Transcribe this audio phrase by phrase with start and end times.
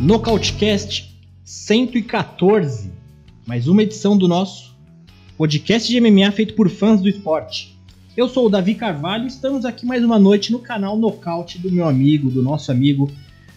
[0.00, 2.90] Nocautecast 114,
[3.46, 4.76] mais uma edição do nosso
[5.36, 7.79] podcast de MMA feito por fãs do esporte.
[8.20, 11.72] Eu sou o Davi Carvalho e estamos aqui mais uma noite no canal Nocaute do
[11.72, 13.10] meu amigo, do nosso amigo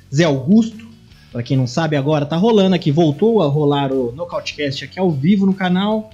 [0.09, 0.87] Zé Augusto.
[1.33, 5.11] Para quem não sabe, agora tá rolando aqui, voltou a rolar o Nocautecast aqui ao
[5.11, 6.11] vivo no canal.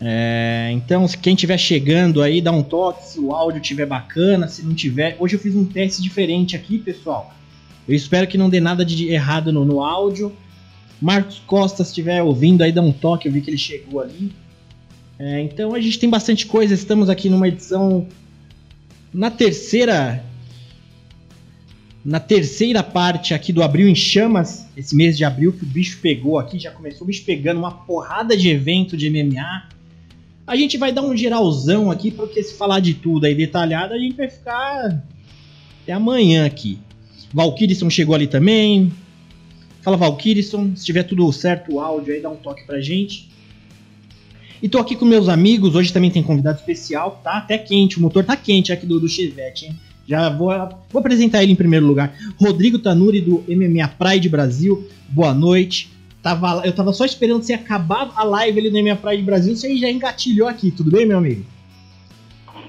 [0.00, 4.64] É, então, quem estiver chegando aí, dá um toque se o áudio estiver bacana, se
[4.64, 5.16] não tiver.
[5.20, 7.32] Hoje eu fiz um teste diferente aqui, pessoal.
[7.86, 10.32] Eu espero que não dê nada de errado no, no áudio.
[11.00, 14.41] Marcos Costa, se estiver ouvindo aí, dá um toque, eu vi que ele chegou ali.
[15.24, 18.08] É, então a gente tem bastante coisa, estamos aqui numa edição
[19.14, 20.20] na terceira
[22.04, 26.00] na terceira parte aqui do Abril em Chamas, esse mês de abril que o bicho
[26.02, 29.68] pegou aqui, já começou o bicho pegando uma porrada de evento de MMA.
[30.44, 33.98] A gente vai dar um geralzão aqui, porque se falar de tudo aí detalhado, a
[33.98, 35.04] gente vai ficar
[35.84, 36.80] até amanhã aqui.
[37.32, 38.92] Valkyrisson chegou ali também.
[39.82, 43.30] Fala Valkyrisson, se tiver tudo certo o áudio aí, dá um toque pra gente.
[44.62, 48.00] E tô aqui com meus amigos, hoje também tem convidado especial, tá até quente, o
[48.00, 49.76] motor tá quente aqui do, do Chevette, hein?
[50.06, 50.52] Já vou,
[50.88, 52.14] vou apresentar ele em primeiro lugar.
[52.40, 55.90] Rodrigo Tanuri do MMA Pride Brasil, boa noite.
[56.22, 59.76] Tava, eu tava só esperando você acabar a live ali no MMA Pride Brasil, você
[59.76, 61.44] já engatilhou aqui, tudo bem, meu amigo?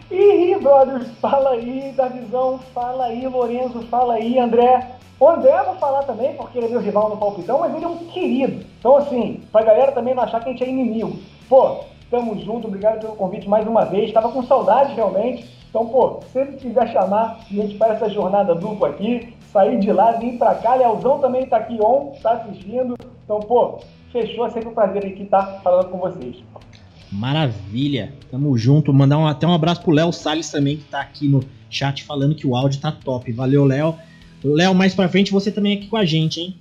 [0.09, 4.97] Ih, brothers, fala aí, Davizão, fala aí, Lorenzo, fala aí, André.
[5.19, 7.87] O André vou falar também, porque ele é meu rival no palpitão, mas ele é
[7.87, 8.65] um querido.
[8.79, 11.19] Então, assim, pra galera também não achar que a gente é inimigo.
[11.49, 14.11] Pô, tamo junto, obrigado pelo convite mais uma vez.
[14.11, 15.45] Tava com saudade realmente.
[15.69, 20.11] Então, pô, sempre quiser chamar, a gente faz essa jornada dupla aqui, sair de lá,
[20.13, 20.75] vir pra cá.
[20.75, 22.95] Leozão também tá aqui on, tá assistindo.
[23.23, 23.79] Então, pô,
[24.11, 26.43] fechou, é sempre um prazer aqui estar tá falando com vocês.
[27.11, 28.93] Maravilha, tamo junto.
[28.93, 32.35] Mandar um, até um abraço pro Léo Salles também, que tá aqui no chat falando
[32.35, 33.31] que o áudio tá top.
[33.31, 33.95] Valeu, Léo.
[34.43, 36.55] Léo, mais pra frente você também aqui com a gente, hein?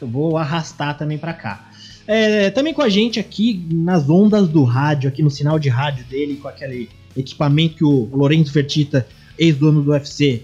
[0.00, 1.71] Eu vou arrastar também pra cá.
[2.14, 6.04] É, também com a gente aqui nas ondas do rádio, aqui no sinal de rádio
[6.04, 9.06] dele, com aquele equipamento que o Lourenço Fertita,
[9.38, 10.42] ex-dono do UFC,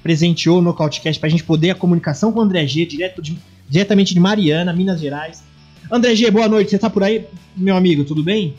[0.00, 3.36] presenteou no Cautecast pra gente poder a comunicação com o André G, direto de,
[3.68, 5.42] diretamente de Mariana, Minas Gerais.
[5.90, 8.54] André G, boa noite, você tá por aí, meu amigo, tudo bem?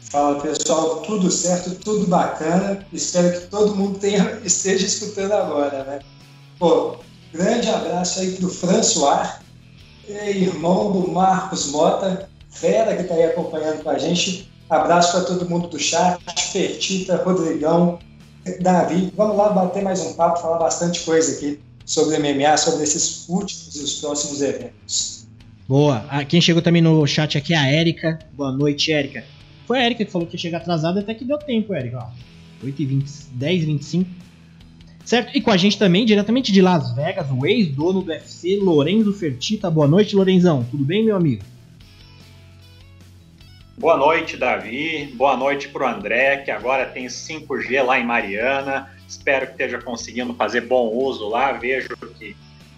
[0.00, 2.84] Fala pessoal, tudo certo, tudo bacana.
[2.92, 6.00] Espero que todo mundo tenha, esteja escutando agora, né?
[6.58, 6.96] Pô,
[7.32, 9.40] grande abraço aí pro François,
[10.08, 14.50] irmão do Marcos Mota, fera que está aí acompanhando com a gente.
[14.68, 16.18] Abraço para todo mundo do chat,
[16.50, 17.98] Fertita, Rodrigão,
[18.60, 19.12] Davi.
[19.16, 23.76] Vamos lá bater mais um papo, falar bastante coisa aqui sobre MMA, sobre esses últimos
[23.76, 25.26] e os próximos eventos.
[25.68, 26.04] Boa.
[26.08, 28.18] Ah, quem chegou também no chat aqui é a Érica.
[28.32, 29.24] Boa noite, Érica.
[29.66, 32.06] Foi a Érica que falou que ia chegar atrasada, até que deu tempo, Érica.
[32.64, 33.04] 8h20,
[33.38, 34.06] 10h25.
[35.04, 35.36] Certo?
[35.36, 39.70] E com a gente também, diretamente de Las Vegas, o ex-dono do UFC, Lorenzo Fertita.
[39.70, 40.64] Boa noite, Lorenzão.
[40.70, 41.42] Tudo bem, meu amigo?
[43.76, 45.12] Boa noite, Davi.
[45.16, 48.90] Boa noite para o André, que agora tem 5G lá em Mariana.
[49.08, 51.52] Espero que esteja conseguindo fazer bom uso lá.
[51.52, 51.88] Vejo
[52.18, 52.36] que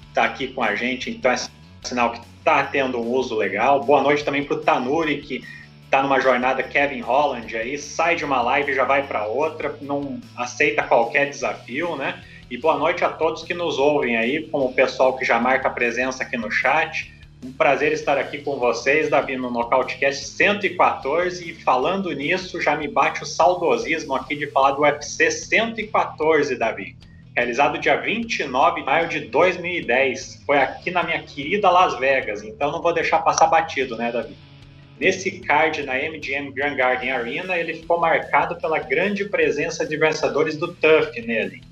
[0.08, 1.36] está aqui com a gente, então é
[1.82, 3.84] sinal que está tendo um uso legal.
[3.84, 5.44] Boa noite também para o Tanuri, que
[5.94, 9.78] está numa jornada Kevin Holland aí, sai de uma live e já vai para outra,
[9.80, 12.20] não aceita qualquer desafio, né?
[12.50, 15.70] E boa noite a todos que nos ouvem aí, como o pessoal que já marca
[15.70, 17.14] presença aqui no chat.
[17.44, 21.48] Um prazer estar aqui com vocês, Davi, no Nocautecast 114.
[21.48, 26.96] E falando nisso, já me bate o saudosismo aqui de falar do UFC 114, Davi.
[27.36, 30.42] Realizado dia 29 de maio de 2010.
[30.44, 34.34] Foi aqui na minha querida Las Vegas, então não vou deixar passar batido, né, Davi?
[34.98, 40.56] Nesse card na MGM Grand Garden Arena, ele ficou marcado pela grande presença de vencedores
[40.56, 41.62] do TUF nele.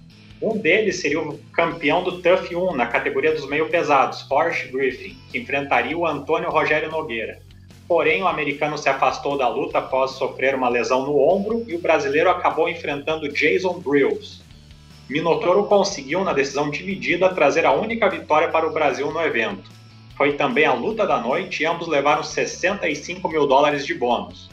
[0.41, 5.17] Um deles seria o campeão do TUF 1 na categoria dos meio pesados, Forrest Griffin,
[5.31, 7.39] que enfrentaria o Antônio Rogério Nogueira.
[7.87, 11.81] Porém, o americano se afastou da luta após sofrer uma lesão no ombro e o
[11.81, 14.43] brasileiro acabou enfrentando Jason Drills.
[15.09, 19.82] Minotauro conseguiu, na decisão dividida, trazer a única vitória para o Brasil no evento
[20.23, 24.49] foi também a luta da noite e ambos levaram 65 mil dólares de bônus.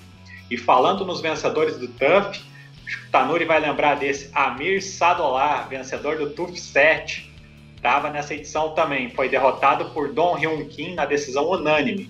[0.49, 2.43] E falando nos vencedores do TUF,
[3.11, 7.31] Tanuri vai lembrar desse Amir Sadolar, vencedor do TUF 7.
[7.75, 12.09] Estava nessa edição também, foi derrotado por Don Hyun Kim na decisão unânime.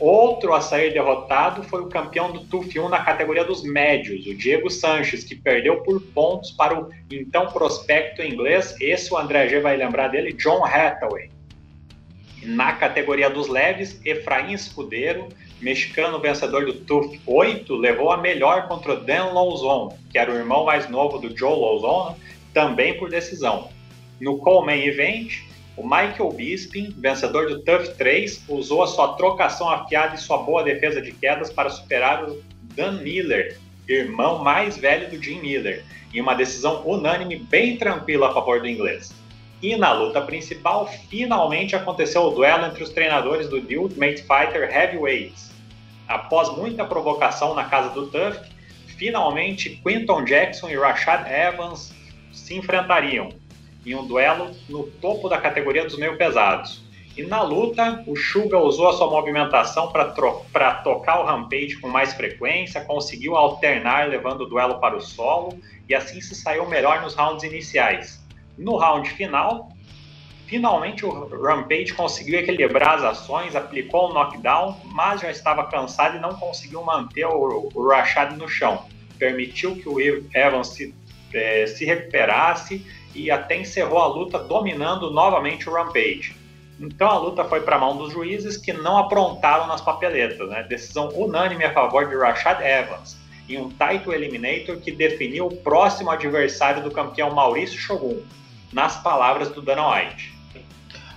[0.00, 4.34] Outro a sair derrotado foi o campeão do TUF 1 na categoria dos médios, o
[4.34, 9.60] Diego Sanches, que perdeu por pontos para o então prospecto inglês, esse o André G
[9.60, 11.30] vai lembrar dele, John Hathaway.
[12.44, 15.28] Na categoria dos leves, Efraim Escudeiro,
[15.60, 20.64] mexicano vencedor do TUF 8, levou a melhor contra Dan Lauzon, que era o irmão
[20.64, 22.16] mais novo do Joe Lauzon,
[22.52, 23.68] também por decisão.
[24.20, 25.42] No Coleman Event,
[25.76, 30.64] o Michael Bisping, vencedor do TUF 3, usou a sua trocação afiada e sua boa
[30.64, 32.42] defesa de quedas para superar o
[32.74, 33.56] Dan Miller,
[33.88, 38.68] irmão mais velho do Jim Miller, em uma decisão unânime bem tranquila a favor do
[38.68, 39.21] inglês.
[39.62, 44.68] E na luta principal, finalmente aconteceu o duelo entre os treinadores do The Ultimate Fighter
[44.68, 45.52] Heavyweights.
[46.08, 48.40] Após muita provocação na casa do Tuff,
[48.98, 51.94] finalmente Quinton Jackson e Rashad Evans
[52.32, 53.28] se enfrentariam,
[53.86, 56.82] em um duelo no topo da categoria dos meio pesados.
[57.16, 62.14] E na luta, o Suga usou a sua movimentação para tocar o Rampage com mais
[62.14, 65.56] frequência, conseguiu alternar levando o duelo para o solo
[65.88, 68.21] e assim se saiu melhor nos rounds iniciais.
[68.58, 69.72] No round final,
[70.46, 76.20] finalmente o Rampage conseguiu equilibrar as ações, aplicou um knockdown, mas já estava cansado e
[76.20, 78.84] não conseguiu manter o, o Rashad no chão.
[79.18, 80.94] Permitiu que o Evans se,
[81.32, 82.84] eh, se recuperasse
[83.14, 86.36] e até encerrou a luta dominando novamente o Rampage.
[86.80, 90.62] Então a luta foi para a mão dos juízes que não aprontaram nas papeletas, né?
[90.64, 96.10] Decisão unânime a favor de Rashad Evans em um title eliminator que definiu o próximo
[96.10, 98.20] adversário do campeão Maurício Shogun,
[98.72, 100.32] nas palavras do Dana White.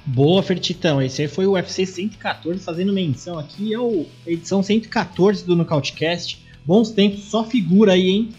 [0.05, 1.01] Boa, Fertitão.
[1.01, 6.45] Esse aí foi o UFC 114, fazendo menção aqui é o edição 114 do Nocautecast.
[6.63, 8.29] Bons tempos, só figura aí, hein?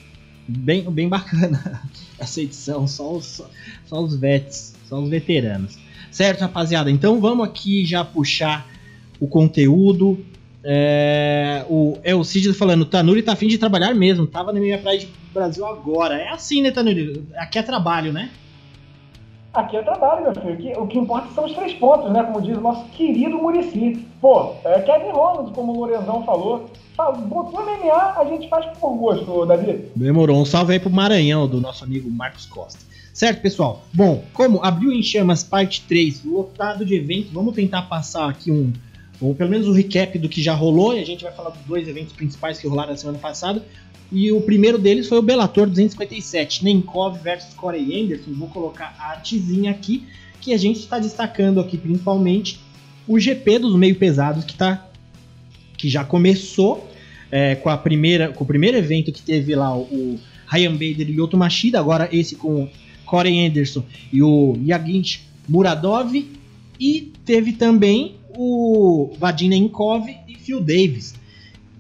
[0.47, 1.83] Bem, bem bacana
[2.19, 3.43] essa edição, só os,
[3.85, 5.77] só os vets, só os veteranos.
[6.11, 6.89] Certo, rapaziada?
[6.89, 8.67] Então vamos aqui já puxar
[9.19, 10.25] o conteúdo.
[10.63, 14.79] É, o, é o Cid falando, Tanuri tá afim de trabalhar mesmo, tava na minha
[14.79, 16.17] praia de Brasil agora.
[16.17, 17.25] É assim, né, Tanuri?
[17.37, 18.31] Aqui é trabalho, né?
[19.57, 20.83] Aqui é trabalho, meu filho.
[20.83, 22.23] O que, importa são os três pontos, né?
[22.25, 24.07] Como diz o nosso querido Murici.
[24.21, 26.71] Pô, é Kevin Holland, como o Lorenzão falou,
[27.27, 29.87] botou MMA, a gente faz por gosto, Davi.
[29.97, 30.39] Demorou.
[30.39, 32.81] Um salve aí pro Maranhão, do nosso amigo Marcos Costa.
[33.15, 33.83] Certo, pessoal?
[33.95, 38.75] Bom, como abriu em chamas parte 3, lotado de eventos, vamos tentar passar aqui um,
[39.23, 41.63] ou pelo menos um recap do que já rolou, e a gente vai falar dos
[41.63, 43.65] dois eventos principais que rolaram na semana passada.
[44.11, 48.33] E o primeiro deles foi o Bellator 257, Nenkov versus Corey Anderson.
[48.33, 50.05] Vou colocar a artezinha aqui,
[50.41, 52.61] que a gente está destacando aqui principalmente
[53.07, 54.89] o GP dos meio pesados que tá
[55.77, 56.89] que já começou
[57.31, 61.11] é, com a primeira com o primeiro evento que teve lá o, o Ryan Bader
[61.11, 62.69] e Yoto Machida, agora esse com
[63.05, 66.15] Corey Anderson e o Yagint Muradov
[66.79, 71.15] e teve também o Vadim Nenkov e Phil Davis.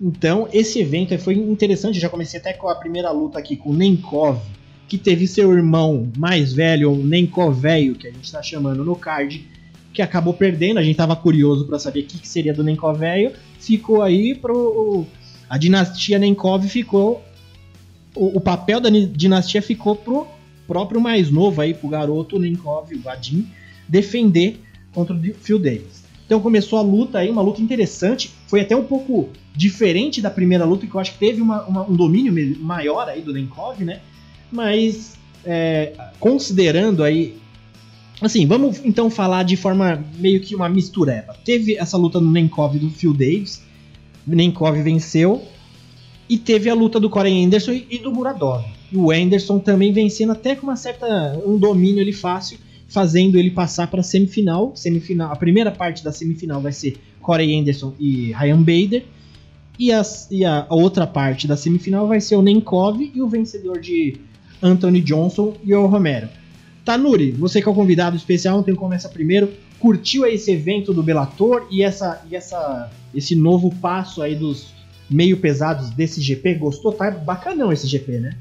[0.00, 1.98] Então, esse evento foi interessante.
[1.98, 4.40] Já comecei até com a primeira luta aqui com o Nenkov,
[4.87, 8.94] que teve seu irmão mais velho, o Nenkov velho, que a gente está chamando no
[8.94, 9.44] card,
[9.93, 10.78] que acabou perdendo.
[10.78, 13.32] A gente estava curioso para saber o que, que, seria do Nenkov velho.
[13.58, 15.06] Ficou aí pro.
[15.48, 17.25] A dinastia Nenkov ficou.
[18.14, 20.26] O, o, papel da dinastia ficou pro
[20.66, 23.46] próprio mais novo aí, pro garoto Nenkov, o Vadim,
[23.88, 24.60] defender
[24.93, 26.04] contra o Phil Davis.
[26.25, 28.31] Então começou a luta aí, uma luta interessante.
[28.48, 31.88] Foi até um pouco diferente da primeira luta, que eu acho que teve uma, uma,
[31.88, 34.00] um domínio maior aí do Nenkov, né?
[34.53, 37.36] Mas é, considerando aí
[38.20, 41.36] Assim, vamos então falar de forma meio que uma mistureba.
[41.44, 43.63] Teve essa luta no Nenkov do Phil Davis.
[44.27, 45.43] Nenkov venceu.
[46.29, 48.65] E teve a luta do Corey Anderson e do Muradov.
[48.91, 51.06] E o Anderson também vencendo até com uma certa
[51.46, 52.58] um domínio ali fácil,
[52.89, 54.72] fazendo ele passar para semifinal.
[54.75, 59.05] Semifinal, a primeira parte da semifinal vai ser Corey Anderson e Ryan Bader.
[59.78, 59.90] E,
[60.30, 64.18] e a, a outra parte da semifinal vai ser o Nenkov e o vencedor de
[64.62, 66.28] Anthony Johnson e o Romero.
[66.84, 69.52] Tanuri, você que é o convidado especial, não tem como começar primeiro.
[69.80, 74.68] Curtiu esse evento do Bellator e, essa, e essa, esse novo passo aí dos
[75.10, 76.54] meio pesados desse GP?
[76.54, 76.92] Gostou?
[76.92, 78.36] Tá bacanão esse GP, né?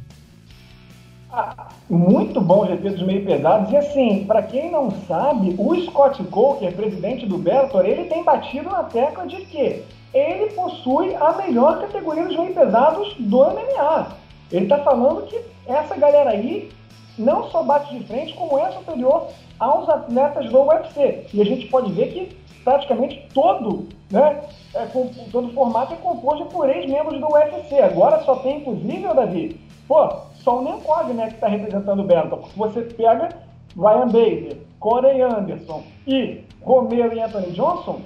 [1.31, 3.71] Ah, muito bom o GP dos meio pesados.
[3.71, 8.69] E assim, para quem não sabe, o Scott Coker, presidente do Bellator, ele tem batido
[8.69, 9.83] na tecla de que
[10.15, 14.07] ele possui a melhor categoria dos meio pesados do MMA.
[14.49, 16.71] Ele está falando que essa galera aí
[17.17, 19.27] não só bate de frente, como é superior
[19.59, 21.27] aos atletas do UFC.
[21.33, 24.41] E a gente pode ver que praticamente todo, né,
[24.73, 24.85] é,
[25.31, 27.79] todo o formato é composto por ex-membros do UFC.
[27.81, 32.47] Agora só tem, inclusive, Davi, pô, só o Nenkov, né, que está representando o Bellator.
[32.55, 33.29] Você pega
[33.75, 37.99] Ryan Bader, Corey Anderson e Romero e Anthony Johnson,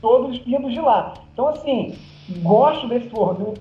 [0.00, 1.14] todos vindos de lá.
[1.32, 1.96] Então, assim,
[2.42, 3.08] gosto desse,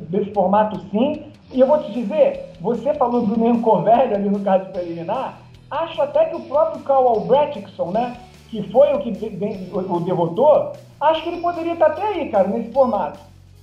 [0.02, 1.24] desse formato sim.
[1.52, 6.26] E eu vou te dizer, você falou do Nencovelli ali no caso preliminar, acho até
[6.26, 8.18] que o próprio Carl Albrechtson, né,
[8.50, 12.72] que foi o que o derrotou, acho que ele poderia estar até aí, cara, nesse
[12.72, 13.20] formato.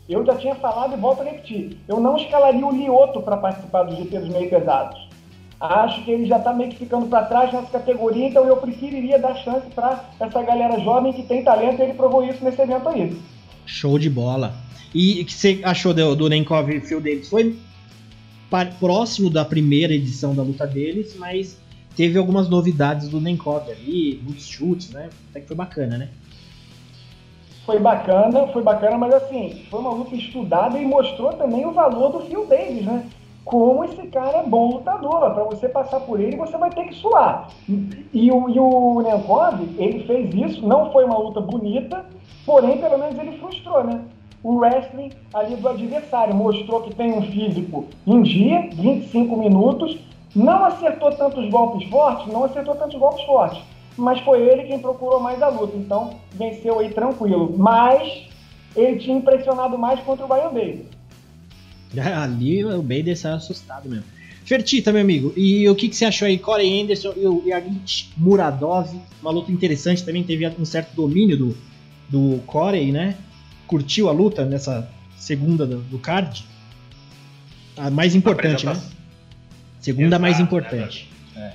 [0.08, 1.78] Eu já tinha falado e volto a repetir.
[1.88, 5.05] Eu não escalaria o Lioto para participar do GP dos meio pesados.
[5.58, 9.18] Acho que ele já está meio que ficando para trás nessa categoria, então eu preferiria
[9.18, 12.88] dar chance para essa galera jovem que tem talento e ele provou isso nesse evento
[12.88, 13.16] aí.
[13.64, 14.54] Show de bola.
[14.94, 17.30] E o que você achou do, do Nenkov e Phil Davis?
[17.30, 17.56] Foi
[18.78, 21.58] próximo da primeira edição da luta deles, mas
[21.96, 25.08] teve algumas novidades do Nenkov ali, muitos chutes, né?
[25.30, 26.10] Até que foi bacana, né?
[27.64, 32.12] Foi bacana, foi bacana, mas assim, foi uma luta estudada e mostrou também o valor
[32.12, 33.06] do Phil Davis, né?
[33.46, 35.32] Como esse cara é bom lutador.
[35.32, 37.48] Para você passar por ele, você vai ter que suar.
[37.68, 39.02] E o, e o
[39.78, 42.04] ele fez isso, não foi uma luta bonita,
[42.44, 44.02] porém, pelo menos ele frustrou, né?
[44.42, 49.96] O wrestling ali do adversário mostrou que tem um físico em dia, 25 minutos,
[50.34, 53.62] não acertou tantos golpes fortes, não acertou tantos golpes fortes,
[53.96, 57.54] mas foi ele quem procurou mais a luta, então venceu aí tranquilo.
[57.56, 58.28] Mas
[58.74, 60.95] ele tinha impressionado mais contra o Brian Bader.
[62.22, 64.16] Ali o Bader saiu assustado mesmo.
[64.44, 66.38] Fertita, meu amigo, e o que, que você achou aí?
[66.38, 68.88] Corey Anderson e o Yagit Muradov,
[69.20, 71.58] uma luta interessante também, teve um certo domínio do,
[72.08, 73.16] do Corey, né?
[73.66, 74.88] Curtiu a luta nessa
[75.18, 76.44] segunda do, do card?
[77.76, 78.80] A mais importante, né?
[79.80, 81.10] Segunda Exato, mais importante.
[81.34, 81.52] Né?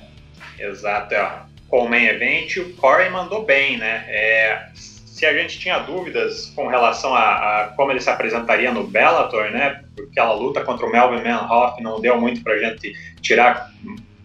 [0.58, 0.66] É.
[0.66, 1.42] Exato, é.
[1.68, 4.04] Com o main event, o Corey mandou bem, né?
[4.06, 8.86] É, se a gente tinha dúvidas com relação a, a, como ele se apresentaria no
[8.86, 9.81] Bellator, né?
[10.10, 13.70] Aquela luta contra o Melvin Manhoff não deu muito para a gente tirar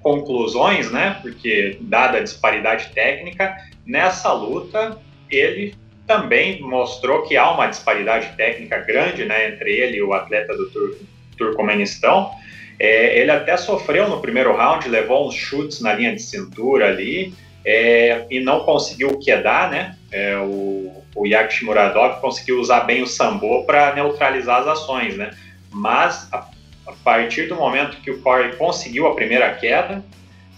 [0.02, 1.18] conclusões, né?
[1.22, 4.98] Porque dada a disparidade técnica, nessa luta
[5.30, 9.50] ele também mostrou que há uma disparidade técnica grande, né?
[9.50, 10.98] Entre ele e o atleta do Tur
[11.38, 12.32] Turcomenistão.
[12.80, 17.34] É, ele até sofreu no primeiro round, levou uns chutes na linha de cintura ali
[17.66, 19.98] é, e não conseguiu quedar, né?
[20.12, 21.24] É, o, o
[21.64, 25.32] Muradov conseguiu usar bem o sambo para neutralizar as ações, né?
[25.77, 26.48] Mas a,
[26.88, 30.03] a, partir do momento que o Corey conseguiu a primeira queda,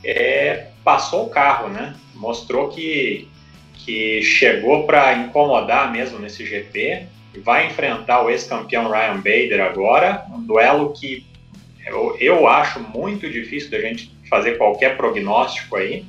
[0.03, 1.95] é, passou o carro, né?
[2.15, 3.27] Mostrou que,
[3.73, 7.07] que chegou para incomodar mesmo nesse GP.
[7.43, 11.25] Vai enfrentar o ex-campeão Ryan Bader agora, um duelo que
[11.85, 16.05] eu, eu acho muito difícil da gente fazer qualquer prognóstico aí,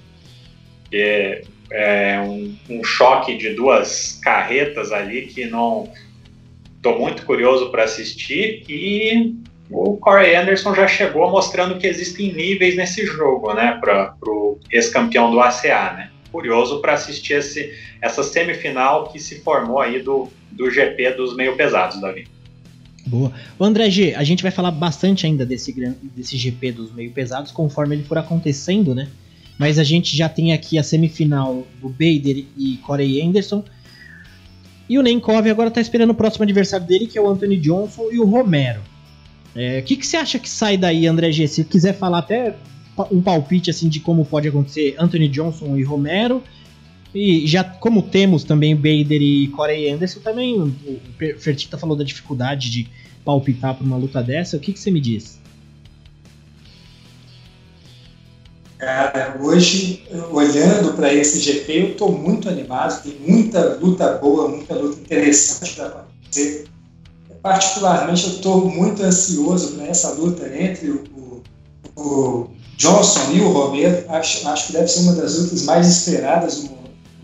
[0.93, 5.91] é, é um, um, choque de duas carretas ali que não
[6.81, 9.37] estou muito curioso para assistir e
[9.71, 15.31] o Corey Anderson já chegou mostrando que existem níveis nesse jogo, né, para o ex-campeão
[15.31, 16.11] do ACA, né?
[16.33, 21.57] Curioso para assistir esse, essa semifinal que se formou aí do, do GP dos meio
[21.57, 22.27] pesados, Davi.
[23.07, 23.33] Boa.
[23.59, 25.75] O André G, a gente vai falar bastante ainda desse,
[26.17, 29.09] desse GP dos meio pesados conforme ele for acontecendo, né?
[29.59, 33.65] Mas a gente já tem aqui a semifinal do Bader e Corey Anderson.
[34.91, 38.09] E o Nenkov agora tá esperando o próximo adversário dele, que é o Anthony Johnson
[38.11, 38.81] e o Romero.
[39.55, 41.47] É, o que, que você acha que sai daí, André G?
[41.47, 42.57] Se quiser falar até
[43.09, 46.43] um palpite assim de como pode acontecer Anthony Johnson e Romero.
[47.15, 50.73] E já como temos também Bader e Corey Anderson, também o
[51.39, 52.89] Fertita falou da dificuldade de
[53.25, 54.57] palpitar para uma luta dessa.
[54.57, 55.40] O que, que você me diz?
[58.81, 63.03] Cara, hoje, olhando para esse GP, eu estou muito animado.
[63.03, 66.67] Tem muita luta boa, muita luta interessante para acontecer.
[67.43, 71.43] Particularmente, eu estou muito ansioso para essa luta entre o,
[71.95, 74.03] o, Johnson e o Romero.
[74.09, 76.71] Acho, acho que deve ser uma das lutas mais esperadas do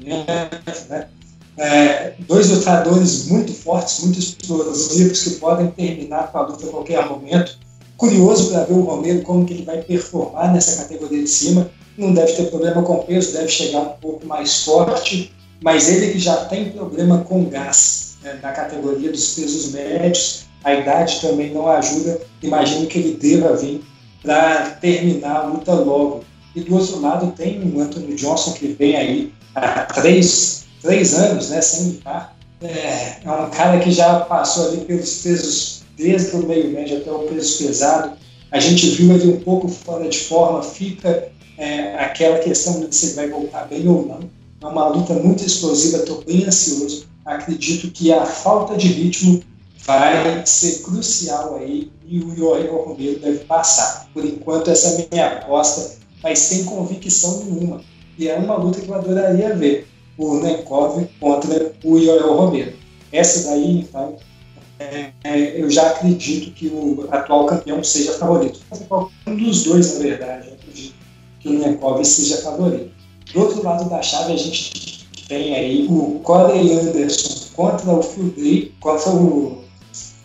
[0.05, 1.09] né?
[1.57, 7.09] É, dois lutadores muito fortes, muito explosivos, que podem terminar com a luta a qualquer
[7.09, 7.59] momento.
[7.97, 11.71] Curioso para ver o Romero como que ele vai performar nessa categoria de cima.
[11.97, 16.19] Não deve ter problema com peso, deve chegar um pouco mais forte, mas ele que
[16.19, 21.69] já tem problema com gás né, na categoria dos pesos médios, a idade também não
[21.69, 22.21] ajuda.
[22.43, 23.83] Imagino que ele deva vir
[24.23, 26.25] para terminar a luta logo.
[26.55, 31.51] E do outro lado tem o Anthony Johnson que vem aí há três, três anos,
[31.51, 32.37] né, sem lutar.
[32.63, 37.11] É, é um cara que já passou ali pelos pesos desde o meio médio até
[37.11, 38.17] o peso pesado.
[38.51, 43.15] A gente viu ele um pouco fora de forma, fica é, aquela questão de se
[43.15, 44.21] vai voltar bem ou não.
[44.63, 47.07] É uma luta muito explosiva, estou bem ansioso.
[47.25, 49.43] Acredito que a falta de ritmo
[49.85, 54.09] vai ser crucial aí e o Yoel Romero deve passar.
[54.13, 57.81] Por enquanto, essa é minha aposta, mas sem convicção nenhuma.
[58.19, 59.87] E é uma luta que eu adoraria ver,
[60.17, 62.73] o Nenkov contra o Yoel Romero.
[63.13, 64.17] essa daí, então,
[64.79, 68.61] é, é, eu já acredito que o atual campeão seja favorito.
[69.27, 70.95] Um dos dois, na verdade, eu acredito
[71.41, 72.91] que o Nenkov seja favorito.
[73.33, 78.31] Do outro lado da chave, a gente tem aí o Corey Anderson contra o Phil
[78.37, 79.65] Day, contra o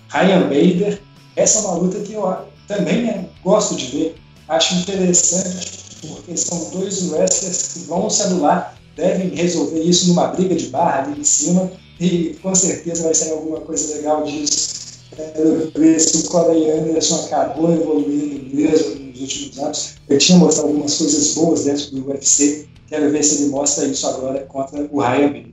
[0.09, 1.01] Ryan Bader.
[1.35, 2.35] Essa é uma luta que eu
[2.67, 4.15] também né, gosto de ver.
[4.49, 10.55] Acho interessante, porque são dois wrestlers que vão se anular, devem resolver isso numa briga
[10.55, 15.03] de barra ali em cima e com certeza vai sair alguma coisa legal disso.
[15.15, 19.95] Quero ver se o Corey Anderson acabou evoluindo mesmo nos últimos anos.
[20.09, 22.65] Eu tinha mostrado algumas coisas boas dentro do UFC.
[22.87, 25.43] Quero ver se ele mostra isso agora contra o Ryan.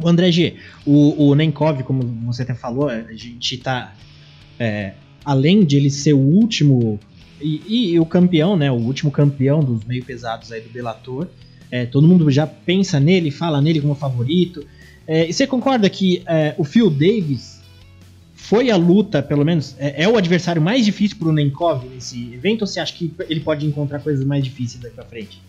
[0.00, 0.54] O André G,
[0.86, 3.92] o, o Nenkov, como você até falou, a gente tá.
[4.60, 4.92] É,
[5.24, 7.00] além de ele ser o último.
[7.40, 8.70] E, e, o campeão, né?
[8.70, 11.26] O último campeão dos meio pesados aí do Bellator.
[11.70, 14.64] É, todo mundo já pensa nele, fala nele como favorito.
[15.06, 17.56] É, e você concorda que é, o Phil Davis
[18.34, 22.32] foi a luta, pelo menos, é, é o adversário mais difícil para o Nenkov nesse
[22.32, 22.62] evento?
[22.62, 25.40] Ou você acha que ele pode encontrar coisas mais difíceis daqui para frente?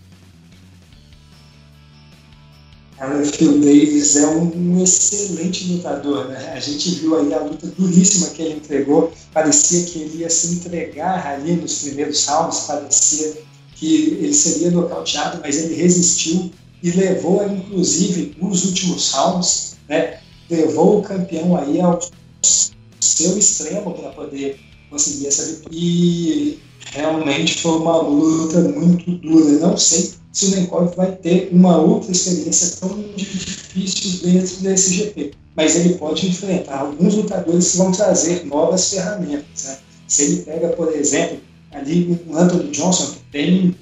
[2.99, 6.53] O Phil Davis é um, excelente lutador, né?
[6.55, 9.13] A gente viu aí a luta duríssima que ele entregou.
[9.31, 13.37] Parecia que ele ia se entregar ali nos primeiros rounds, parecia
[13.75, 20.19] que ele seria nocauteado, mas ele resistiu e levou, inclusive, nos últimos rounds, né,
[20.49, 21.99] levou o campeão aí ao
[22.99, 25.77] seu extremo para poder conseguir essa vitória.
[25.77, 26.59] E
[26.91, 29.59] realmente foi uma luta muito dura.
[29.59, 35.31] Não sei se o Nenkov vai ter uma outra experiência tão difícil dentro desse GP,
[35.55, 39.63] mas ele pode enfrentar alguns lutadores que vão trazer novas ferramentas.
[39.63, 39.77] Né?
[40.07, 41.39] Se ele pega, por exemplo,
[41.71, 43.75] ali o Anthony Johnson, que tem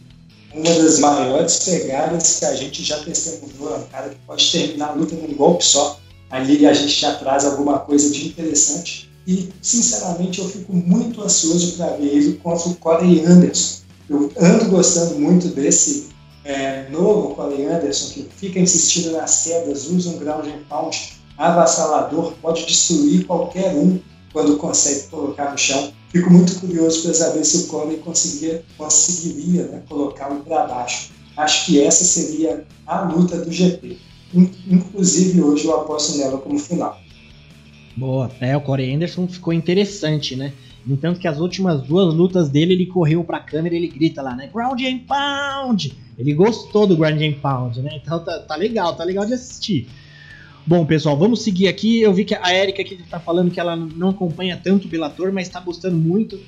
[0.55, 4.89] uma das maiores pegadas que a gente já testemunhou, é um cara que pode terminar
[4.89, 6.00] a luta num golpe só.
[6.29, 9.12] Ali a gente já traz alguma coisa de interessante.
[9.27, 13.81] E, sinceramente, eu fico muito ansioso para ver ele contra o Corey Anderson.
[14.09, 16.09] Eu ando gostando muito desse
[16.43, 22.34] é, novo Corey Anderson, que fica insistindo nas quedas, usa um ground and pound avassalador,
[22.41, 23.99] pode destruir qualquer um
[24.32, 25.91] quando consegue colocar no chão.
[26.15, 31.12] Fico muito curioso para saber se o Corey conseguiria, conseguiria né, colocá-lo para baixo.
[31.36, 33.97] Acho que essa seria a luta do GP.
[34.34, 36.97] Inclusive, hoje eu aposto nela como final.
[37.97, 38.32] Boa.
[38.39, 40.54] É, o Corey Anderson ficou interessante, né?
[40.86, 44.21] No entanto que as últimas duas lutas dele, ele correu pra câmera e ele grita
[44.21, 44.49] lá, né?
[44.54, 45.97] Ground and Pound!
[46.17, 47.99] Ele gostou do Ground and Pound, né?
[48.01, 49.89] Então tá, tá legal, tá legal de assistir.
[50.67, 52.01] Bom, pessoal, vamos seguir aqui.
[52.01, 55.32] Eu vi que a Erika aqui tá falando que ela não acompanha tanto o Bellator,
[55.32, 56.39] mas tá gostando muito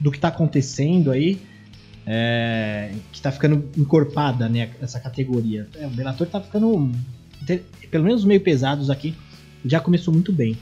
[0.00, 1.38] do que tá acontecendo aí.
[2.06, 5.68] É, que tá ficando encorpada, né, essa categoria.
[5.76, 6.90] É, o Bellator tá ficando,
[7.90, 9.14] pelo menos meio pesados aqui,
[9.62, 10.56] já começou muito bem.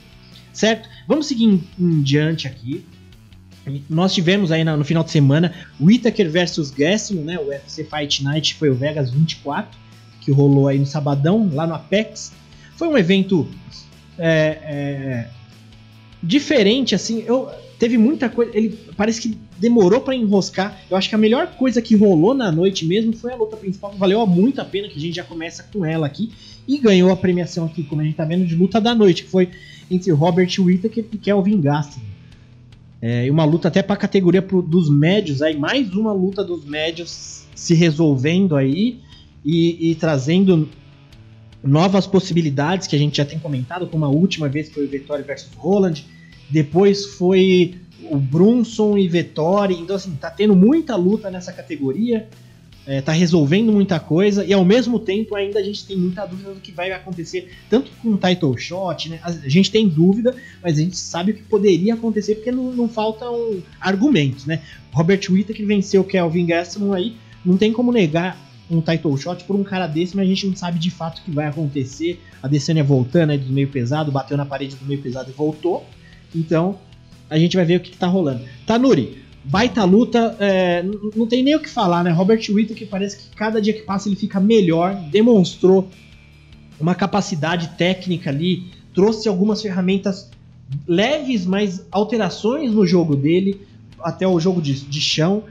[0.51, 0.89] Certo?
[1.07, 2.83] Vamos seguir em, em diante aqui.
[3.89, 8.21] Nós tivemos aí no, final de semana o Itaker versus Gassim, né, o UFC Fight
[8.21, 9.79] Night foi o Vegas 24,
[10.19, 12.33] que rolou aí no sabadão, lá no Apex.
[12.77, 13.47] Foi um evento
[14.17, 15.29] é, é,
[16.21, 17.23] diferente, assim.
[17.25, 18.55] Eu, teve muita coisa.
[18.55, 20.79] Ele parece que demorou para enroscar.
[20.89, 23.93] Eu acho que a melhor coisa que rolou na noite mesmo foi a luta principal.
[23.97, 26.31] Valeu muito a pena que a gente já começa com ela aqui.
[26.67, 29.29] E ganhou a premiação aqui, como a gente tá vendo, de luta da noite, que
[29.29, 29.49] foi
[29.89, 32.05] entre Robert Whittaker e Kelvin Gastelum.
[33.01, 36.65] É, uma luta até para a categoria pro, dos médios, aí mais uma luta dos
[36.65, 38.99] médios se resolvendo aí
[39.45, 40.67] e, e trazendo
[41.67, 45.23] novas possibilidades que a gente já tem comentado, como a última vez foi o Vettori
[45.23, 46.05] versus Roland,
[46.49, 47.75] depois foi
[48.09, 52.27] o Brunson e Vettori, então assim, tá tendo muita luta nessa categoria,
[52.85, 56.53] é, tá resolvendo muita coisa, e ao mesmo tempo ainda a gente tem muita dúvida
[56.53, 59.19] do que vai acontecer, tanto com o title shot, né?
[59.23, 62.87] A gente tem dúvida, mas a gente sabe o que poderia acontecer, porque não, não
[62.87, 64.61] faltam argumentos, né?
[64.93, 69.55] Robert Whittaker venceu o Kelvin Gastelum aí, não tem como negar um title shot por
[69.55, 72.21] um cara desse, mas a gente não sabe de fato o que vai acontecer.
[72.41, 75.85] A Decênia voltando aí do meio pesado, bateu na parede do meio pesado e voltou.
[76.35, 76.77] Então,
[77.29, 78.41] a gente vai ver o que, que tá rolando.
[78.65, 80.83] Tanuri, baita luta, é,
[81.15, 82.11] não tem nem o que falar, né?
[82.11, 85.89] Robert Whittaker que parece que cada dia que passa ele fica melhor, demonstrou
[86.79, 90.29] uma capacidade técnica ali, trouxe algumas ferramentas
[90.85, 93.61] leves, mas alterações no jogo dele,
[94.01, 95.43] até o jogo de, de chão,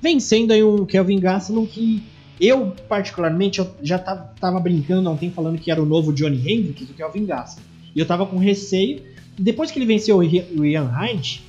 [0.00, 2.02] vencendo aí um Kelvin Gastelum que
[2.42, 6.94] eu, particularmente, eu já tava, brincando ontem falando que era o novo Johnny Hendricks, o
[6.94, 7.64] Kelvin Gastelum.
[7.94, 9.00] E eu tava com receio.
[9.38, 11.40] Depois que ele venceu o Ian Heinz,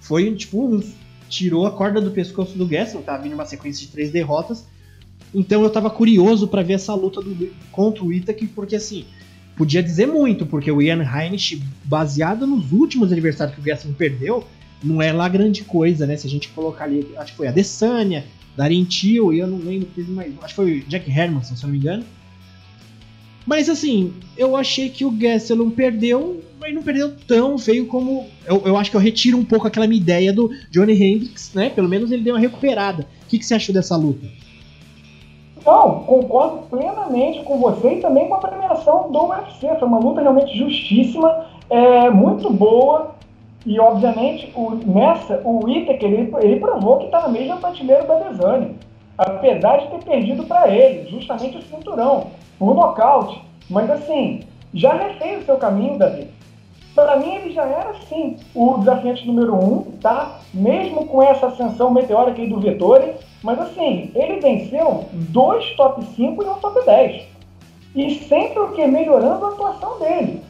[0.00, 0.80] foi tipo um,
[1.28, 4.64] tirou a corda do pescoço do Gastelum, tava vindo uma sequência de três derrotas.
[5.34, 9.04] Então eu tava curioso para ver essa luta do, contra o Itachi, porque assim,
[9.56, 14.44] podia dizer muito, porque o Ian Heinrich, baseado nos últimos adversários que o Gastelum perdeu,
[14.80, 16.16] não é lá grande coisa, né?
[16.16, 18.24] Se a gente colocar ali, acho que foi a Desânia,
[18.56, 21.74] Darren Till, e eu não lembro, mais, acho que foi Jack Hermanson, se eu não
[21.74, 22.04] me engano.
[23.46, 28.26] Mas assim, eu achei que o Gastelum perdeu, mas não perdeu tão feio como.
[28.44, 31.70] Eu, eu acho que eu retiro um pouco aquela minha ideia do Johnny Hendricks, né?
[31.70, 33.06] Pelo menos ele deu uma recuperada.
[33.24, 34.26] O que, que você achou dessa luta?
[35.64, 39.68] Não, concordo plenamente com você e também com a premiação do UFC.
[39.78, 43.14] Foi uma luta realmente justíssima, é, muito boa.
[43.66, 48.20] E, obviamente, o, nessa, o Itaker, ele, ele provou que está na mesma prateleira da
[48.20, 48.76] Desane.
[49.18, 52.28] Apesar de ter perdido para ele, justamente o cinturão,
[52.60, 53.42] por nocaute.
[53.68, 56.30] Mas, assim, já refez o seu caminho, Davi.
[56.94, 60.38] Para mim, ele já era, sim, o desafiante número um, tá?
[60.54, 63.14] Mesmo com essa ascensão meteórica aí do Vettori.
[63.42, 67.22] Mas, assim, ele venceu dois top 5 e um top 10.
[67.96, 68.86] E sempre o que?
[68.86, 70.45] Melhorando a atuação dele.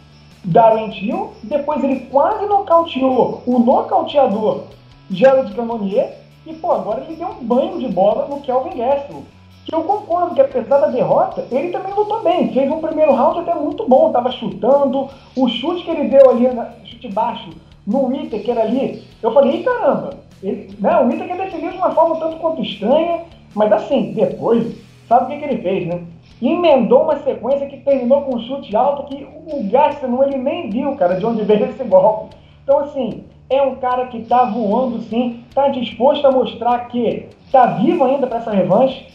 [0.47, 4.63] Darren Till, depois ele quase nocauteou o nocauteador
[5.11, 9.23] Gerald Cannonier, e pô, agora ele deu um banho de bola no Kelvin Gastelum.
[9.65, 12.53] Que eu concordo que apesar da derrota, ele também lutou bem.
[12.53, 15.09] Fez um primeiro round até muito bom, tava chutando.
[15.37, 16.47] O chute que ele deu ali,
[16.85, 17.51] chute baixo,
[17.85, 20.11] no que era ali, eu falei, caramba,
[20.43, 23.23] ele, né, o Whittaker defendeu de uma forma tanto quanto estranha,
[23.55, 24.77] mas assim, depois,
[25.09, 26.01] sabe o que, que ele fez, né?
[26.43, 30.95] Emendou uma sequência que terminou com um chute alto que o Gaston ele nem viu,
[30.97, 32.37] cara, de onde veio esse golpe.
[32.63, 37.67] Então, assim, é um cara que tá voando sim, tá disposto a mostrar que tá
[37.67, 39.07] vivo ainda para essa revanche,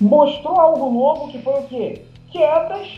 [0.00, 2.02] mostrou algo novo que foi o quê?
[2.30, 2.88] Quedas.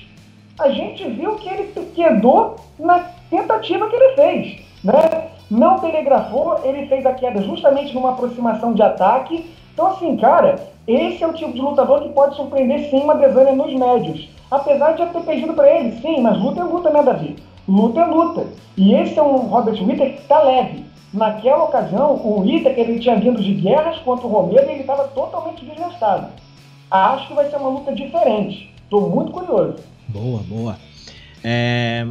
[0.60, 5.30] A gente viu que ele quedou na tentativa que ele fez, né?
[5.50, 9.50] Não telegrafou, ele fez a queda justamente numa aproximação de ataque.
[9.72, 13.52] Então, assim, cara, esse é o tipo de lutador que pode surpreender sim uma Desânia
[13.52, 14.28] nos médios.
[14.50, 17.36] Apesar de já ter perdido para ele, sim, mas luta é luta, né, Davi?
[17.66, 18.46] Luta é luta.
[18.76, 20.84] E esse é um Robert Whittaker que está leve.
[21.12, 25.04] Naquela ocasião, o Whittaker ele tinha vindo de guerras contra o Romero e ele estava
[25.08, 26.28] totalmente desgastado.
[26.90, 28.70] Acho que vai ser uma luta diferente.
[28.84, 29.76] Estou muito curioso.
[30.08, 30.76] Boa, boa.
[31.42, 32.06] É...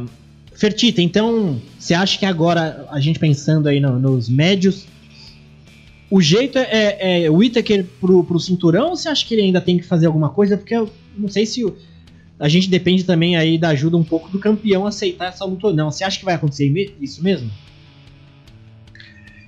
[0.54, 4.86] Fertita, então, você acha que agora, a gente pensando aí no, nos médios,
[6.12, 9.44] o jeito é, é, é o Whittaker pro, pro cinturão ou você acha que ele
[9.44, 10.58] ainda tem que fazer alguma coisa?
[10.58, 11.74] Porque eu não sei se o,
[12.38, 15.72] a gente depende também aí da ajuda um pouco do campeão aceitar essa luta ou
[15.72, 15.90] não.
[15.90, 16.70] Você acha que vai acontecer
[17.00, 17.50] isso mesmo?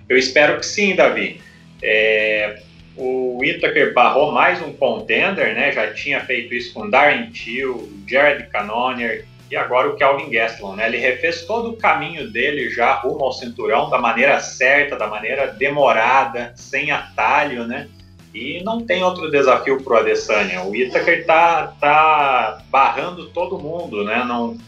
[0.09, 1.38] Eu espero que sim, Davi.
[1.83, 2.62] É,
[2.96, 5.70] o Whittaker barrou mais um contender, né?
[5.70, 10.87] Já tinha feito isso com Darren Till, Jared Cannonier, e agora o Kelvin Gastelum, né?
[10.87, 15.49] Ele refez todo o caminho dele já rumo ao cinturão da maneira certa, da maneira
[15.49, 17.89] demorada, sem atalho, né?
[18.35, 20.63] E não tem outro desafio para o Adesanya.
[20.63, 24.25] O Itaker tá, tá barrando todo mundo, né?
[24.25, 24.59] Não,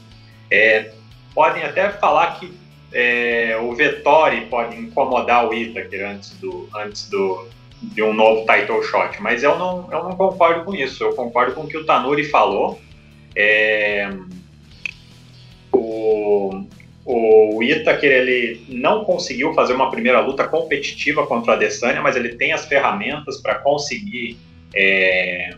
[0.50, 0.92] é,
[1.34, 2.56] podem até falar que
[2.92, 7.48] é, o Vettori pode incomodar o Itaker antes do, antes do,
[7.82, 11.02] de um novo title shot, mas eu não, eu não concordo com isso.
[11.02, 12.80] Eu concordo com o que o Tanuri falou.
[13.34, 14.08] É,
[17.06, 22.30] o, Itaker ele não conseguiu fazer uma primeira luta competitiva contra a Adesanya, mas ele
[22.30, 24.36] tem as ferramentas para conseguir
[24.74, 25.54] é,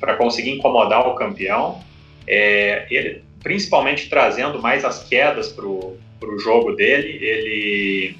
[0.00, 1.82] para conseguir incomodar o campeão.
[2.26, 7.24] É, ele principalmente trazendo mais as quedas para o jogo dele.
[7.24, 8.16] Ele,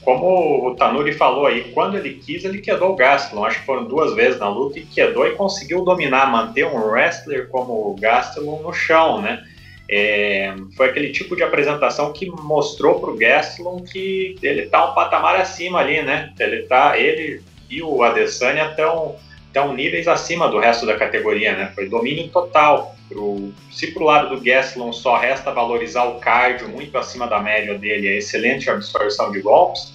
[0.00, 3.44] como o Tanuri falou aí, quando ele quis, ele quedou o Gastelum.
[3.44, 7.48] Acho que foram duas vezes na luta e quedou e conseguiu dominar, manter um wrestler
[7.48, 9.44] como o Gastelum no chão, né?
[9.88, 14.94] É, foi aquele tipo de apresentação que mostrou para o Gastelum que ele está um
[14.94, 16.32] patamar acima ali, né?
[16.38, 19.16] Ele tá, ele e o Adesanya estão
[19.52, 21.70] estão níveis acima do resto da categoria, né?
[21.74, 22.96] Foi domínio total.
[23.06, 27.76] Pro, se pro lado do Gastelum só resta valorizar o cardio muito acima da média
[27.78, 29.92] dele, a excelente absorção de golpes,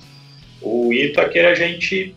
[0.61, 2.15] o Itaker a gente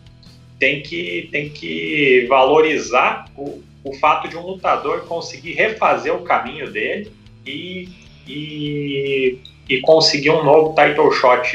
[0.59, 6.71] tem que, tem que valorizar o, o fato de um lutador conseguir refazer o caminho
[6.71, 7.11] dele
[7.45, 7.89] e,
[8.27, 11.51] e, e conseguir um novo title shot.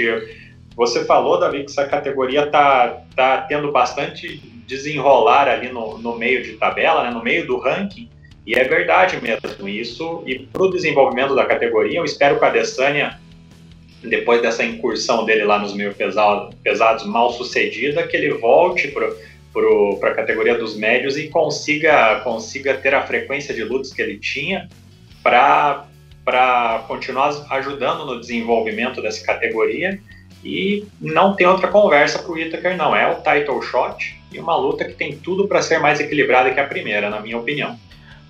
[0.77, 6.43] Você falou, Davi, que essa categoria está tá tendo bastante desenrolar ali no, no meio
[6.43, 8.09] de tabela, né, no meio do ranking,
[8.47, 10.23] e é verdade mesmo isso.
[10.27, 13.19] E para o desenvolvimento da categoria, eu espero que a Adesanya,
[14.03, 20.11] depois dessa incursão dele lá nos meio pesado, pesados mal sucedida, que ele volte para
[20.11, 24.69] a categoria dos médios e consiga, consiga ter a frequência de lutas que ele tinha
[26.25, 30.01] para continuar ajudando no desenvolvimento dessa categoria.
[30.45, 32.95] E não tem outra conversa para o Itaker, não.
[32.95, 36.61] É o title shot e uma luta que tem tudo para ser mais equilibrada que
[36.61, 37.77] a primeira, na minha opinião.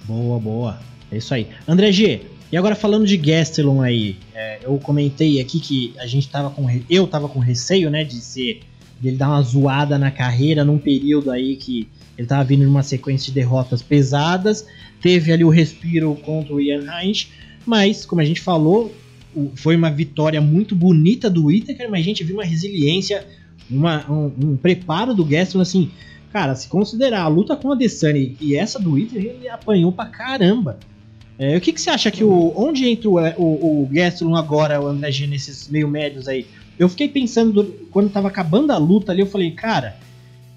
[0.04, 0.78] Boa, boa.
[1.12, 1.48] É isso aí.
[1.68, 6.28] André G, E agora falando de Gastelum aí, é, eu comentei aqui que a gente
[6.30, 6.66] tava com.
[6.88, 8.60] Eu tava com receio, né, de ser.
[8.98, 13.26] dele dar uma zoada na carreira num período aí que ele tava vindo numa sequência
[13.26, 14.66] de derrotas pesadas.
[15.06, 17.28] Teve ali o respiro contra o Ian Heinz,
[17.64, 18.92] mas, como a gente falou,
[19.54, 23.24] foi uma vitória muito bonita do Whittaker, mas a gente viu uma resiliência,
[23.70, 25.92] uma, um, um preparo do Gastelum, assim,
[26.32, 30.06] cara, se considerar a luta com a Adesanya e essa do Whittaker, ele apanhou pra
[30.06, 30.76] caramba.
[31.38, 32.52] É, o que, que você acha que o.
[32.56, 36.46] Onde entra o, o, o agora, o André G, nesses meio médios aí?
[36.76, 39.96] Eu fiquei pensando, quando tava acabando a luta ali, eu falei, cara,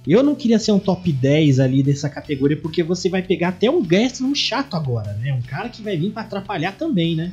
[0.08, 3.70] eu não queria ser um top 10 ali dessa categoria, porque você vai pegar até
[3.70, 5.34] um Gastelum chato agora, né?
[5.34, 7.32] Um cara que vai vir para atrapalhar também, né?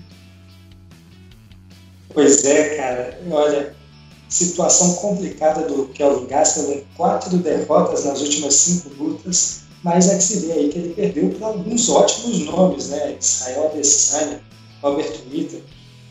[2.12, 3.20] Pois é, cara.
[3.30, 3.74] Olha,
[4.28, 6.82] situação complicada do Kelvin Gastelum.
[6.96, 11.30] Quatro derrotas nas últimas cinco lutas mas é que se vê aí que ele perdeu
[11.30, 13.16] para alguns ótimos nomes, né?
[13.20, 14.40] Israel Adesanya,
[14.82, 15.60] Robert Witter.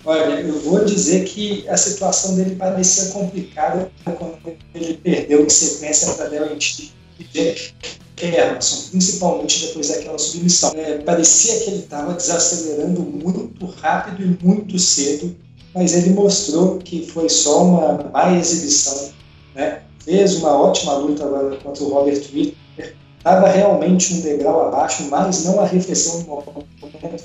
[0.06, 4.38] Olha, eu vou dizer que a situação dele parecia complicada quando
[4.76, 7.74] ele perdeu em sequência para Valentim e Jack
[8.22, 10.72] Hermanson, principalmente depois daquela submissão.
[10.76, 15.36] É, parecia que ele estava desacelerando muito rápido e muito cedo,
[15.74, 19.10] mas ele mostrou que foi só uma má exibição.
[19.56, 19.82] Né?
[20.04, 25.44] Fez uma ótima luta agora contra o Robert Witter, estava realmente um degrau abaixo, mas
[25.46, 26.68] não arrefeceu em momento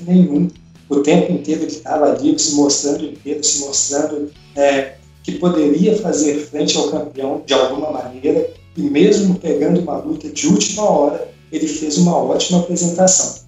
[0.07, 0.49] nenhum.
[0.91, 6.41] O tempo inteiro ele estava ali se mostrando inteiro, se mostrando é, que poderia fazer
[6.47, 11.69] frente ao campeão de alguma maneira, e mesmo pegando uma luta de última hora, ele
[11.69, 13.41] fez uma ótima apresentação.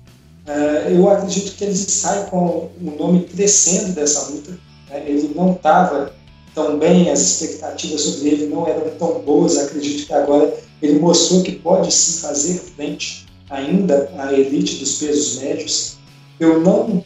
[0.47, 4.53] É, eu acredito que ele sai com o nome crescendo dessa luta.
[4.89, 5.05] Né?
[5.07, 6.13] Ele não estava
[6.55, 9.59] tão bem, as expectativas sobre ele não eram tão boas.
[9.59, 15.41] Acredito que agora ele mostrou que pode sim fazer frente ainda à elite dos pesos
[15.41, 15.97] médios.
[16.41, 17.03] Eu não,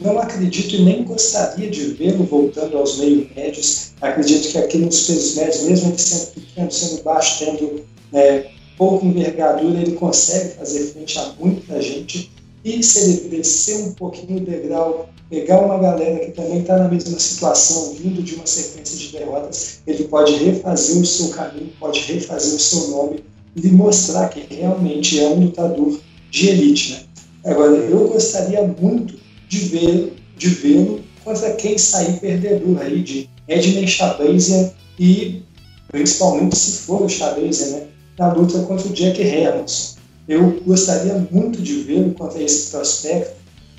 [0.00, 3.92] não acredito e nem gostaria de vê-lo voltando aos meio médios.
[4.00, 9.04] Acredito que aqui nos pesos médios, mesmo ele sendo pequeno, sendo baixo, tendo é, pouca
[9.04, 12.30] envergadura, ele consegue fazer frente a muita gente.
[12.64, 16.88] E se ele descer um pouquinho o degrau pegar uma galera que também está na
[16.88, 22.00] mesma situação, vindo de uma sequência de derrotas, ele pode refazer o seu caminho, pode
[22.00, 23.24] refazer o seu nome
[23.56, 25.98] e mostrar que realmente é um lutador
[26.30, 26.92] de elite.
[26.92, 27.00] Né?
[27.44, 29.21] Agora, eu gostaria muito
[29.52, 35.42] de ver de vê-lo contra quem sair perdedor aí, de Edmund Shabazian e
[35.88, 37.86] principalmente se for o Shabazian, né,
[38.18, 39.98] na luta contra o Jack Hermanson.
[40.26, 43.34] Eu gostaria muito de vê-lo contra esse prospecto,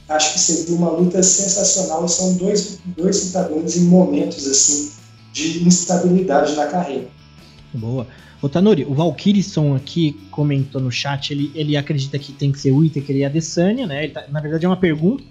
[0.07, 2.07] acho que seria uma luta sensacional.
[2.07, 4.91] São dois, dois lutadores em momentos assim
[5.33, 7.07] de instabilidade na carreira.
[7.73, 8.05] Boa.
[8.41, 12.71] O Tanuri, o Valkyrisson aqui comentou no chat, ele, ele acredita que tem que ser
[12.71, 14.07] o Whittaker e a Adesanya, né?
[14.09, 15.23] Tá, na verdade é uma pergunta.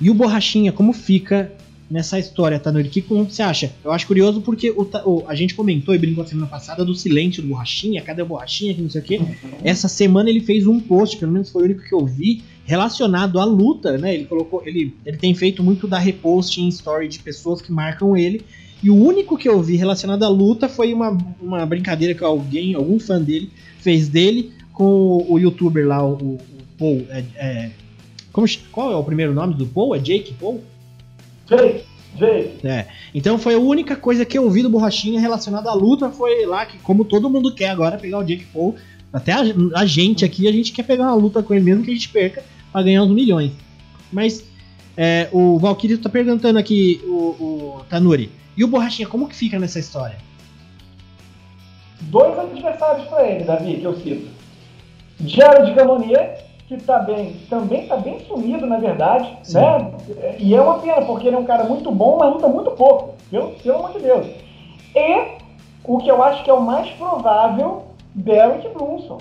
[0.00, 1.52] E o Borrachinha, como fica
[1.90, 2.88] nessa história, Tanuri?
[2.88, 3.72] Que como você acha?
[3.84, 7.42] Eu acho curioso porque o, o, a gente comentou e brincou semana passada do silêncio
[7.42, 9.20] do Borrachinha, cadê o Borrachinha, que não sei o quê.
[9.62, 13.38] Essa semana ele fez um post, pelo menos foi o único que eu vi, relacionado
[13.38, 14.14] à luta, né?
[14.14, 18.16] Ele colocou, ele, ele tem feito muito da repost em story de pessoas que marcam
[18.16, 18.42] ele.
[18.82, 22.74] E o único que eu vi relacionado à luta foi uma, uma brincadeira que alguém,
[22.74, 26.38] algum fã dele, fez dele com o, o youtuber lá, o, o
[26.76, 27.06] Paul.
[27.08, 27.70] É, é,
[28.34, 29.94] como, qual é o primeiro nome do Paul?
[29.94, 30.60] É Jake Paul?
[31.46, 31.84] Jake.
[32.16, 32.66] Jake.
[32.66, 32.88] É.
[33.14, 36.10] Então foi a única coisa que eu vi do Borrachinha relacionada à luta.
[36.10, 38.74] Foi lá que, como todo mundo quer agora, pegar o Jake Paul.
[39.12, 39.42] Até a,
[39.76, 42.08] a gente aqui, a gente quer pegar uma luta com ele mesmo que a gente
[42.08, 42.42] perca
[42.72, 43.52] para ganhar uns milhões.
[44.12, 44.44] Mas
[44.96, 49.60] é, o Valkyrie tá perguntando aqui, o, o, Tanuri, e o Borrachinha, como que fica
[49.60, 50.16] nessa história?
[52.00, 54.26] Dois adversários para ele, Davi, que eu cito.
[55.24, 59.58] Jared Gamonier, que tá bem, também está bem sumido, na verdade, Sim.
[59.58, 59.92] né?
[60.38, 63.14] E é uma pena, porque ele é um cara muito bom, mas luta muito pouco,
[63.30, 64.26] pelo, pelo amor de Deus.
[64.94, 65.38] E
[65.84, 69.18] o que eu acho que é o mais provável, Derek Brunson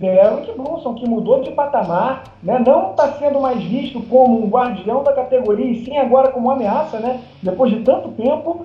[0.00, 5.04] Derek Brunson, que mudou de patamar, né, não está sendo mais visto como um guardião
[5.04, 8.62] da categoria, e sim agora como ameaça, né, depois de tanto tempo.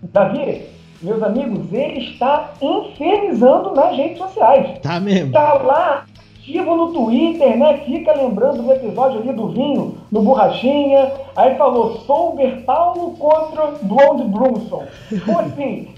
[0.00, 0.66] Davi,
[1.02, 4.78] meus amigos, ele está infernizando nas redes sociais.
[4.78, 5.26] Tá mesmo.
[5.26, 6.06] Está lá
[6.40, 7.78] ativo no Twitter, né?
[7.84, 11.12] Fica lembrando do episódio ali do vinho, no Borrachinha.
[11.36, 14.84] Aí falou Souber Paulo contra Blonde Brunson.
[15.08, 15.88] Tipo assim,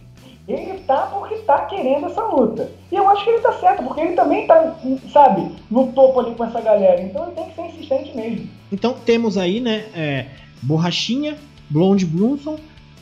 [0.47, 2.71] ele tá porque tá querendo essa luta.
[2.91, 4.75] E eu acho que ele tá certo, porque ele também tá,
[5.13, 7.01] sabe, no topo ali com essa galera.
[7.01, 8.49] Então ele tem que ser insistente mesmo.
[8.71, 10.27] Então temos aí, né, é,
[10.63, 11.37] Borrachinha,
[11.71, 12.57] Blonde Brunson,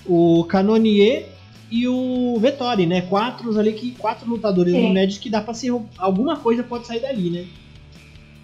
[0.07, 1.26] o Canonier
[1.70, 3.02] e o Vettori, né?
[3.02, 4.92] Quatro ali que quatro lutadores Sim.
[4.92, 7.46] médios que dá para ser alguma coisa pode sair dali, né?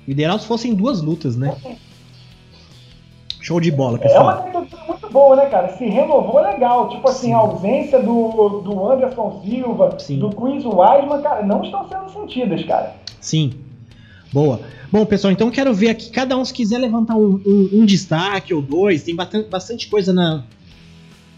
[0.06, 1.56] O ideal se fossem duas lutas, né?
[3.40, 4.22] Show de bola, É pessoal.
[4.24, 5.76] uma candidatura muito boa, né, cara?
[5.76, 6.88] Se renovou legal.
[6.88, 10.18] Tipo assim, a ausência do, do Anderson Silva, Sim.
[10.18, 12.94] do Chris Wiseman, cara, não estão sendo sentidas, cara.
[13.20, 13.52] Sim.
[14.32, 14.60] Boa.
[14.90, 18.52] Bom, pessoal, então quero ver aqui, cada um se quiser levantar um, um- um destaque
[18.54, 20.42] ou dois, tem bastante, bastante coisa na,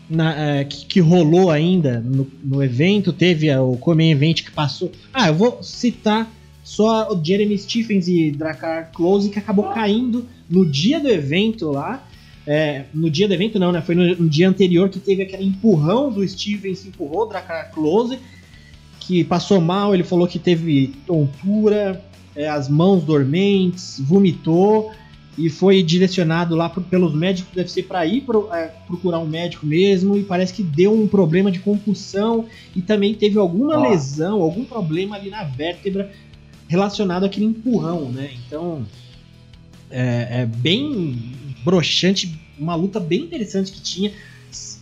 [0.09, 4.91] na, é, que, que rolou ainda no, no evento, teve o Come Event que passou.
[5.13, 6.31] Ah, eu vou citar
[6.65, 12.07] só o Jeremy Stephens e Dracar Close, que acabou caindo no dia do evento lá.
[12.47, 13.83] É, no dia do evento não, né?
[13.83, 18.19] Foi no, no dia anterior que teve aquele empurrão do Stephens, empurrou o Dracar Close,
[19.01, 22.03] que passou mal, ele falou que teve tontura,
[22.35, 24.91] é, as mãos dormentes, vomitou
[25.39, 29.27] e foi direcionado lá por- pelos médicos do UFC para ir pro- é, procurar um
[29.27, 34.43] médico mesmo e parece que deu um problema de concussão e também teve alguma lesão,
[34.43, 36.11] algum problema ali na vértebra
[36.67, 38.31] relacionado àquele empurrão, né?
[38.47, 38.85] Então
[39.91, 41.17] é, é bem
[41.65, 44.13] broxante, uma luta bem interessante que tinha.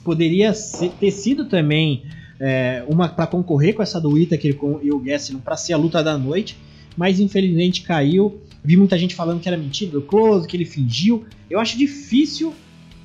[0.02, 2.02] Poderia ser- ter sido também
[2.38, 5.76] é, uma para concorrer com essa do Whittaker com- e o Gastelum para ser a
[5.78, 6.54] luta da noite,
[6.96, 8.40] mas infelizmente caiu.
[8.66, 11.24] Vi muita gente falando que era mentira do Close, que ele fingiu.
[11.48, 12.52] Eu acho difícil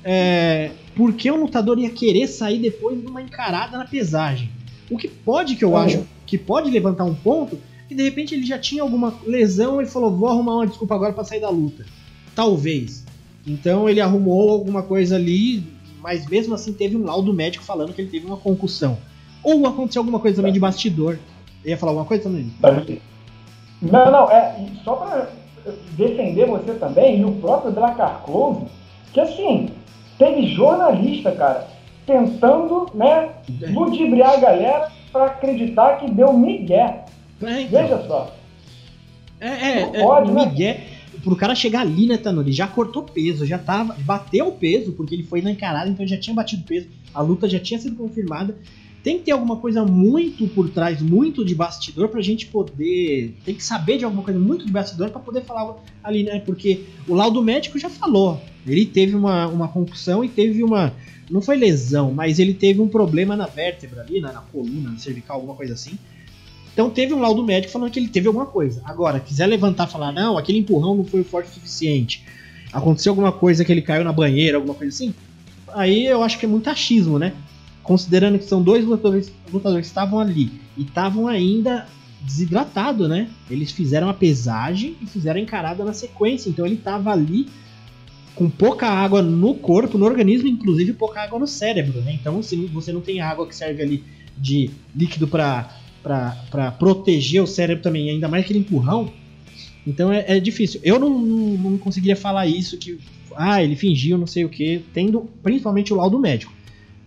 [0.02, 4.50] é, porque um lutador ia querer sair depois de uma encarada na pesagem.
[4.90, 5.76] O que pode, que eu Uhum.
[5.76, 7.56] acho, que pode levantar um ponto,
[7.88, 11.12] que de repente ele já tinha alguma lesão e falou: vou arrumar uma desculpa agora
[11.12, 11.86] para sair da luta.
[12.34, 13.04] Talvez.
[13.46, 15.62] Então ele arrumou alguma coisa ali,
[16.02, 18.98] mas mesmo assim teve um laudo médico falando que ele teve uma concussão.
[19.44, 21.18] Ou aconteceu alguma coisa também de bastidor.
[21.64, 22.52] Ia falar alguma coisa também?
[23.80, 25.30] Não, não, é, só para
[25.96, 28.66] defender você também, e o próprio Dracar Close,
[29.12, 29.70] que assim,
[30.18, 31.68] teve jornalista, cara,
[32.06, 33.30] tentando, né,
[33.72, 37.04] ludibriar a galera para acreditar que deu migué.
[37.42, 37.82] É, então.
[37.82, 38.34] Veja só.
[39.40, 40.46] É, é, Não é, pode, o né?
[40.46, 40.76] Miguel,
[41.24, 45.14] pro cara chegar ali, né, Tanuri, já cortou peso, já tava, bateu o peso, porque
[45.14, 48.56] ele foi na encarada, então já tinha batido peso, a luta já tinha sido confirmada.
[49.02, 53.54] Tem que ter alguma coisa muito por trás, muito de bastidor pra gente poder, tem
[53.54, 57.14] que saber de alguma coisa muito de bastidor pra poder falar ali, né, porque o
[57.14, 60.94] laudo médico já falou, ele teve uma, uma concussão e teve uma,
[61.28, 64.98] não foi lesão, mas ele teve um problema na vértebra ali, na, na coluna, na
[64.98, 65.98] cervical, alguma coisa assim.
[66.72, 68.80] Então teve um laudo médico falando que ele teve alguma coisa.
[68.84, 72.24] Agora, quiser levantar e falar, não, aquele empurrão não foi forte o suficiente.
[72.72, 75.14] Aconteceu alguma coisa que ele caiu na banheira, alguma coisa assim.
[75.74, 77.34] Aí eu acho que é muito achismo, né?
[77.82, 81.86] Considerando que são dois lutadores, lutadores que estavam ali e estavam ainda
[82.20, 83.28] desidratados, né?
[83.50, 86.48] Eles fizeram a pesagem e fizeram a encarada na sequência.
[86.48, 87.48] Então ele estava ali
[88.34, 92.12] com pouca água no corpo, no organismo, inclusive pouca água no cérebro, né?
[92.12, 94.04] Então se você não tem água que serve ali
[94.38, 99.12] de líquido para para proteger o cérebro também, ainda mais aquele empurrão.
[99.86, 100.80] Então é, é difícil.
[100.82, 102.98] Eu não, não, não conseguiria falar isso que
[103.36, 106.52] ah, ele fingiu, não sei o que, tendo principalmente o laudo médico.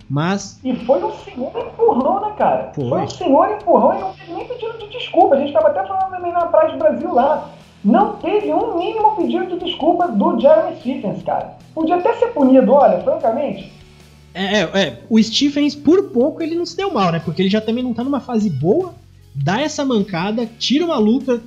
[0.10, 2.72] Mas E foi um senhor empurrão, né, cara?
[2.76, 3.02] Foi.
[3.02, 5.36] um senhor empurrão e não teve nem pedido de desculpa.
[5.36, 7.50] A gente estava até falando também na Praia do Brasil lá.
[7.84, 11.58] Não teve um mínimo pedido de desculpa do Jeremy Stephens, cara.
[11.74, 13.72] Podia até ser punido, olha, francamente.
[14.34, 17.22] é, é, é, o Stephens, por pouco, ele não se deu mal, né?
[17.24, 18.94] Porque ele já também não tá numa fase boa,
[19.36, 21.42] dá essa mancada, tira uma luta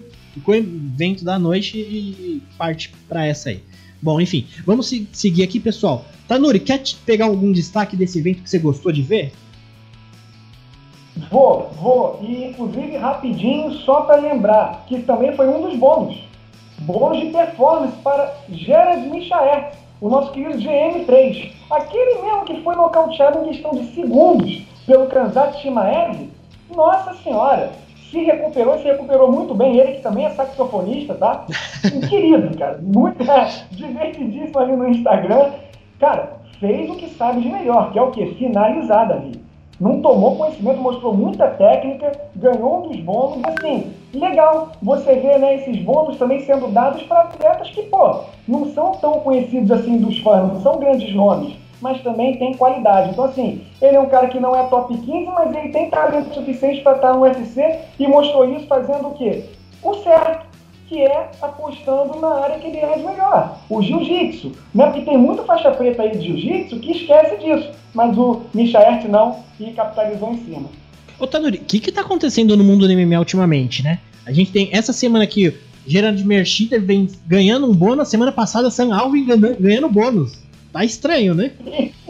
[0.45, 3.61] com o evento da noite e parte pra essa aí.
[4.01, 6.05] Bom, enfim, vamos se- seguir aqui, pessoal.
[6.29, 9.33] Tanuri, quer pegar algum destaque desse evento que você gostou de ver?
[11.31, 12.19] Vou, vou.
[12.23, 16.23] E inclusive rapidinho, só para lembrar, que também foi um dos bônus.
[16.81, 19.71] Bônus de performance para Gerard Michael,
[20.03, 21.51] o nosso querido GM3.
[21.71, 26.29] Aquele mesmo que foi nocauteado em questão de segundos pelo Kanzat Shimaev.
[26.75, 27.73] Nossa senhora!
[28.11, 29.77] Se recuperou, se recuperou muito bem.
[29.79, 31.45] Ele que também é saxofonista, tá?
[31.93, 32.79] Um querido, cara.
[32.83, 35.51] Muito é, divertidíssimo ali no Instagram.
[35.99, 38.35] Cara, fez o que sabe de melhor, que é o quê?
[38.39, 39.49] Finalizar, Davi
[39.81, 45.55] não tomou conhecimento, mostrou muita técnica, ganhou um dos bônus, assim, legal você vê né,
[45.57, 50.19] esses bônus também sendo dados para atletas que, pô, não são tão conhecidos assim dos
[50.19, 53.11] fãs, não são grandes nomes, mas também tem qualidade.
[53.11, 56.35] Então, assim, ele é um cara que não é top 15, mas ele tem talento
[56.35, 59.45] suficiente para estar no UFC e mostrou isso fazendo o quê?
[59.81, 60.48] O certo,
[60.89, 64.53] que é apostando na área que ele é de melhor, o jiu-jitsu.
[64.75, 64.87] Né?
[64.87, 69.41] Porque tem muita faixa preta aí de jiu-jitsu que esquece disso, mas o Michaert não
[69.61, 70.69] e capitalizou em cima.
[71.19, 73.99] Ô Tanuri, o que que tá acontecendo no mundo do MMA ultimamente, né?
[74.25, 75.55] A gente tem essa semana aqui,
[75.87, 79.27] Gerard Merchita vem ganhando um bônus, semana passada Sam Alvin
[79.59, 80.39] ganhando, bônus.
[80.73, 81.53] Tá estranho, né?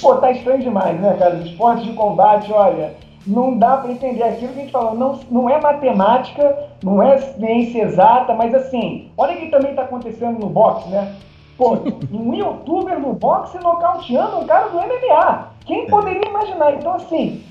[0.00, 1.36] Pô, tá estranho demais, né, cara?
[1.36, 2.94] Os esportes de combate, olha,
[3.26, 4.94] não dá pra entender aquilo que a gente falou.
[4.94, 9.82] Não, não é matemática, não é ciência exata, mas assim, olha o que também tá
[9.82, 11.16] acontecendo no boxe, né?
[11.56, 11.78] Pô,
[12.12, 15.48] um youtuber no boxe nocauteando um cara do MMA.
[15.64, 16.74] Quem poderia imaginar?
[16.74, 17.42] Então, assim,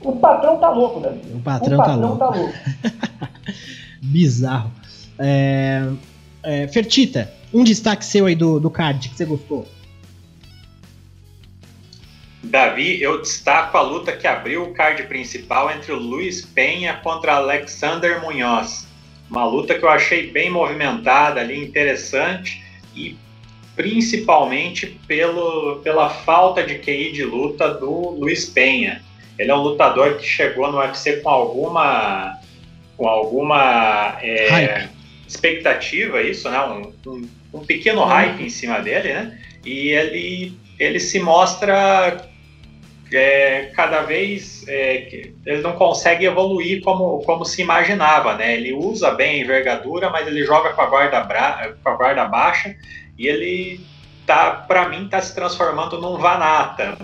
[0.00, 1.20] o patrão tá louco, Davi.
[1.34, 2.34] O patrão, o patrão tá, louco.
[2.34, 2.54] Tá louco.
[4.00, 4.70] Bizarro.
[5.18, 5.88] É,
[6.44, 9.66] é, Fertita, um destaque seu aí do, do card que você gostou.
[12.42, 17.34] Davi, eu destaco a luta que abriu o card principal entre o Luiz Penha contra
[17.34, 18.86] Alexander Munhoz.
[19.30, 22.62] Uma luta que eu achei bem movimentada ali, interessante
[22.94, 23.16] e
[23.76, 29.02] principalmente pelo, pela falta de QI de luta do Luiz Penha.
[29.38, 32.38] Ele é um lutador que chegou no UFC com alguma
[32.96, 34.88] com alguma é,
[35.26, 36.60] expectativa, isso, né?
[36.60, 39.38] Um, um, um pequeno hype em cima dele, né?
[39.64, 42.28] E ele, ele se mostra
[43.12, 48.54] é, cada vez é, ele não consegue evoluir como, como se imaginava, né?
[48.54, 52.24] Ele usa bem a envergadura, mas ele joga com a guarda, bra, com a guarda
[52.26, 52.74] baixa
[53.16, 53.80] e ele
[54.26, 56.98] tá, para mim, tá se transformando num Vanata,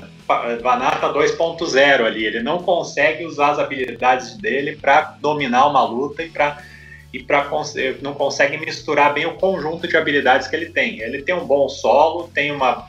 [0.62, 2.24] Vanata 2.0 ali.
[2.24, 6.58] Ele não consegue usar as habilidades dele para dominar uma luta e para
[7.12, 7.48] e para
[8.02, 10.98] não consegue misturar bem o conjunto de habilidades que ele tem.
[10.98, 12.88] Ele tem um bom solo, tem uma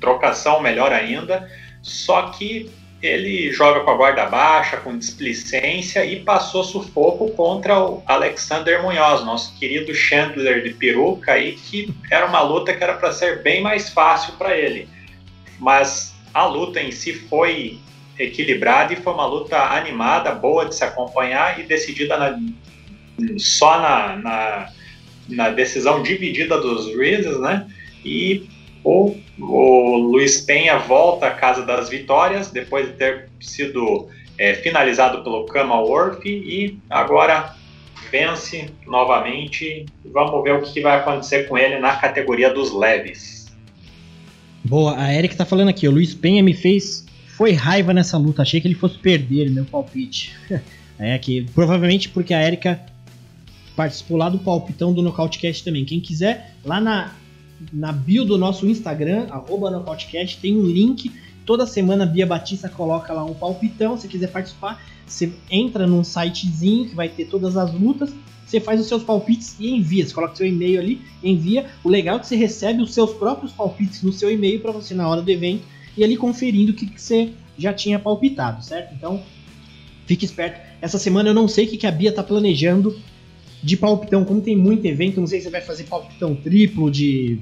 [0.00, 1.48] trocação melhor ainda
[1.82, 2.70] só que
[3.02, 9.24] ele joga com a guarda baixa, com displicência e passou sufoco contra o Alexander Munhoz,
[9.24, 13.60] nosso querido Chandler de peruca, aí, que era uma luta que era para ser bem
[13.60, 14.88] mais fácil para ele.
[15.58, 17.80] Mas a luta em si foi
[18.16, 22.38] equilibrada e foi uma luta animada, boa de se acompanhar e decidida na,
[23.36, 24.68] só na, na,
[25.28, 27.66] na, decisão dividida dos juízes, né?
[28.04, 28.48] E
[28.84, 34.08] o, o Luiz Penha volta à Casa das Vitórias depois de ter sido
[34.38, 37.54] é, finalizado pelo Kama Worth e agora
[38.10, 39.86] vence novamente.
[40.04, 43.52] Vamos ver o que vai acontecer com ele na categoria dos leves.
[44.64, 47.06] Boa, a Erika tá falando aqui, o Luiz Penha me fez.
[47.36, 50.36] Foi raiva nessa luta, achei que ele fosse perder meu palpite.
[50.98, 52.80] é que provavelmente porque a Erika
[53.74, 55.84] participou lá do palpitão do Nocautecast também.
[55.84, 57.12] Quem quiser, lá na
[57.72, 61.12] na bio do nosso Instagram, arroba Nocautecast, tem um link.
[61.44, 63.98] Toda semana a Bia Batista coloca lá um palpitão.
[63.98, 68.12] Se quiser participar, você entra num sitezinho que vai ter todas as lutas.
[68.46, 70.06] Você faz os seus palpites e envia.
[70.06, 71.66] Você coloca seu e-mail ali, envia.
[71.82, 74.94] O legal é que você recebe os seus próprios palpites no seu e-mail para você
[74.94, 75.64] na hora do evento
[75.96, 78.94] e ali conferindo o que, que você já tinha palpitado, certo?
[78.94, 79.22] Então,
[80.06, 80.60] fique esperto.
[80.80, 82.98] Essa semana eu não sei o que, que a Bia tá planejando
[83.62, 87.38] de palpitão, como tem muito evento, não sei se você vai fazer palpitão triplo de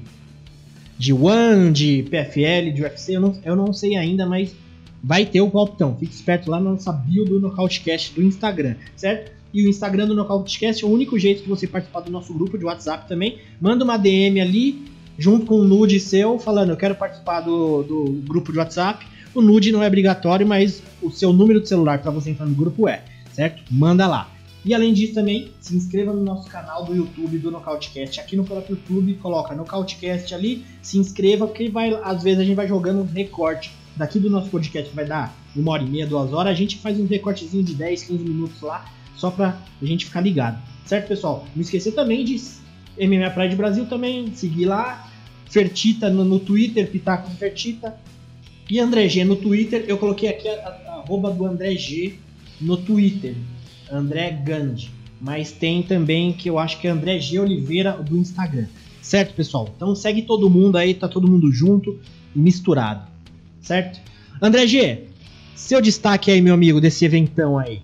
[0.97, 4.55] de One, de PFL, de UFC, eu não, eu não sei ainda, mas
[5.03, 5.97] vai ter o palpitão.
[5.97, 9.31] Fique esperto lá na nossa bio do Nocautecast do Instagram, certo?
[9.51, 12.55] E o Instagram do Nocautecast é o único jeito de você participar do nosso grupo
[12.55, 13.39] de WhatsApp também.
[13.59, 14.85] Manda uma DM ali,
[15.17, 19.03] junto com um nude seu, falando eu quero participar do, do grupo de WhatsApp.
[19.33, 22.53] O nude não é obrigatório, mas o seu número de celular para você entrar no
[22.53, 23.03] grupo é,
[23.33, 23.63] certo?
[23.71, 24.31] Manda lá.
[24.63, 28.19] E além disso também, se inscreva no nosso canal do YouTube do Nocautecast.
[28.19, 32.55] Aqui no próprio YouTube, coloca Nocautecast ali, se inscreva, porque vai, às vezes a gente
[32.55, 36.31] vai jogando um recorte daqui do nosso podcast, vai dar uma hora e meia, duas
[36.31, 38.85] horas, a gente faz um recortezinho de 10, 15 minutos lá,
[39.15, 40.61] só pra a gente ficar ligado.
[40.85, 41.45] Certo, pessoal?
[41.55, 42.39] Não esquecer também de
[42.99, 45.09] MMA Pride Brasil também, seguir lá,
[45.49, 47.95] Fertita no, no Twitter, Pitaco Fertita,
[48.69, 52.13] e André G no Twitter, eu coloquei aqui a, a, a arroba do André G
[52.59, 53.35] no Twitter.
[53.91, 54.89] André Gandhi.
[55.19, 57.39] Mas tem também que eu acho que é André G.
[57.39, 58.65] Oliveira do Instagram.
[59.01, 59.69] Certo, pessoal?
[59.75, 61.99] Então segue todo mundo aí, tá todo mundo junto
[62.35, 63.07] e misturado.
[63.61, 63.99] Certo?
[64.41, 65.03] André G,
[65.55, 67.81] seu destaque aí, meu amigo, desse eventão aí.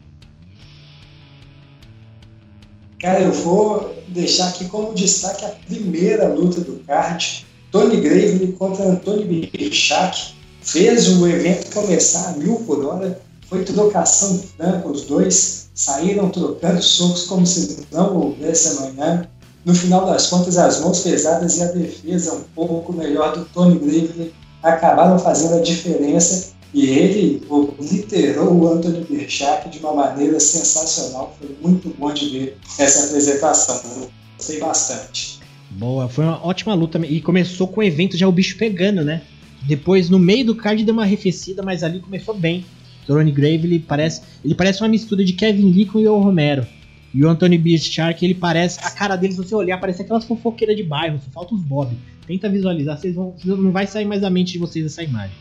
[2.99, 7.45] Cara, eu vou deixar aqui como destaque a primeira luta do card.
[7.71, 10.33] Tony Gravely contra Antônio Bichak.
[10.61, 13.21] Fez o evento começar a mil por hora.
[13.47, 19.29] Foi trocação franca os dois saíram trocando socos como se não houvesse amanhã.
[19.63, 23.77] No final das contas, as mãos pesadas e a defesa um pouco melhor do Tony
[23.77, 27.43] Gravely acabaram fazendo a diferença e ele
[27.79, 31.35] literou o Anthony Birchak de uma maneira sensacional.
[31.39, 34.09] Foi muito bom de ver essa apresentação.
[34.35, 35.39] Gostei bastante.
[35.69, 39.21] Boa, foi uma ótima luta e começou com o evento já o bicho pegando, né?
[39.67, 42.65] Depois, no meio do card, deu uma arrefecida, mas ali começou bem.
[43.07, 46.65] Ronnie Grave, ele parece, ele parece uma mistura de Kevin Lee com o Romero.
[47.13, 50.75] E o Anthony Shark, ele parece, a cara dele, se você olhar, parece aquelas fofoqueiras
[50.75, 51.95] de bairro, só falta os Bob.
[52.27, 55.35] Tenta visualizar, vocês vão, não vai sair mais da mente de vocês essa imagem,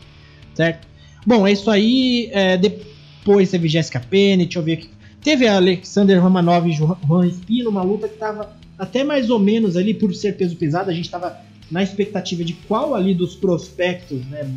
[0.55, 0.87] certo?
[1.25, 2.29] Bom, é isso aí.
[2.31, 4.89] É, depois teve Jessica Penny, deixa eu ver aqui.
[5.21, 9.75] Teve a Alexander Romanov e Juan Espino, uma luta que tava até mais ou menos
[9.75, 10.89] ali por ser peso pesado.
[10.89, 11.37] A gente tava
[11.69, 14.49] na expectativa de qual ali dos prospectos, né?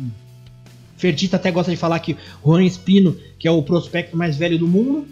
[1.01, 4.67] Fertita até gosta de falar que Juan Espino, que é o prospecto mais velho do
[4.67, 5.07] mundo,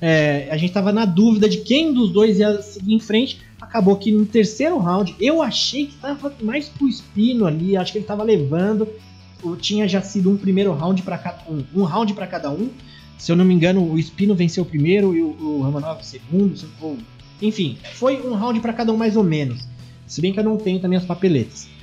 [0.00, 3.40] é, a gente estava na dúvida de quem dos dois ia seguir em frente.
[3.60, 7.98] Acabou que no terceiro round eu achei que estava mais pro Espino ali, acho que
[7.98, 8.86] ele estava levando.
[9.60, 12.70] Tinha já sido um primeiro round para cada um, um round para cada um.
[13.18, 16.04] Se eu não me engano, o Espino venceu o primeiro e o, o Romanov o
[16.04, 16.54] segundo.
[17.42, 19.66] Enfim, foi um round para cada um mais ou menos.
[20.06, 21.73] Se bem que eu não tenho também as papeletas.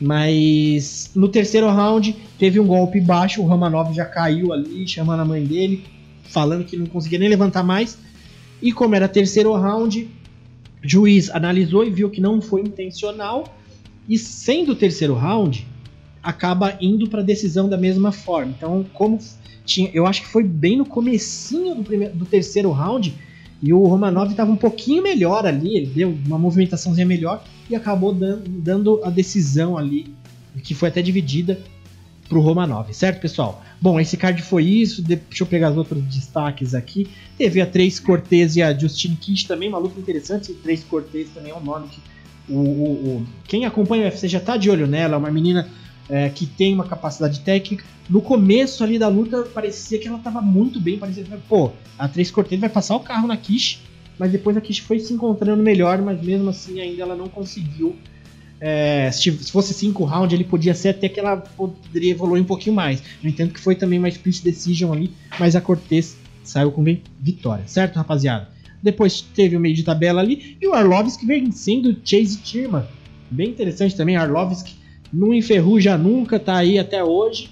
[0.00, 5.24] Mas no terceiro round teve um golpe baixo, o Romanov já caiu ali, chamando a
[5.24, 5.84] mãe dele,
[6.24, 7.98] falando que não conseguia nem levantar mais.
[8.62, 10.08] E como era terceiro round,
[10.82, 13.44] juiz analisou e viu que não foi intencional.
[14.08, 15.66] E sendo o terceiro round,
[16.22, 18.52] acaba indo para decisão da mesma forma.
[18.56, 19.18] Então, como
[19.64, 23.14] tinha, eu acho que foi bem no comecinho do, primeiro, do terceiro round,
[23.62, 28.12] e o Romanov estava um pouquinho melhor ali, ele deu uma movimentaçãozinha melhor e acabou
[28.12, 30.14] dando, dando a decisão ali,
[30.62, 31.60] que foi até dividida
[32.28, 33.62] para o Romanov, certo, pessoal?
[33.80, 35.02] Bom, esse card foi isso.
[35.02, 37.08] Deixa eu pegar os outros destaques aqui.
[37.36, 40.54] Teve a Três Cortez e a Justine Kish também, uma luta interessante.
[40.54, 42.00] Três Cortez também é um nome que
[42.48, 45.14] o, o, o, quem acompanha o UFC já está de olho nela.
[45.14, 45.68] É uma menina
[46.08, 47.84] é, que tem uma capacidade técnica.
[48.08, 50.98] No começo ali da luta, parecia que ela estava muito bem.
[50.98, 53.82] Parecia que, pô, a Três Cortez vai passar o carro na Kish.
[54.18, 57.96] Mas depois a Kish foi se encontrando melhor, mas mesmo assim ainda ela não conseguiu.
[58.60, 62.76] É, se fosse cinco rounds, ele podia ser até que ela poderia evoluir um pouquinho
[62.76, 63.02] mais.
[63.22, 66.84] No entanto, que foi também uma split decision ali, mas a Cortez saiu com
[67.18, 68.48] vitória, certo, rapaziada?
[68.82, 72.84] Depois teve o meio de tabela ali e o Arlovski vencendo Chase Tirman.
[73.30, 74.74] Bem interessante também, Arlovski
[75.12, 77.50] não enferruja nunca, tá aí até hoje.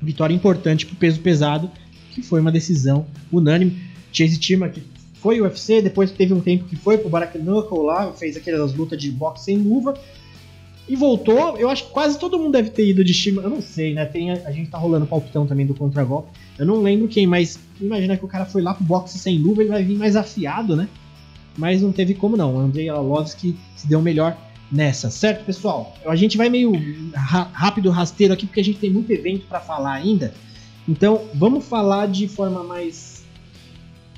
[0.00, 1.70] Vitória importante pro peso pesado,
[2.12, 3.78] que foi uma decisão unânime.
[4.12, 4.82] Chase Tima, que
[5.14, 9.00] foi o UFC, depois teve um tempo que foi pro Knuckle lá, fez aquelas lutas
[9.00, 9.94] de boxe sem luva.
[10.88, 13.62] E voltou, eu acho que quase todo mundo deve ter ido de Shima, eu não
[13.62, 14.04] sei, né?
[14.06, 16.30] Tem, a, a gente tá rolando palpitão também do contragolpe.
[16.58, 19.62] Eu não lembro quem, mas imagina que o cara foi lá pro boxe sem luva
[19.62, 20.88] e vai vir mais afiado, né?
[21.56, 22.58] Mas não teve como não.
[22.58, 24.36] Andrei Alovski se deu melhor
[24.70, 25.96] nessa, certo, pessoal?
[26.06, 26.72] A gente vai meio
[27.12, 30.32] rápido, rasteiro aqui, porque a gente tem muito evento para falar ainda.
[30.88, 33.24] Então, vamos falar de forma mais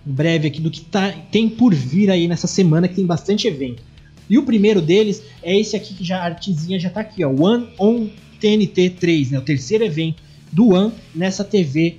[0.04, 3.82] breve aqui do que tá, tem por vir aí nessa semana, que tem bastante evento.
[4.28, 7.30] E o primeiro deles é esse aqui que já a artezinha já tá aqui, ó,
[7.30, 8.08] One on
[8.40, 9.38] TNT 3, né?
[9.38, 11.98] O terceiro evento do One nessa TV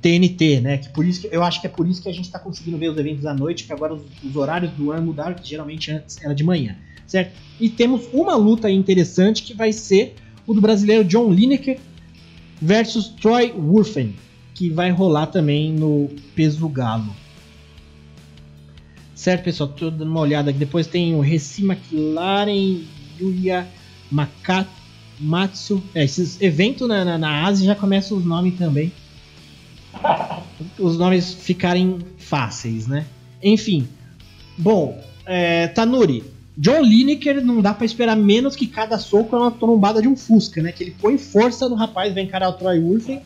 [0.00, 0.78] TNT, né?
[0.78, 2.78] Que por isso que, eu acho que é por isso que a gente está conseguindo
[2.78, 5.90] ver os eventos à noite, que agora os, os horários do One mudaram, que geralmente
[5.90, 6.76] antes era de manhã
[7.06, 7.32] certo?
[7.60, 10.14] E temos uma luta interessante que vai ser
[10.46, 11.78] o do brasileiro John Lineker
[12.60, 14.14] versus Troy Wurfen,
[14.54, 17.14] que vai rolar também no peso galo.
[19.14, 19.68] Certo, pessoal?
[19.68, 20.58] Tô dando uma olhada aqui.
[20.58, 22.80] Depois tem o Recima Kilaren,
[23.20, 23.68] Yuya
[24.10, 25.80] Makamatsu.
[25.94, 28.92] É, esses eventos na, na, na Ásia já começam os nomes também.
[30.78, 33.06] Os nomes ficarem fáceis, né?
[33.40, 33.86] Enfim.
[34.58, 36.24] Bom, é, Tanuri,
[36.56, 40.16] John Lineker não dá para esperar menos que cada soco é uma trombada de um
[40.16, 40.70] Fusca, né?
[40.72, 43.22] Que ele põe força no rapaz, vai encarar o Troy Wolfen.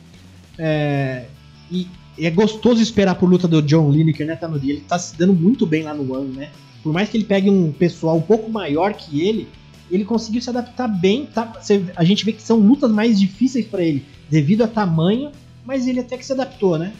[0.58, 1.26] É,
[1.70, 4.70] e, é gostoso esperar por luta do John Lineker, né, Tanuri?
[4.70, 6.50] Ele tá se dando muito bem lá no One, né?
[6.82, 9.48] Por mais que ele pegue um pessoal um pouco maior que ele,
[9.90, 11.26] ele conseguiu se adaptar bem.
[11.26, 11.52] Tá?
[11.96, 15.32] A gente vê que são lutas mais difíceis para ele, devido a tamanho,
[15.64, 16.92] mas ele até que se adaptou, né?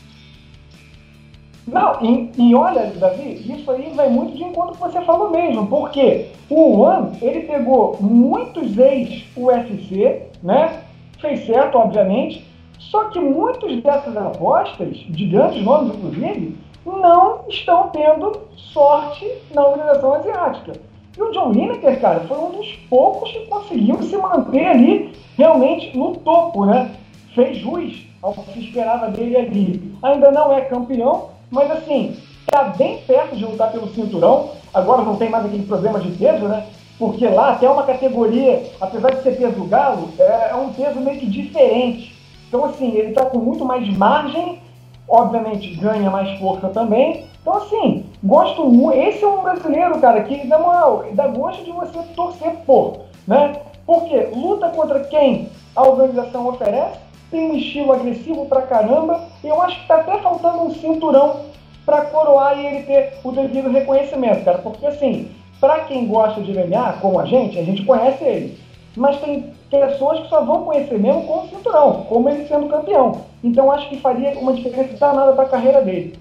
[1.67, 5.05] Não, e, e, olha, Davi, isso aí vai muito de encontro com o que você
[5.05, 10.83] falou mesmo, porque o One, ele pegou muitos ex-UFC, né?
[11.21, 12.47] Fez certo, obviamente,
[12.79, 20.14] só que muitos dessas apostas, de grandes nomes inclusive, não estão tendo sorte na organização
[20.14, 20.73] asiática.
[21.17, 25.97] E o John Lineker, cara, foi um dos poucos que conseguiu se manter ali realmente
[25.97, 26.93] no topo, né?
[27.35, 29.97] Fez jus ao que se esperava dele ali.
[30.03, 34.51] Ainda não é campeão, mas assim, está bem perto de lutar pelo cinturão.
[34.72, 36.66] Agora não tem mais aquele problema de peso, né?
[36.99, 41.18] Porque lá até uma categoria, apesar de ser peso galo, é, é um peso meio
[41.18, 42.16] que diferente.
[42.49, 44.61] Então assim, ele está com muito mais margem,
[45.09, 47.26] obviamente ganha mais força também.
[47.42, 48.97] Então assim, gosto muito.
[48.97, 53.61] Esse é um brasileiro, cara, que na moral, dá gosto de você torcer por, né?
[53.84, 56.99] Porque luta contra quem a organização oferece
[57.31, 59.29] tem um estilo agressivo pra caramba.
[59.43, 61.47] E eu acho que tá até faltando um cinturão
[61.85, 64.59] para coroar e ele ter o devido reconhecimento, cara.
[64.59, 65.29] Porque assim,
[65.61, 68.59] para quem gosta de MMA, como a gente, a gente conhece ele.
[68.97, 73.22] Mas tem pessoas que só vão conhecer mesmo com o cinturão, como ele sendo campeão.
[73.45, 76.18] Então acho que faria uma diferença danada para a carreira dele.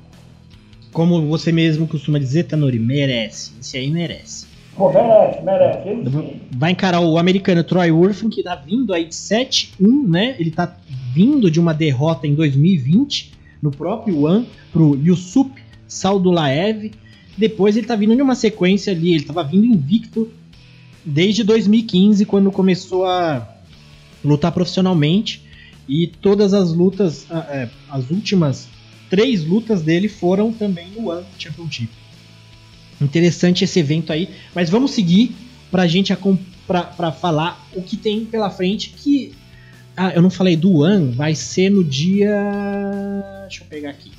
[0.92, 3.52] Como você mesmo costuma dizer, Tanuri, merece.
[3.60, 4.48] Esse aí merece.
[4.78, 6.42] Pô, merece, merece.
[6.52, 10.36] Vai encarar o americano Troy Urfin, que tá vindo aí de 7-1, né?
[10.38, 10.76] Ele tá
[11.16, 15.50] vindo de uma derrota em 2020 no próprio One pro Yusup
[15.88, 16.92] Saudulaev.
[17.38, 20.30] Depois ele tá vindo de uma sequência ali, ele tava vindo invicto
[21.06, 23.48] desde 2015, quando começou a
[24.24, 25.42] lutar profissionalmente.
[25.88, 28.68] E todas as lutas, é, as últimas
[29.10, 31.90] três lutas dele foram também no One Championship.
[33.00, 35.34] Interessante esse evento aí, mas vamos seguir
[35.72, 36.14] pra gente
[36.66, 38.90] pra, pra falar o que tem pela frente.
[38.90, 39.34] Que
[39.98, 42.34] ah, eu não falei do One, vai ser no dia.
[43.42, 44.12] Deixa eu pegar aqui.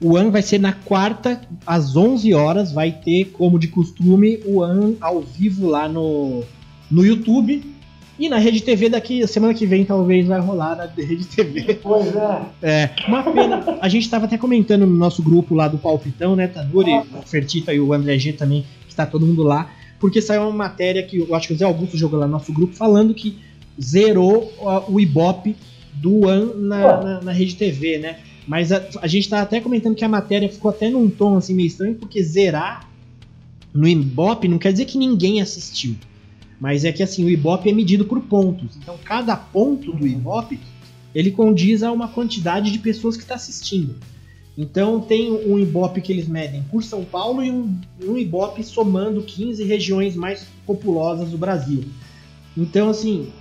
[0.00, 2.72] O One vai ser na quarta, às 11 horas.
[2.72, 6.42] Vai ter, como de costume, o One ao vivo lá no,
[6.90, 7.74] no YouTube.
[8.18, 11.74] E na Rede TV daqui, semana que vem, talvez vai rolar na Rede TV.
[11.82, 12.42] Pois é.
[12.62, 13.78] É, uma pena.
[13.80, 17.74] A gente estava até comentando no nosso grupo lá do Palpitão, né, Tanuri, o Fertita
[17.74, 21.18] e o André G também, que está todo mundo lá, porque saiu uma matéria que
[21.18, 23.36] eu acho que o Zé Augusto jogou lá no nosso grupo falando que
[23.80, 24.52] zerou
[24.88, 25.56] o Ibope
[25.94, 28.18] do One na, na, na, Rede TV, né?
[28.46, 31.54] Mas a, a gente tá até comentando que a matéria ficou até num tom assim
[31.54, 32.88] meio estranho, porque zerar
[33.72, 35.96] no Ibope não quer dizer que ninguém assistiu.
[36.60, 38.76] Mas é que assim, o Ibope é medido por pontos.
[38.76, 40.58] Então cada ponto do Ibope
[41.14, 43.96] ele condiz a uma quantidade de pessoas que está assistindo.
[44.56, 49.22] Então tem um Ibope que eles medem por São Paulo e um, um Ibope somando
[49.22, 51.84] 15 regiões mais populosas do Brasil.
[52.56, 53.32] Então assim,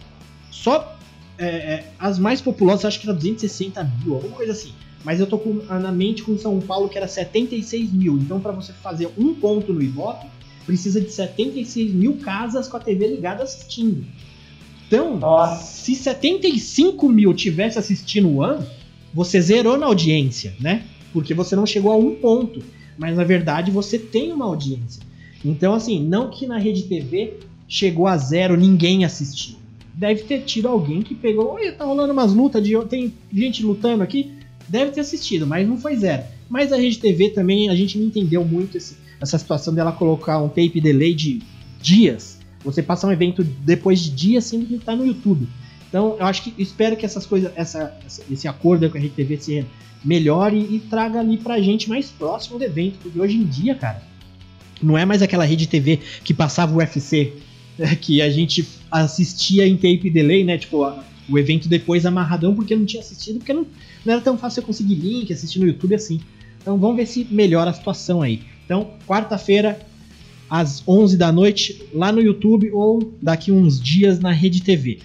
[0.53, 0.95] só
[1.37, 4.71] é, é, as mais populosas acho que era 260 mil, alguma coisa assim.
[5.03, 8.17] Mas eu tô com, na mente com São Paulo que era 76 mil.
[8.19, 10.27] Então para você fazer um ponto no Ibope,
[10.65, 14.05] precisa de 76 mil casas com a TV ligada assistindo.
[14.87, 15.63] Então, Nossa.
[15.63, 18.63] se 75 mil tivesse assistindo o One,
[19.11, 20.83] você zerou na audiência, né?
[21.11, 22.63] Porque você não chegou a um ponto.
[22.95, 25.01] Mas na verdade você tem uma audiência.
[25.43, 29.62] Então, assim, não que na rede TV chegou a zero, ninguém assistiu.
[29.93, 34.03] Deve ter tido alguém que pegou, olha, tá rolando umas lutas, de, tem gente lutando
[34.03, 34.31] aqui.
[34.67, 36.23] Deve ter assistido, mas não foi zero.
[36.49, 40.41] Mas a rede TV também, a gente não entendeu muito esse, essa situação dela colocar
[40.41, 41.41] um tape delay de
[41.81, 42.39] dias.
[42.63, 45.47] Você passar um evento depois de dias sendo que tá no YouTube.
[45.89, 47.95] Então, eu acho que espero que essas coisas, essa,
[48.31, 49.65] esse acordo com a RedeTV se
[50.03, 54.01] melhore e traga ali pra gente mais próximo do evento, porque hoje em dia, cara,
[54.81, 57.33] não é mais aquela rede TV que passava o UFC,
[58.01, 58.67] que a gente
[59.01, 60.57] assistia em tape delay, né?
[60.57, 60.93] Tipo,
[61.29, 63.65] o evento depois amarradão, porque não tinha assistido, porque não,
[64.05, 66.19] não era tão fácil eu conseguir link, assistir no YouTube assim.
[66.61, 68.41] Então vamos ver se melhora a situação aí.
[68.65, 69.79] Então, quarta-feira,
[70.49, 74.99] às 11 da noite, lá no YouTube ou daqui uns dias na Rede TV.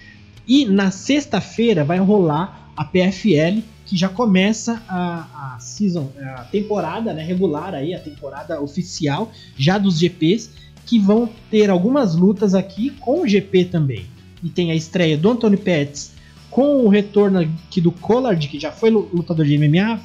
[0.47, 7.11] E na sexta-feira vai rolar a PFL, que já começa a, a season, a temporada
[7.11, 10.51] né, regular aí, a temporada oficial já dos GPs,
[10.89, 14.05] que vão ter algumas lutas aqui com o GP também.
[14.43, 16.13] E tem a estreia do Anthony Pettis
[16.49, 19.99] com o retorno aqui do Collard, que já foi lutador de MMA,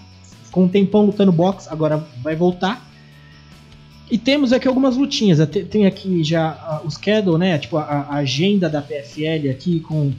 [0.51, 2.87] com um tempão lutando boxe, agora vai voltar.
[4.11, 5.39] E temos aqui algumas lutinhas.
[5.71, 7.57] Tem aqui já uh, o schedule, né?
[7.59, 10.13] Tipo, a, agenda da PFL aqui com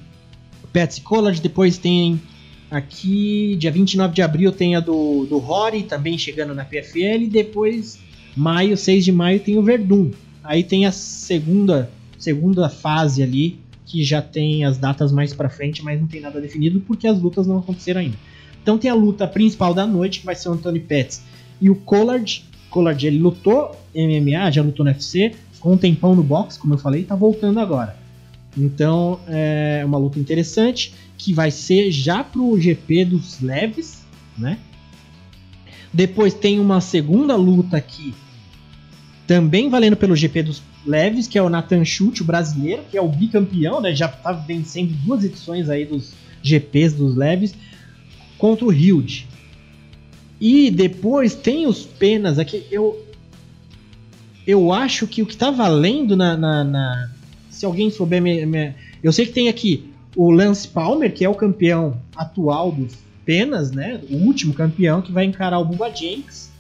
[0.73, 1.39] Patsy Collard.
[1.39, 2.19] Depois tem
[2.71, 7.27] aqui, dia 29 de abril, tem a do, do Rory, também chegando na PFL.
[7.29, 7.99] Depois,
[8.35, 10.09] maio, 6 de maio, tem o Verdun.
[10.45, 15.83] Aí tem a segunda, segunda fase ali, que já tem as datas mais para frente,
[15.83, 18.17] mas não tem nada definido porque as lutas não aconteceram ainda.
[18.61, 21.21] Então tem a luta principal da noite, que vai ser o Anthony Pettis
[21.59, 22.43] e o Collard.
[22.69, 26.77] Collard ele lutou MMA, já lutou no UFC, com um tempão no boxe, como eu
[26.77, 27.97] falei, tá voltando agora.
[28.57, 34.03] Então é uma luta interessante que vai ser já pro GP dos leves,
[34.37, 34.59] né?
[35.93, 38.13] Depois tem uma segunda luta aqui,
[39.27, 43.01] também valendo pelo GP dos leves, que é o Nathan Schultz, o brasileiro, que é
[43.01, 43.93] o bicampeão, né?
[43.95, 46.13] Já tá vencendo duas edições aí dos
[46.43, 47.55] GPs dos leves
[48.37, 49.27] contra o Hilde.
[50.39, 52.65] E depois tem os penas aqui.
[52.69, 53.03] Eu
[54.45, 57.09] eu acho que o que tá valendo na, na, na
[57.49, 58.21] se alguém souber
[59.01, 62.95] eu sei que tem aqui o Lance Palmer que é o campeão atual dos
[63.25, 63.99] penas, né?
[64.09, 66.51] O último campeão que vai encarar o Bubba Jenks.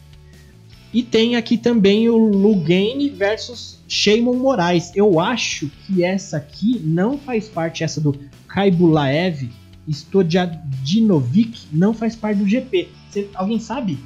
[0.95, 4.93] E tem aqui também o Lugane versus Sheimon Moraes.
[4.95, 8.17] Eu acho que essa aqui não faz parte essa do
[8.47, 9.49] Kaibulaev
[9.89, 12.87] Stodiadinovic não faz parte do GP.
[13.09, 13.99] Cê, alguém sabe?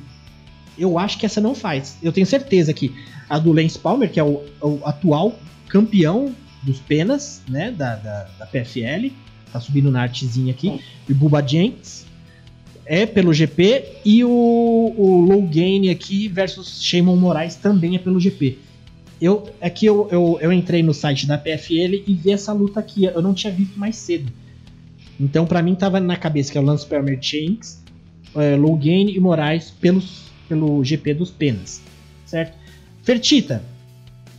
[0.80, 1.96] Eu acho que essa não faz.
[2.02, 2.92] Eu tenho certeza que
[3.30, 5.38] a do Lance Palmer, que é o, o atual
[5.68, 6.34] campeão
[6.64, 9.14] dos penas, né, da, da, da, PFL,
[9.54, 11.99] tá subindo na artezinha aqui, e Buba Jenks
[12.90, 14.30] é pelo GP e o,
[14.98, 18.58] o Gain aqui versus Shimon Moraes também é pelo GP.
[19.22, 22.80] eu é que eu, eu, eu entrei no site da PFL e vi essa luta
[22.80, 23.04] aqui.
[23.04, 24.34] Eu não tinha visto mais cedo.
[25.20, 27.84] Então, para mim, tava na cabeça que é o Lance Palmer Chains,
[28.36, 31.84] é, e Moraes pelos, pelo GP dos Penas.
[32.26, 32.58] Certo?
[33.04, 33.64] Fertita,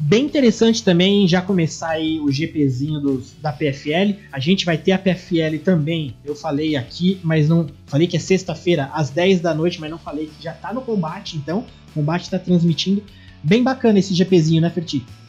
[0.00, 4.18] bem interessante também já começar aí o GPzinho dos, da PFL.
[4.32, 6.16] A gente vai ter a PFL também.
[6.24, 7.68] Eu falei aqui, mas não.
[7.86, 10.80] Falei que é sexta-feira às 10 da noite, mas não falei que já tá no
[10.80, 11.66] combate, então.
[11.90, 13.04] O combate está transmitindo.
[13.42, 15.20] Bem bacana esse GPzinho, né, Fertita?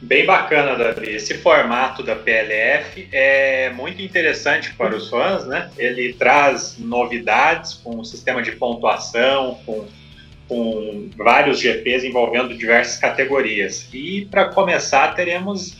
[0.00, 1.10] Bem bacana, Davi.
[1.10, 5.70] Esse formato da PLF é muito interessante para os fãs, né?
[5.78, 9.86] Ele traz novidades com um sistema de pontuação, com,
[10.48, 13.88] com vários GPs envolvendo diversas categorias.
[13.92, 15.76] E para começar, teremos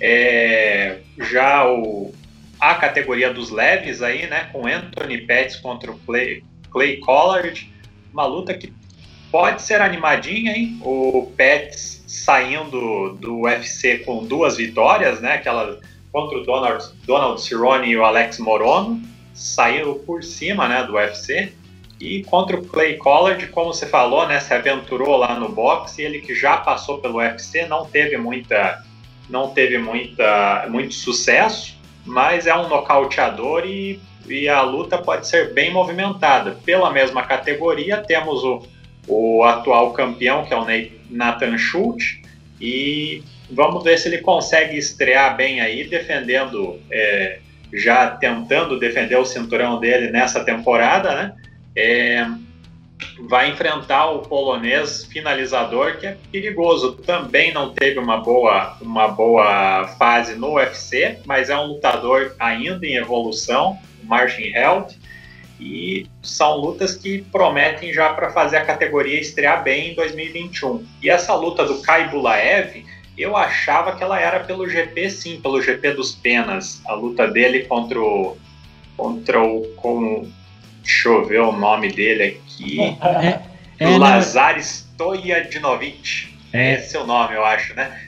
[0.00, 2.14] é, já o,
[2.60, 4.48] a categoria dos leves aí, né?
[4.52, 7.70] Com Anthony Pettis contra o Clay, Clay Collard.
[8.12, 8.72] Uma luta que
[9.30, 10.80] pode ser animadinha, hein?
[10.82, 15.34] O Pettis saindo do UFC com duas vitórias, né?
[15.34, 15.78] Aquela
[16.16, 19.02] contra o Donald, Donald Cerrone e o Alex Morono,
[19.34, 21.52] saiu por cima, né, do UFC.
[22.00, 26.20] E contra o Clay Collard, como você falou, né, se aventurou lá no boxe, ele
[26.20, 28.84] que já passou pelo UFC, não teve muita
[29.28, 35.52] não teve muita muito sucesso, mas é um nocauteador e, e a luta pode ser
[35.52, 36.56] bem movimentada.
[36.64, 38.62] Pela mesma categoria, temos o,
[39.08, 40.66] o atual campeão, que é o
[41.10, 42.20] Nathan Schultz,
[42.60, 47.40] e vamos ver se ele consegue estrear bem aí, defendendo, é,
[47.72, 51.34] já tentando defender o cinturão dele nessa temporada, né?
[51.76, 52.26] É,
[53.28, 56.92] vai enfrentar o polonês finalizador, que é perigoso.
[56.92, 62.86] Também não teve uma boa, uma boa fase no UFC, mas é um lutador ainda
[62.86, 64.98] em evolução, Martin Held.
[65.58, 70.84] E são lutas que prometem já para fazer a categoria estrear bem em 2021.
[71.02, 72.84] E essa luta do Kai Bulaev,
[73.16, 76.82] eu achava que ela era pelo GP, sim, pelo GP dos Penas.
[76.86, 78.36] A luta dele contra o.
[78.98, 79.66] Contra o.
[79.76, 80.30] Com,
[80.86, 82.80] deixa eu ver o nome dele aqui.
[83.02, 83.40] É,
[83.78, 86.34] é, Lazar Stojadinovic.
[86.52, 86.74] É.
[86.74, 88.00] Esse é o nome, eu acho, né?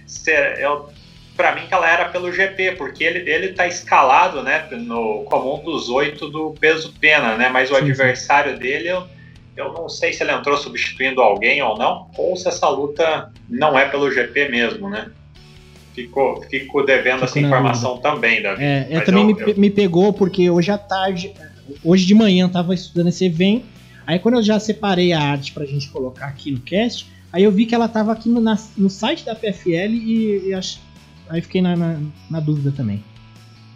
[0.59, 0.89] Eu
[1.37, 5.61] para mim que ela era pelo GP, porque ele ele tá escalado, né, no como
[5.61, 7.49] um dos oito do peso pena, né?
[7.49, 9.05] Mas o sim, adversário dele eu,
[9.57, 13.79] eu não sei se ele entrou substituindo alguém ou não, ou se essa luta não
[13.79, 15.11] é pelo GP mesmo, né?
[15.95, 18.11] Fico, fico devendo fico essa informação dúvida.
[18.11, 18.65] também, Davi.
[18.65, 19.57] É, eu também eu, me, eu...
[19.57, 21.35] me pegou porque hoje à tarde,
[21.85, 23.67] hoje de manhã eu tava estudando esse evento,
[24.07, 27.53] aí quando eu já separei a arte pra gente colocar aqui no cast, aí eu
[27.53, 30.81] vi que ela tava aqui no, na, no site da PFL e, e acho,
[31.29, 32.01] Aí fiquei na, na,
[32.31, 33.05] na dúvida também.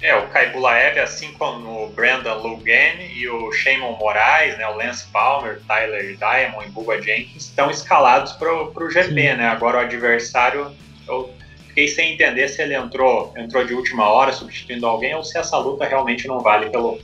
[0.00, 4.76] É, o Kai Bulaev, assim como o Brandon Lugan e o Shimon Moraes, né, o
[4.76, 9.36] Lance Palmer, Tyler Diamond e Bubba Jenkins estão escalados para o GP, Sim.
[9.36, 9.46] né?
[9.46, 10.72] Agora o adversário,
[11.06, 11.32] eu
[11.68, 15.56] fiquei sem entender se ele entrou, entrou de última hora substituindo alguém ou se essa
[15.56, 16.98] luta realmente não vale pelo,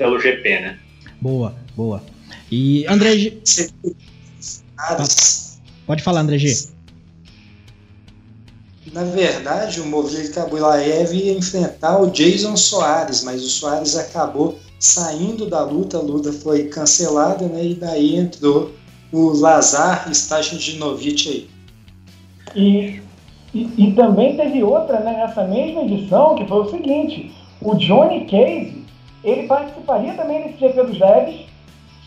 [0.00, 0.78] pelo GP, né?
[1.20, 2.02] Boa, boa.
[2.50, 3.38] E André G...
[5.86, 6.70] Pode falar, André G.
[8.94, 15.44] Na verdade, o Movile Kabulaev ia enfrentar o Jason Soares, mas o Soares acabou saindo
[15.44, 17.62] da luta, a luta foi cancelada, né?
[17.66, 18.72] E daí entrou
[19.12, 21.50] o Lazar Stajinovic aí.
[22.56, 23.02] E,
[23.52, 27.30] e, e, também teve outra né, nessa mesma edição, que foi o seguinte:
[27.60, 28.79] o Johnny Case
[29.22, 31.46] ele participaria também desse GP dos Leves,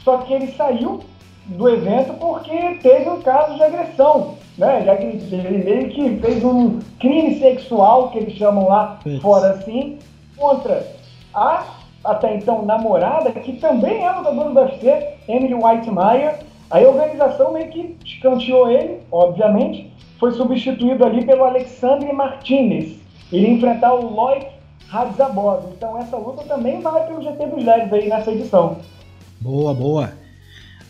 [0.04, 1.02] só que ele saiu
[1.46, 4.84] do evento porque teve um caso de agressão né?
[4.86, 9.98] Já que ele meio que fez um crime sexual, que eles chamam lá fora assim,
[10.38, 10.86] contra
[11.34, 11.66] a
[12.04, 16.40] até então namorada, que também é lutadora do UFC, Emily Whitemeyer.
[16.70, 22.98] Aí a organização meio que escanteou ele, obviamente, foi substituído ali pelo Alexandre Martinez.
[23.32, 24.46] Ele ia enfrentar o Lloyd
[24.94, 25.74] Radzabov.
[25.76, 28.80] Então essa luta também vai pelo GT dos Leves aí nessa edição.
[29.42, 30.14] Boa, boa.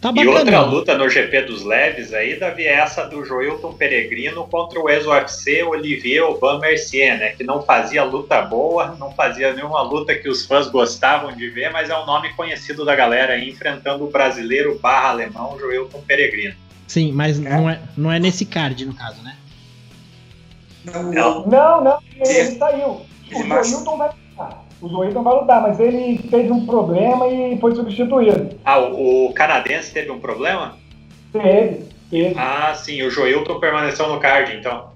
[0.01, 4.45] Tá e outra luta no GP dos leves aí, Davi, é essa do Joilton Peregrino
[4.49, 7.29] contra o ex-UFC Olivier Aubin Mercier, né?
[7.29, 11.71] Que não fazia luta boa, não fazia nenhuma luta que os fãs gostavam de ver,
[11.71, 16.55] mas é um nome conhecido da galera aí, enfrentando o brasileiro barra alemão Joilton Peregrino.
[16.85, 17.49] Sim, mas é.
[17.49, 19.37] Não, é, não é nesse card, no caso, né?
[20.83, 23.05] Não, não, não ele, ele saiu.
[23.32, 24.09] O Joilton vai
[24.84, 28.59] o Joilton vai lutar, mas ele teve um problema e foi substituído.
[28.65, 30.76] Ah, o, o canadense teve um problema?
[31.32, 32.36] Teve, teve.
[32.38, 34.91] Ah, sim, o Joilton permaneceu no card, então.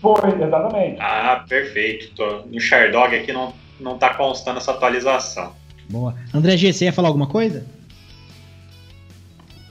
[0.00, 1.00] Foi, exatamente.
[1.00, 2.12] Ah, perfeito.
[2.16, 5.52] Tô, no Shardog aqui não, não tá constando essa atualização.
[5.88, 6.16] Boa.
[6.34, 7.64] André G, você ia falar alguma coisa?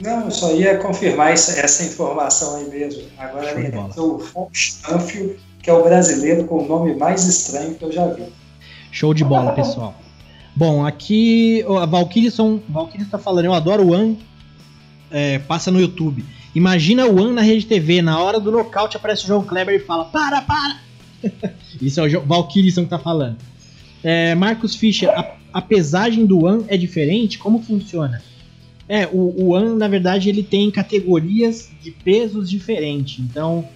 [0.00, 3.02] Não, eu só ia confirmar essa, essa informação aí mesmo.
[3.18, 7.84] Agora ele entrou o Fonstanfio, que é o brasileiro com o nome mais estranho que
[7.84, 8.24] eu já vi.
[8.90, 9.94] Show de bola, pessoal.
[10.54, 14.18] Bom, aqui a Valkyrie está falando, eu adoro o One,
[15.10, 16.24] é, passa no YouTube.
[16.54, 19.78] Imagina o One na rede TV, na hora do nocaute aparece o João Kleber e
[19.78, 20.80] fala: Para, para!
[21.80, 23.38] Isso é o Valkyrie que tá falando.
[24.02, 27.38] É, Marcos Fischer, a, a, pesagem do One é diferente?
[27.38, 28.20] Como funciona?
[28.88, 33.20] É, o, o na verdade, ele tem categorias de pesos diferentes.
[33.20, 33.66] Então,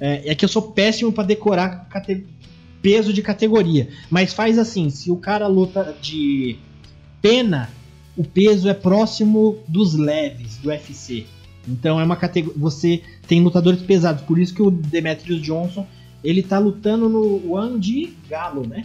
[0.00, 1.88] é, é que eu sou péssimo para decorar
[2.82, 3.88] peso de categoria.
[4.10, 6.56] Mas faz assim: se o cara luta de
[7.20, 7.70] pena,
[8.16, 11.26] o peso é próximo dos leves do UFC.
[11.68, 12.58] Então é uma categoria.
[12.60, 14.22] Você tem lutadores pesados.
[14.22, 15.86] Por isso que o Demetrius Johnson
[16.22, 18.84] ele tá lutando no One de Galo, né?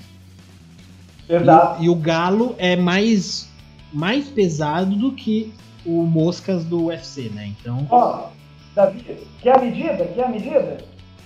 [1.30, 1.82] Exato.
[1.82, 3.50] E, e, o Galo é mais,
[3.94, 5.54] mais pesado do que
[5.86, 7.48] o Moscas do UFC, né?
[7.48, 7.88] Então.
[7.90, 8.30] Ó,
[8.76, 9.04] Davi,
[9.42, 10.06] quer a medida?
[10.14, 10.78] Quer a medida?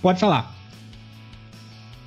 [0.05, 0.53] Pode falar.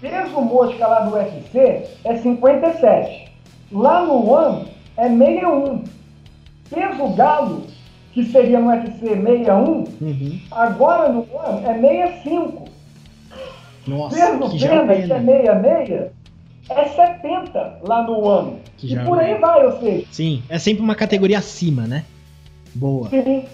[0.01, 3.29] Peso mosca lá do UFC é 57.
[3.73, 5.83] Lá no One é 61.
[6.71, 7.67] Peso galo,
[8.13, 10.41] que seria no UFC 61, uhum.
[10.53, 11.75] agora no One é
[12.23, 12.69] 65.
[13.89, 16.13] Nossa, Peso que pena, que é 66,
[16.71, 18.59] é 70 lá no One.
[18.77, 20.07] Que e por aí vai, ou seja.
[20.13, 22.05] Sim, é sempre uma categoria acima, né?
[22.77, 23.11] Boa.
[23.11, 23.45] Sim.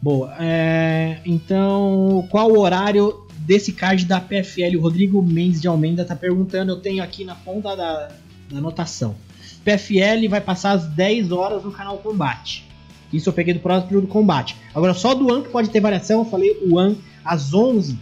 [0.00, 0.32] Boa.
[0.38, 4.76] É, então, qual o horário desse card da PFL?
[4.76, 8.08] O Rodrigo Mendes de Almeida tá perguntando, eu tenho aqui na ponta da,
[8.50, 9.14] da anotação.
[9.64, 12.64] PFL vai passar às 10 horas no canal Combate.
[13.12, 14.56] Isso eu peguei do próximo do combate.
[14.74, 17.98] Agora, só do One que pode ter variação, eu falei o One às 11,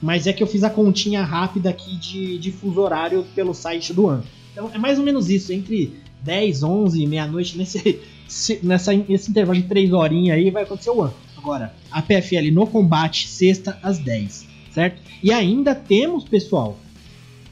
[0.00, 3.92] mas é que eu fiz a continha rápida aqui de, de fuso horário pelo site
[3.92, 4.22] do One.
[4.52, 8.00] Então é mais ou menos isso, entre 10, 11 meia-noite, nesse,
[8.62, 11.12] nessa, nesse intervalo de 3 horinhas aí vai acontecer o One.
[11.36, 14.47] Agora, a PFL no combate, sexta às 10,
[14.78, 15.02] certo?
[15.20, 16.78] E ainda temos, pessoal,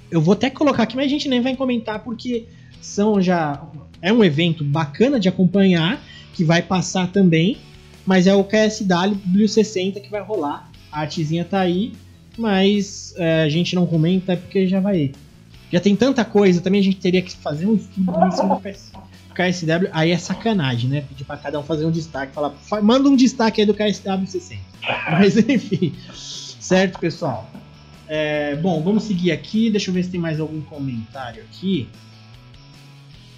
[0.08, 2.46] eu vou até colocar aqui, mas a gente nem vai comentar porque
[2.80, 3.60] são já.
[4.00, 6.00] É um evento bacana de acompanhar,
[6.32, 7.58] que vai passar também,
[8.06, 10.70] mas é o KSW 60 que vai rolar.
[10.92, 11.94] A artezinha tá aí,
[12.38, 15.10] mas é, a gente não comenta porque já vai.
[15.72, 19.34] Já tem tanta coisa, também a gente teria que fazer um estudo em cima do
[19.34, 19.88] KSW.
[19.90, 21.00] Aí é sacanagem, né?
[21.00, 24.62] Pedir pra cada um fazer um destaque, falar, manda um destaque aí do KSW 60.
[25.10, 25.92] Mas enfim,
[26.66, 27.48] certo, pessoal?
[28.08, 29.70] É, bom, vamos seguir aqui.
[29.70, 31.88] Deixa eu ver se tem mais algum comentário aqui.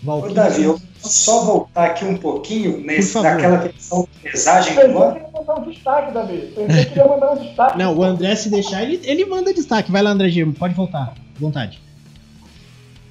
[0.06, 5.02] Ô, Davi, eu vou só voltar aqui um pouquinho nesse, naquela questão de pesagem do
[5.02, 5.18] ano.
[5.18, 6.52] Eu mandar um destaque, Davi.
[6.56, 7.78] Eu queria mandar um destaque.
[7.78, 9.90] Não, o André, se deixar, ele, ele manda destaque.
[9.90, 11.14] Vai lá, André Gimo, pode voltar.
[11.38, 11.80] Vontade.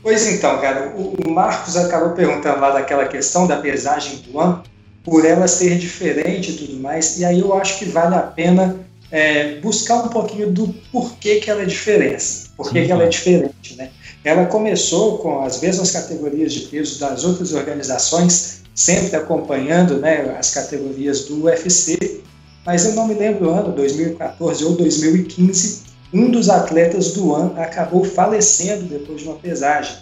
[0.01, 4.63] Pois então, cara, o, o Marcos acabou perguntando lá daquela questão da pesagem do ano,
[5.03, 8.86] por ela ser diferente e tudo mais, e aí eu acho que vale a pena
[9.11, 12.47] é, buscar um pouquinho do porquê que ela é diferente.
[12.55, 13.89] Por que ela é diferente, né?
[14.23, 20.53] Ela começou com as mesmas categorias de peso das outras organizações, sempre acompanhando né, as
[20.53, 22.21] categorias do UFC,
[22.65, 25.83] mas eu não me lembro o ano, 2014 ou 2015,
[26.13, 29.95] um dos atletas do ano acabou falecendo depois de uma pesagem.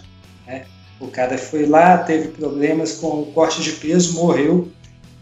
[0.46, 0.64] Né?
[0.98, 4.68] O cara foi lá, teve problemas com o corte de peso, morreu.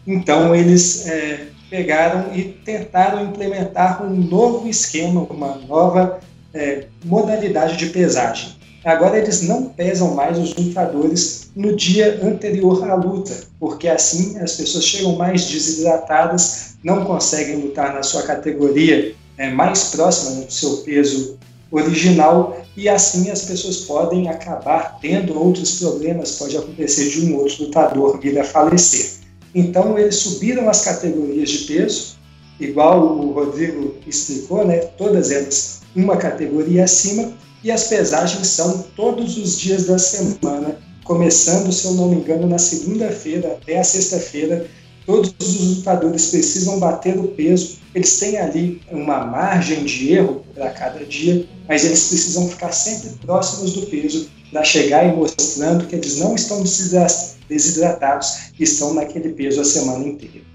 [0.07, 6.21] Então eles é, pegaram e tentaram implementar um novo esquema, uma nova
[6.53, 8.55] é, modalidade de pesagem.
[8.85, 14.53] Agora eles não pesam mais os lutadores no dia anterior à luta, porque assim as
[14.53, 20.79] pessoas chegam mais desidratadas, não conseguem lutar na sua categoria é, mais próxima do seu
[20.79, 21.39] peso
[21.71, 27.65] original e assim as pessoas podem acabar tendo outros problemas, pode acontecer de um outro
[27.65, 29.24] lutador vir a falecer.
[29.55, 32.17] Então eles subiram as categorias de peso,
[32.59, 34.79] igual o Rodrigo explicou, né?
[34.79, 37.33] Todas elas uma categoria acima
[37.63, 42.47] e as pesagens são todos os dias da semana, começando, se eu não me engano,
[42.47, 44.67] na segunda-feira até a sexta-feira.
[45.07, 50.71] Todos os lutadores precisam bater o peso, eles têm ali uma margem de erro para
[50.71, 55.97] cada dia, mas eles precisam ficar sempre próximos do peso para chegar e mostrando que
[55.97, 60.47] eles não estão desidratados e estão naquele peso a semana inteira.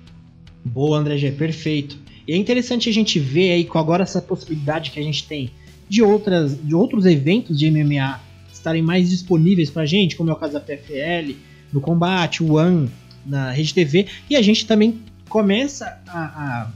[0.64, 1.97] Boa, André G, perfeito.
[2.26, 5.52] E é interessante a gente ver aí com agora essa possibilidade que a gente tem
[5.89, 8.22] de, outras, de outros eventos de MMA
[8.54, 11.36] estarem mais disponíveis para a gente, como é o caso da PFL,
[11.74, 12.89] no Combate, o One,
[13.26, 16.72] na Rede TV, e a gente também começa a, a,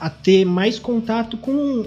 [0.00, 1.84] a ter mais contato com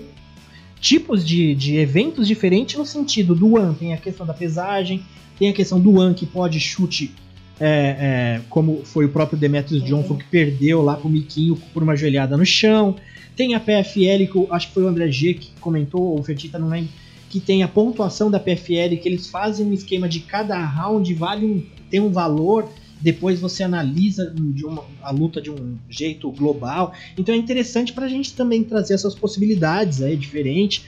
[0.80, 5.04] tipos de, de eventos diferentes no sentido do One, tem a questão da pesagem,
[5.38, 7.12] tem a questão do One que pode chute
[7.60, 11.96] é, é, como foi o próprio Demetrius Johnson que perdeu lá pro Miquinho por uma
[11.96, 12.96] joelhada no chão.
[13.36, 16.58] Tem a PFL, que acho que foi o André G que comentou, ou o Fertita,
[16.58, 16.90] não lembro,
[17.30, 21.46] que tem a pontuação da PFL, que eles fazem um esquema de cada round, vale
[21.46, 22.70] um, tem um valor,
[23.00, 24.34] depois você analisa
[24.64, 26.94] uma, a luta de um jeito global.
[27.18, 30.86] Então é interessante para a gente também trazer essas possibilidades aí, diferentes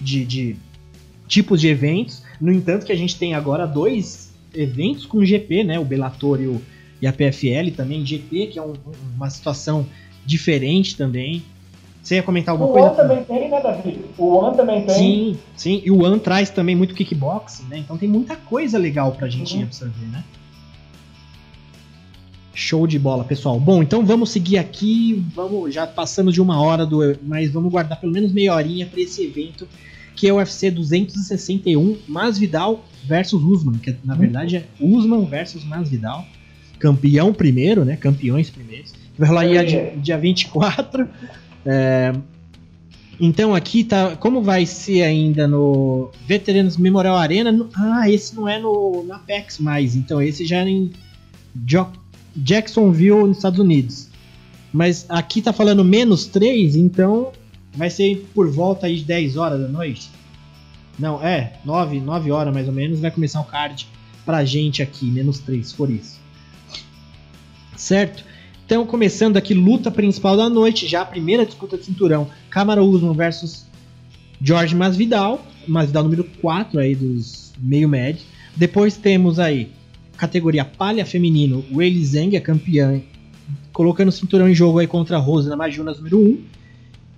[0.00, 0.56] de, de
[1.26, 2.22] tipos de eventos.
[2.40, 5.78] No entanto, que a gente tem agora dois eventos com GP, né?
[5.78, 6.62] O Bellator e, o,
[7.00, 8.74] e a PFL também, GP, que é um,
[9.14, 9.86] uma situação
[10.24, 11.42] diferente também.
[12.02, 12.88] Você ia comentar alguma o coisa?
[12.88, 14.00] O One também tem, né, Davi?
[14.16, 14.94] O One também tem.
[14.94, 15.82] Sim, sim.
[15.84, 17.78] E o One traz também muito kickboxing, né?
[17.78, 19.64] Então tem muita coisa legal pra gente uhum.
[19.64, 20.22] absorver, né?
[22.56, 23.60] Show de bola, pessoal.
[23.60, 25.22] Bom, então vamos seguir aqui.
[25.34, 29.00] Vamos já passamos de uma hora do, mas vamos guardar pelo menos meia horinha para
[29.00, 29.68] esse evento
[30.16, 36.24] que é o UFC 261 Masvidal versus Usman, que na verdade é Usman versus Masvidal,
[36.78, 37.96] campeão primeiro, né?
[37.96, 38.94] Campeões primeiros.
[39.18, 41.06] Vai rolar aí dia, dia 24.
[41.66, 42.12] É,
[43.20, 44.16] então aqui tá.
[44.16, 47.52] Como vai ser ainda no Veteranos Memorial Arena?
[47.52, 49.94] No, ah, esse não é no na Apex mais.
[49.94, 50.90] Então esse já é em
[51.66, 51.86] jo
[52.36, 54.08] Jacksonville, nos Estados Unidos.
[54.72, 57.32] Mas aqui tá falando menos 3, então
[57.74, 60.10] vai ser por volta aí de 10 horas da noite.
[60.98, 63.86] Não, é, 9, 9 horas mais ou menos, vai começar o card
[64.24, 66.18] pra gente aqui, menos 3, se for isso.
[67.76, 68.24] Certo?
[68.64, 73.14] Então, começando aqui, luta principal da noite, já a primeira disputa de cinturão, Camaro Usman
[73.14, 73.64] versus
[74.42, 78.22] George Masvidal, Masvidal número 4 aí dos meio médio.
[78.56, 79.70] Depois temos aí
[80.16, 83.00] categoria palha feminino, Weili Zhang, a campeã,
[83.72, 86.38] colocando o cinturão em jogo aí contra a Rosana Majunas, número 1.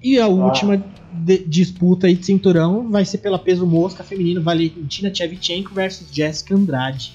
[0.03, 0.29] E a ah.
[0.29, 0.83] última
[1.13, 6.55] de, disputa aí de cinturão vai ser pela peso mosca feminino, Valentina Shevchenko versus Jessica
[6.55, 7.13] Andrade,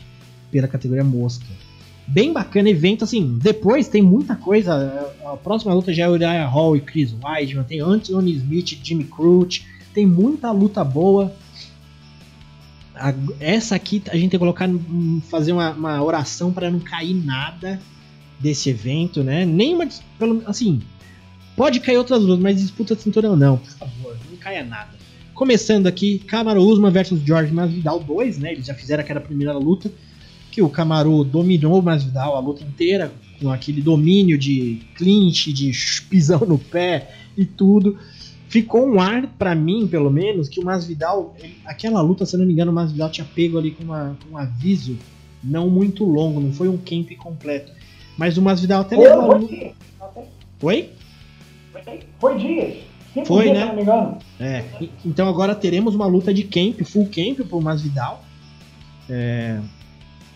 [0.52, 1.46] pela categoria mosca.
[2.06, 6.76] Bem bacana evento, assim, depois tem muita coisa, a próxima luta já é Uriah Hall
[6.76, 11.34] e Chris Weidman, tem Anthony Smith, Jimmy Crute, tem muita luta boa,
[13.04, 14.70] a, essa aqui a gente tem que colocar,
[15.30, 17.78] fazer uma, uma oração para não cair nada
[18.40, 19.44] desse evento, né?
[19.46, 20.82] Nenhuma, pelo, assim,
[21.58, 24.92] pode cair outras lutas, mas disputa cinturão não, por favor, não caia nada.
[25.34, 28.54] Começando aqui, Camaro Usman versus George Masvidal 2, né?
[28.54, 29.92] Eles já fizeram aquela primeira luta
[30.50, 35.74] que o Camaro dominou o Masvidal a luta inteira com aquele domínio de clinch, de
[36.10, 37.98] pisão no pé e tudo
[38.54, 42.46] ficou um ar para mim, pelo menos, que o Masvidal, ele, aquela luta, se não
[42.46, 44.96] me engano, o Masvidal tinha pego ali com, uma, com um aviso
[45.44, 47.72] não muito longo, não foi um camp completo.
[48.16, 49.50] Mas o Masvidal até foi, levou.
[50.60, 50.90] Foi, Oi?
[52.20, 52.78] Foi dias.
[53.12, 53.62] Cinco foi, dias, né?
[53.62, 54.18] Se não me engano.
[54.40, 54.64] É.
[55.04, 58.24] Então agora teremos uma luta de camp, full camp pro Masvidal.
[59.10, 59.60] É,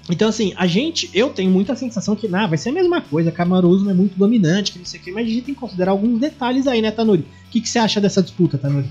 [0.10, 3.32] então, assim, a gente, eu tenho muita sensação que, nah, vai ser a mesma coisa,
[3.32, 5.92] Camaroso é muito dominante, que não sei o que, mas a gente tem que considerar
[5.92, 7.26] alguns detalhes aí, né, Tanuri?
[7.48, 8.88] O que, que você acha dessa disputa, Tanuri?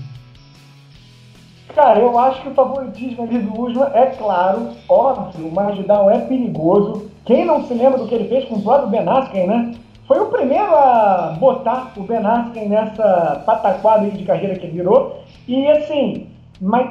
[1.75, 6.21] Cara, eu acho que o favoritismo ali do Usman é claro, óbvio, o Margidal é
[6.21, 7.11] perigoso.
[7.23, 9.75] Quem não se lembra do que ele fez com o próprio Ben Askren, né?
[10.07, 15.21] Foi o primeiro a botar o Ben Askren nessa pataquada de carreira que ele virou.
[15.47, 16.27] E assim,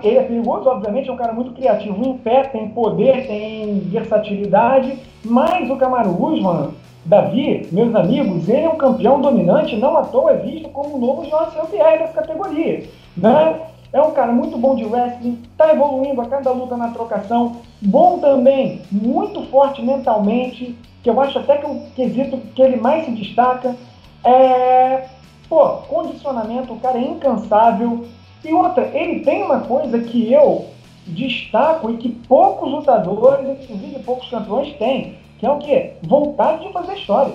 [0.04, 4.96] ele é perigoso, obviamente, é um cara muito criativo em pé, tem poder, tem versatilidade,
[5.24, 6.70] mas o Camaro Usman,
[7.06, 10.98] Davi, meus amigos, ele é um campeão dominante, não à toa é visto como o
[10.98, 12.84] novo João Pierre dessa categoria.
[13.16, 13.60] Né?
[13.92, 18.18] É um cara muito bom de wrestling, está evoluindo a cada luta na trocação, bom
[18.18, 23.12] também, muito forte mentalmente, que eu acho até que o quesito que ele mais se
[23.12, 23.76] destaca
[24.24, 25.04] é,
[25.48, 28.04] pô, condicionamento, o cara é incansável,
[28.44, 30.66] e outra, ele tem uma coisa que eu
[31.06, 35.92] destaco e que poucos lutadores, inclusive poucos campeões, têm, que é o quê?
[36.02, 37.34] Vontade de fazer história.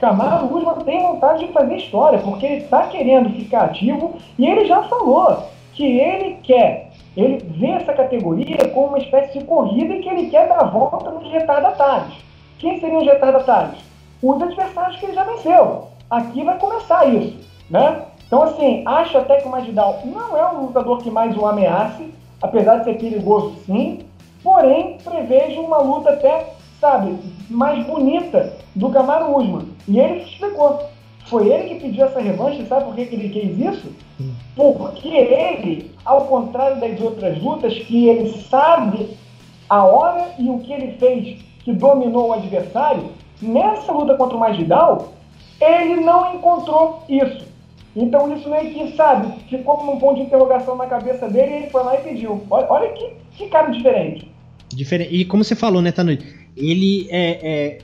[0.00, 4.64] Camaro Usman tem vontade de fazer história, porque ele está querendo ficar ativo e ele
[4.64, 5.44] já falou
[5.74, 10.28] que ele quer, ele vê essa categoria como uma espécie de corrida e que ele
[10.28, 12.14] quer dar a volta nos retardatários.
[12.58, 13.78] Quem seriam os retardatários?
[14.22, 15.88] Os adversários que ele já venceu.
[16.10, 17.38] Aqui vai começar isso,
[17.70, 18.02] né?
[18.26, 22.12] Então, assim, acho até que o Masvidal não é um lutador que mais o ameace,
[22.40, 24.06] apesar de ser perigoso sim,
[24.42, 27.16] porém prevejo uma luta até, sabe,
[27.48, 29.68] mais bonita do Kamaru Usman.
[29.86, 30.82] E ele explicou.
[31.26, 33.92] Foi ele que pediu essa revanche, sabe por que, ele quis isso?
[34.56, 39.16] Porque ele, ao contrário das outras lutas, que ele sabe
[39.70, 43.04] a hora e o que ele fez que dominou o adversário,
[43.40, 45.12] nessa luta contra o Masvidal,
[45.60, 47.46] ele não encontrou isso.
[47.94, 51.56] Então isso meio que, sabe, ficou como um ponto de interrogação na cabeça dele e
[51.58, 52.42] ele foi lá e pediu.
[52.50, 54.28] Olha, olha que, que cara diferente.
[54.74, 55.14] Diferente.
[55.14, 56.41] E como você falou, né, Tanui?
[56.56, 57.78] Ele é, é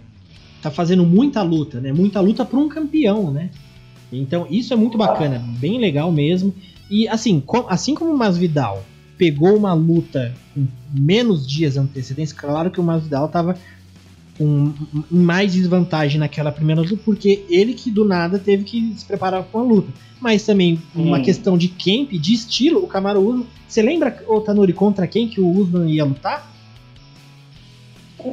[0.62, 1.92] tá fazendo muita luta, né?
[1.92, 3.50] Muita luta para um campeão, né?
[4.12, 6.54] Então isso é muito bacana, bem legal mesmo.
[6.90, 8.84] E assim, com, assim como o Masvidal
[9.16, 13.56] pegou uma luta com menos dias de antecedência, claro que o Masvidal tava
[14.38, 14.72] com
[15.10, 19.58] mais desvantagem naquela primeira luta, porque ele que do nada teve que se preparar com
[19.58, 19.92] a luta.
[20.20, 23.46] Mas também uma questão de camp, de estilo, o Camaro Usman.
[23.68, 26.57] Você lembra, o Tanuri, contra quem que o Usman ia lutar?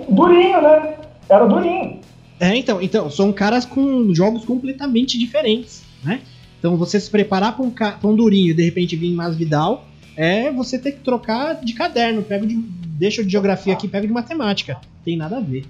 [0.10, 0.96] Durinho, né?
[1.30, 2.00] Era Durinho.
[2.40, 6.22] É, então, então, são caras com jogos completamente diferentes, né?
[6.60, 10.52] Então você se preparar para um, um Durinho e de repente vir mais Vidal, é
[10.52, 14.80] você ter que trocar de caderno, pego de, deixa de geografia aqui, pego de matemática.
[15.04, 15.66] Tem nada a ver.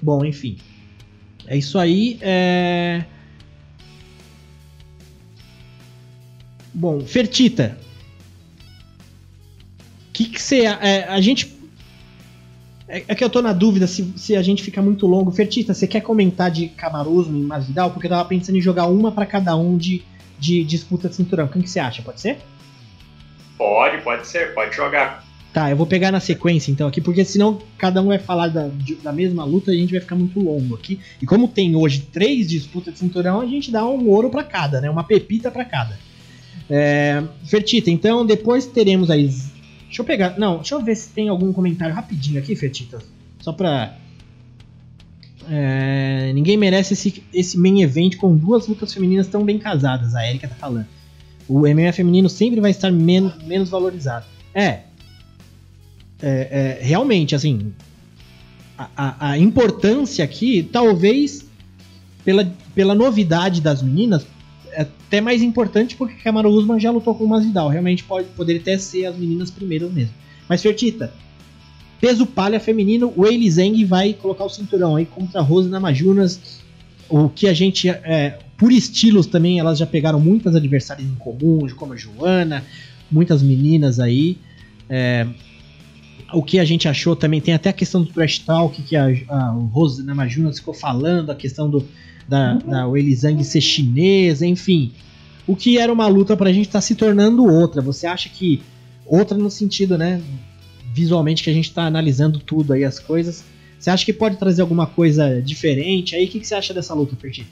[0.00, 0.58] Bom, enfim.
[1.46, 2.18] É isso aí.
[2.20, 3.04] É...
[6.74, 7.78] Bom, Fertita.
[10.08, 10.62] O que você.
[10.62, 11.51] É, a gente.
[12.92, 15.32] É, é, que eu tô na dúvida se, se a gente fica muito longo.
[15.32, 17.90] Fertita, você quer comentar de Camaruzno e Masvidal?
[17.90, 20.02] Porque eu tava pensando em jogar uma para cada um de,
[20.38, 21.46] de disputa de cinturão.
[21.46, 22.02] O que você acha?
[22.02, 22.36] Pode ser?
[23.56, 24.52] Pode, pode ser.
[24.52, 25.24] Pode jogar.
[25.54, 28.70] Tá, eu vou pegar na sequência então aqui, porque senão cada um vai falar da,
[29.02, 31.00] da mesma luta e a gente vai ficar muito longo aqui.
[31.20, 34.82] E como tem hoje três disputas de cinturão, a gente dá um ouro para cada,
[34.82, 34.90] né?
[34.90, 35.98] Uma pepita para cada.
[36.68, 39.30] É, Fertita, então depois teremos aí.
[39.92, 40.38] Deixa eu pegar.
[40.38, 42.98] Não, deixa eu ver se tem algum comentário rapidinho aqui, Fertita.
[43.38, 43.94] Só pra.
[45.50, 50.26] É, ninguém merece esse, esse main event com duas lutas femininas tão bem casadas, a
[50.26, 50.86] Erika tá falando.
[51.46, 54.24] O MMA feminino sempre vai estar men menos valorizado.
[54.54, 54.80] É, é,
[56.22, 57.74] é, realmente, assim,
[58.78, 61.44] a, a, a, importância aqui, talvez
[62.24, 64.24] pela, pela novidade das meninas,
[65.12, 67.68] até mais importante porque Camaro Usman já lutou com o Masvidal.
[67.68, 70.14] Realmente pode, poderia até ser as meninas primeiras mesmo.
[70.48, 71.12] Mas, Fertita,
[72.00, 76.62] peso palha feminino, o Zeng vai colocar o cinturão aí contra a Rose Namajunas.
[77.10, 81.66] O que a gente, é, por estilos também, elas já pegaram muitas adversárias em comum,
[81.76, 82.64] como a Joana,
[83.10, 84.38] muitas meninas aí.
[84.88, 85.26] É,
[86.32, 89.08] o que a gente achou também, tem até a questão do trash talk que a,
[89.28, 91.86] a Rose Namajunas ficou falando, a questão do,
[92.32, 94.92] da, da Zhang ser chinesa, enfim.
[95.46, 97.82] O que era uma luta pra gente tá se tornando outra.
[97.82, 98.62] Você acha que.
[99.04, 100.22] Outra no sentido, né?
[100.94, 103.44] Visualmente que a gente tá analisando tudo aí, as coisas.
[103.78, 106.24] Você acha que pode trazer alguma coisa diferente aí?
[106.24, 107.46] O que, que você acha dessa luta, Ferdi?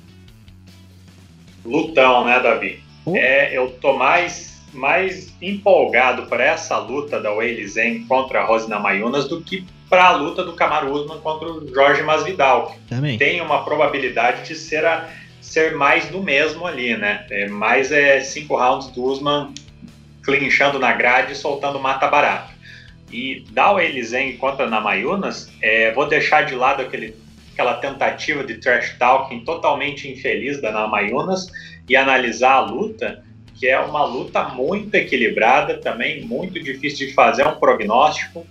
[1.65, 2.81] Lutão, né, Davi?
[3.05, 3.15] Oh.
[3.15, 8.79] É, eu tô mais mais empolgado para essa luta da Weili Zhang contra a Rosina
[8.79, 12.77] Mayunas do que para a luta do Kamaru Usman contra o Jorge Masvidal.
[12.89, 13.19] Também.
[13.19, 15.09] Tem uma probabilidade de ser, a,
[15.41, 17.27] ser mais do mesmo ali, né?
[17.31, 19.53] É, mais é cinco rounds do Usman
[20.23, 22.53] clinchando na grade e soltando mata barato.
[23.11, 27.17] E da Weili Zhang contra a Namayunas, é, vou deixar de lado aquele,
[27.53, 31.49] aquela tentativa de trash talking totalmente infeliz da Namayunas
[31.89, 33.25] e analisar a luta
[33.61, 38.47] que é uma luta muito equilibrada, também muito difícil de fazer um prognóstico.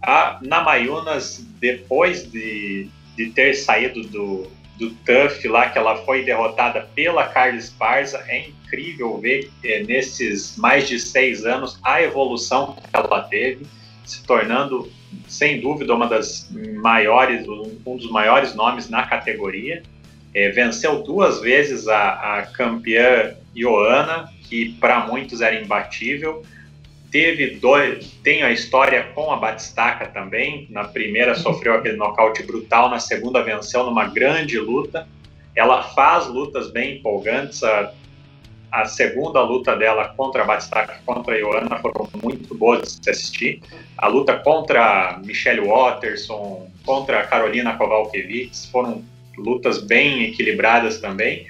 [0.00, 2.86] A Namayunas, depois de,
[3.16, 4.48] de ter saído do,
[4.78, 10.56] do TUF lá, que ela foi derrotada pela Carlos Parza, é incrível ver é, nesses
[10.56, 13.66] mais de seis anos a evolução que ela teve,
[14.04, 14.88] se tornando,
[15.26, 16.48] sem dúvida, uma das
[16.80, 17.48] maiores,
[17.84, 19.82] um dos maiores nomes na categoria.
[20.32, 26.42] É, venceu duas vezes a, a campeã Ioana, que para muitos era imbatível.
[27.10, 30.66] Teve dois, tem a história com a Batistaca também.
[30.68, 35.08] Na primeira sofreu aquele nocaute brutal, na segunda venceu numa grande luta.
[35.56, 37.64] Ela faz lutas bem empolgantes.
[37.64, 37.94] A,
[38.70, 43.10] a segunda luta dela contra a Batistaca contra a Ioana foram muito boas de se
[43.10, 43.62] assistir.
[43.96, 49.02] A luta contra Michelle Watterson, contra a Carolina Kowalkiewicz foram
[49.38, 51.46] lutas bem equilibradas também.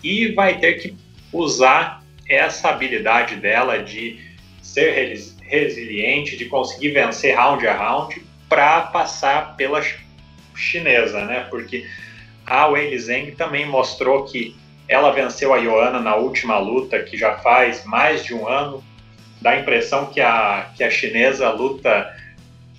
[0.00, 0.94] E vai ter que
[1.32, 4.20] usar essa habilidade dela de
[4.62, 9.80] ser resiliente, de conseguir vencer round a round para passar pela
[10.54, 11.46] chinesa, né?
[11.48, 11.86] Porque
[12.44, 14.56] a Wei Zheng também mostrou que
[14.88, 18.82] ela venceu a Joana na última luta, que já faz mais de um ano.
[19.40, 22.14] Dá a impressão que a, que a chinesa luta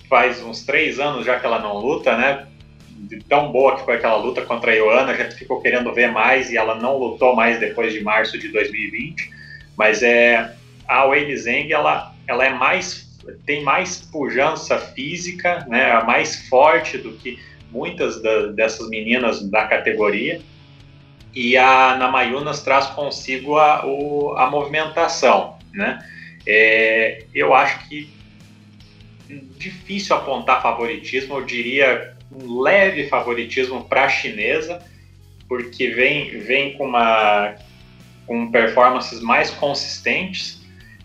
[0.08, 2.46] faz uns três anos já que ela não luta, né?
[2.88, 6.10] De tão boa que foi aquela luta contra a Joana, a gente ficou querendo ver
[6.10, 9.37] mais e ela não lutou mais depois de março de 2020.
[9.78, 10.54] Mas é
[10.88, 13.06] a Wei Zheng, ela, ela é mais
[13.44, 17.38] tem mais pujança física, né, é mais forte do que
[17.70, 20.40] muitas da, dessas meninas da categoria.
[21.34, 26.02] E a Namayunas traz consigo a, o, a movimentação, né?
[26.46, 28.10] É, eu acho que
[29.58, 34.82] difícil apontar favoritismo, eu diria um leve favoritismo para a chinesa,
[35.46, 37.54] porque vem, vem com uma
[38.28, 40.60] com performances mais consistentes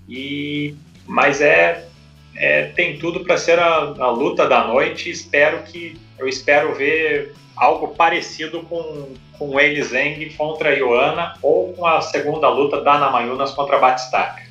[0.08, 0.76] e
[1.08, 1.88] mas é,
[2.36, 5.10] é tem tudo para ser a, a, luta da noite.
[5.10, 11.86] Espero que eu espero ver algo parecido com com Wei Zhang contra Ioana ou com
[11.86, 14.44] a segunda luta da Namayunas contra Batistaca.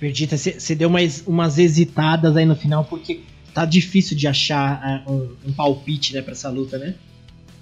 [0.00, 3.22] Verdita, você deu umas, umas hesitadas aí no final porque
[3.54, 6.94] tá difícil de achar uh, um, um, palpite né, para essa luta, né?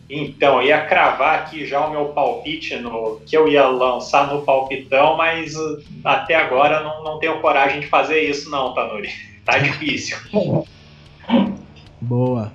[0.09, 5.17] Então, ia cravar aqui já o meu palpite no que eu ia lançar no palpitão,
[5.17, 9.09] mas uh, até agora não, não tenho coragem de fazer isso, não, Tanuri.
[9.45, 10.17] Tá difícil.
[12.01, 12.51] Boa.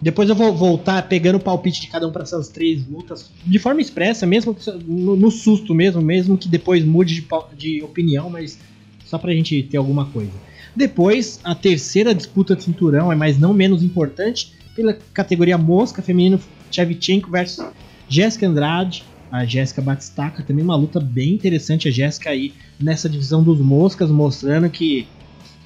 [0.00, 3.58] Depois eu vou voltar pegando o palpite de cada um para essas três lutas de
[3.60, 8.58] forma expressa, mesmo no, no, susto mesmo, mesmo que depois mude de, de opinião, mas
[9.04, 10.32] só pra gente ter alguma coisa.
[10.74, 16.38] Depois, a terceira disputa de cinturão é mais não menos importante pela categoria mosca feminino
[16.70, 17.66] Chevchenko versus
[18.08, 23.42] Jéssica Andrade, a Jéssica Batistaca, também uma luta bem interessante a Jéssica aí nessa divisão
[23.42, 25.08] dos moscas, mostrando que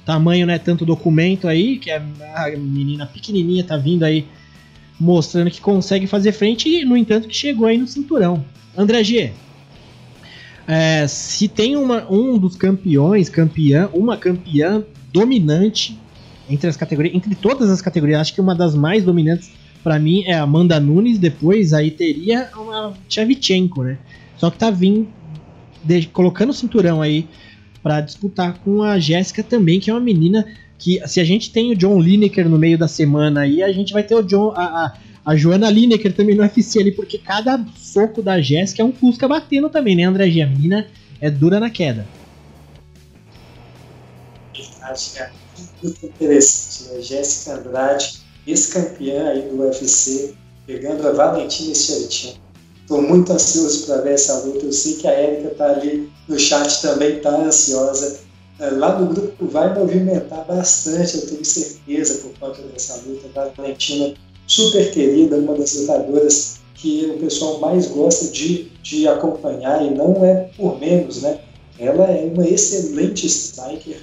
[0.03, 1.99] Tamanho não é tanto documento aí, que a
[2.57, 4.25] menina pequenininha tá vindo aí
[4.99, 8.43] mostrando que consegue fazer frente e, no entanto, que chegou aí no cinturão.
[8.75, 9.31] André G,
[10.67, 15.99] é, se tem uma, um dos campeões, campeã, uma campeã dominante
[16.49, 19.51] entre as categorias, entre todas as categorias, acho que uma das mais dominantes
[19.83, 23.97] para mim é a Amanda Nunes, depois aí teria uma Tchevchenko, né?
[24.37, 25.07] Só que tá vindo
[25.83, 27.27] de, colocando o cinturão aí
[27.81, 30.45] para disputar com a Jéssica também, que é uma menina
[30.77, 33.91] que, se a gente tem o John Lineker no meio da semana aí, a gente
[33.91, 34.93] vai ter o John, a, a,
[35.25, 39.27] a Joana Lineker também no UFC ali, porque cada soco da Jéssica é um Fusca
[39.27, 40.25] batendo também, né, André?
[40.41, 40.87] A menina
[41.19, 42.07] é dura na queda.
[44.81, 45.29] Acho que é
[45.83, 47.01] muito interessante, né?
[47.01, 50.33] Jéssica Andrade, ex-campeã aí do UFC,
[50.65, 52.43] pegando a Valentina Shevchenko
[52.83, 54.65] Estou muito ansioso para ver essa luta.
[54.65, 58.19] Eu sei que a Erika está ali no chat também, está ansiosa.
[58.59, 63.27] É, lá no grupo vai movimentar bastante, eu tenho certeza, por conta dessa luta.
[63.39, 64.13] A Valentina,
[64.47, 70.23] super querida, uma das lutadoras que o pessoal mais gosta de, de acompanhar, e não
[70.23, 71.39] é por menos, né?
[71.79, 73.97] Ela é uma excelente striker,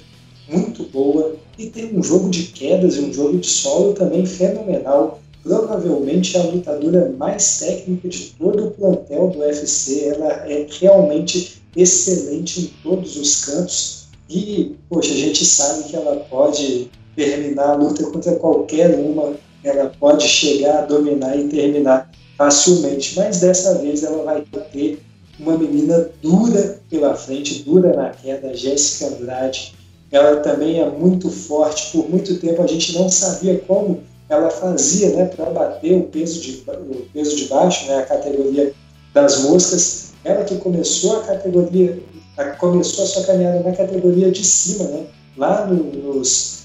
[0.47, 5.21] muito boa, e tem um jogo de quedas e um jogo de solo também fenomenal
[5.43, 10.05] provavelmente a lutadora mais técnica de todo o plantel do UFC.
[10.05, 16.17] Ela é realmente excelente em todos os cantos e, poxa, a gente sabe que ela
[16.29, 23.15] pode terminar a luta contra qualquer uma, ela pode chegar a dominar e terminar facilmente,
[23.15, 24.99] mas dessa vez ela vai ter
[25.39, 29.73] uma menina dura pela frente, dura na queda, Jéssica Andrade.
[30.11, 35.09] Ela também é muito forte, por muito tempo a gente não sabia como ela fazia
[35.09, 38.73] né, para bater o peso, de, o peso de baixo, né, a categoria
[39.13, 40.11] das moscas.
[40.23, 42.01] Ela que começou a categoria,
[42.37, 45.05] a, começou a sua caminhada na categoria de cima, né,
[45.37, 45.83] lá no,
[46.13, 46.61] nos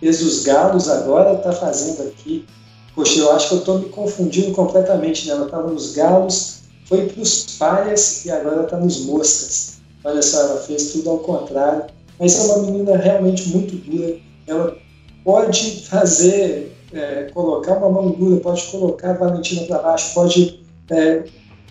[0.00, 2.44] pesos galos, agora está fazendo aqui.
[2.94, 5.26] Poxa, eu acho que eu estou me confundindo completamente.
[5.26, 5.34] Né?
[5.34, 9.76] Ela estava nos galos, foi para os palhas e agora está nos moscas.
[10.02, 11.84] Olha só, ela fez tudo ao contrário.
[12.18, 14.16] Mas é uma menina realmente muito dura.
[14.46, 14.76] Ela
[15.24, 20.60] pode fazer é, colocar uma mão dura, pode colocar a Valentina para baixo, pode
[20.90, 21.24] é,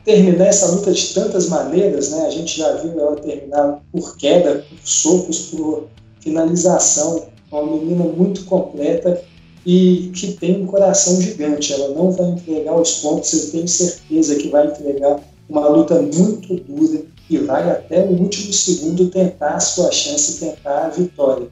[0.04, 2.26] terminar essa luta de tantas maneiras, né?
[2.28, 5.88] A gente já viu ela terminar por queda, por socos, por
[6.20, 7.28] finalização.
[7.52, 9.22] Uma menina muito completa
[9.66, 11.74] e que tem um coração gigante.
[11.74, 15.20] Ela não vai entregar os pontos, eu tenho certeza que vai entregar
[15.50, 20.85] uma luta muito dura e vai até o último segundo tentar a sua chance, tentar
[20.85, 21.47] a vitória.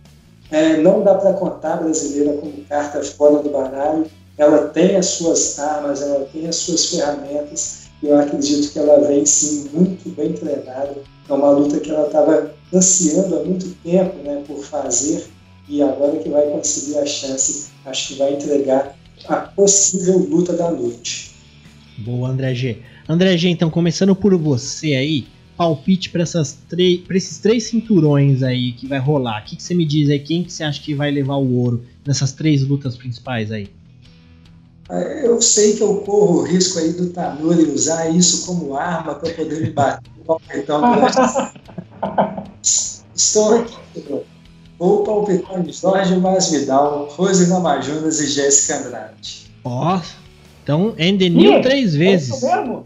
[0.51, 4.05] É, não dá para contar a brasileira como carta fora do baralho.
[4.37, 7.83] Ela tem as suas armas, ela tem as suas ferramentas.
[8.01, 10.95] E eu acredito que ela vem sim muito bem treinada.
[11.27, 15.25] É uma luta que ela estava ansiando há muito tempo né, por fazer
[15.67, 18.95] e agora que vai conseguir a chance, acho que vai entregar
[19.27, 21.31] a possível luta da noite.
[21.99, 22.77] Boa, André G.
[23.07, 25.27] André G, então começando por você aí,
[25.57, 29.41] palpite para esses três cinturões aí que vai rolar?
[29.41, 30.19] O que, que, você me diz aí?
[30.19, 33.69] Quem que você acha que vai levar o ouro nessas três lutas principais aí?
[34.89, 39.15] É, eu sei que eu corro o risco aí do Tanuri usar isso como arma
[39.15, 40.11] para poder me bater.
[40.55, 40.81] Então,
[43.13, 43.75] estou aqui.
[44.80, 49.51] Vou palpitar em Jorge Masvidal, Rose Namajunas e Jéssica Andrade.
[49.65, 50.01] Ó, oh,
[50.63, 52.31] então Endenil três vezes.
[52.31, 52.84] É isso mesmo?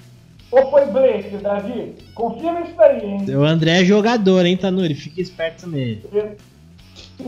[0.51, 1.95] Ou foi Blake, Davi?
[2.15, 3.35] Confirma isso aí, hein?
[3.35, 4.95] O André é jogador, hein, Tanuri?
[4.95, 6.03] Fica esperto nele.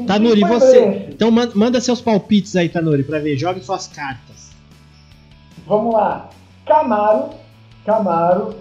[0.07, 1.07] Tanuri, você.
[1.09, 3.37] Então manda seus palpites aí, Tanuri, pra ver.
[3.37, 4.51] Jogue suas cartas.
[5.67, 6.29] vamos lá.
[6.65, 7.29] Camaro,
[7.85, 8.55] Camaro,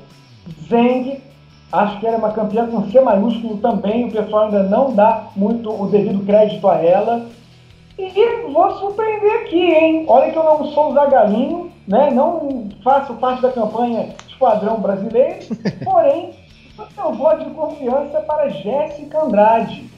[0.68, 1.20] Zeng,
[1.70, 5.28] acho que ela é uma campeã com C maiúsculo também, o pessoal ainda não dá
[5.36, 7.26] muito o devido crédito a ela.
[7.98, 8.10] E
[8.50, 10.04] vou surpreender aqui, hein?
[10.08, 12.10] Olha que eu não sou o Zagalinho, né?
[12.10, 15.38] Não faço parte da campanha Esquadrão Brasileiro,
[15.84, 16.30] porém,
[16.96, 19.90] eu voto de confiança para Jéssica Andrade,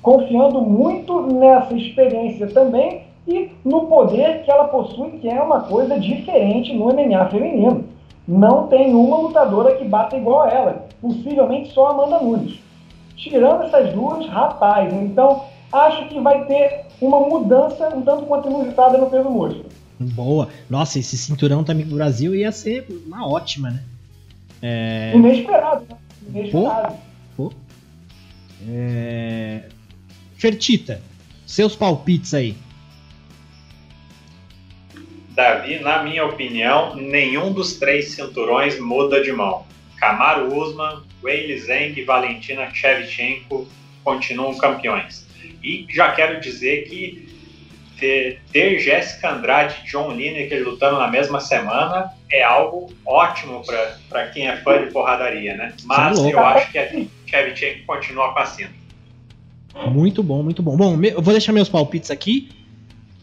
[0.00, 5.98] confiando muito nessa experiência também e no poder que ela possui, que é uma coisa
[5.98, 7.84] diferente no MMA feminino.
[8.26, 12.60] Não tem uma lutadora que bata igual a ela, possivelmente só Amanda Nunes.
[13.16, 15.42] Tirando essas duas, rapaz, então
[15.72, 19.64] acho que vai ter uma mudança um tanto quanto inusitada no peso mosca.
[20.00, 20.48] Boa.
[20.70, 23.82] Nossa, esse cinturão também pro Brasil ia ser uma ótima, né?
[24.62, 25.12] É...
[25.14, 25.96] Inesperado, né?
[26.28, 26.96] Inesperado.
[27.36, 27.52] Pô, pô.
[28.68, 29.62] É...
[30.36, 31.02] Fertita,
[31.46, 32.56] seus palpites aí.
[35.30, 39.64] Davi, na minha opinião, nenhum dos três cinturões muda de mão.
[39.96, 43.68] Kamaru Usman, Weili Zeng e Valentina Shevchenko
[44.04, 45.26] continuam campeões.
[45.62, 47.27] E já quero dizer que
[47.98, 53.62] ter, ter Jéssica Andrade e John Lineker lutando na mesma semana é algo ótimo
[54.08, 55.72] para quem é fã de porradaria, né?
[55.84, 56.88] Mas eu acho que a
[57.26, 58.72] Shevchenko continua com a cinta.
[59.86, 60.76] Muito bom, muito bom.
[60.76, 62.48] Bom, eu vou deixar meus palpites aqui,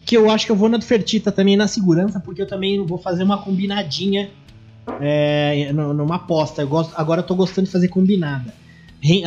[0.04, 2.84] que eu acho que eu vou na do Fertita também na segurança, porque eu também
[2.84, 4.30] vou fazer uma combinadinha
[5.00, 6.62] é, numa aposta.
[6.62, 8.54] Eu gosto, agora eu tô gostando de fazer combinada.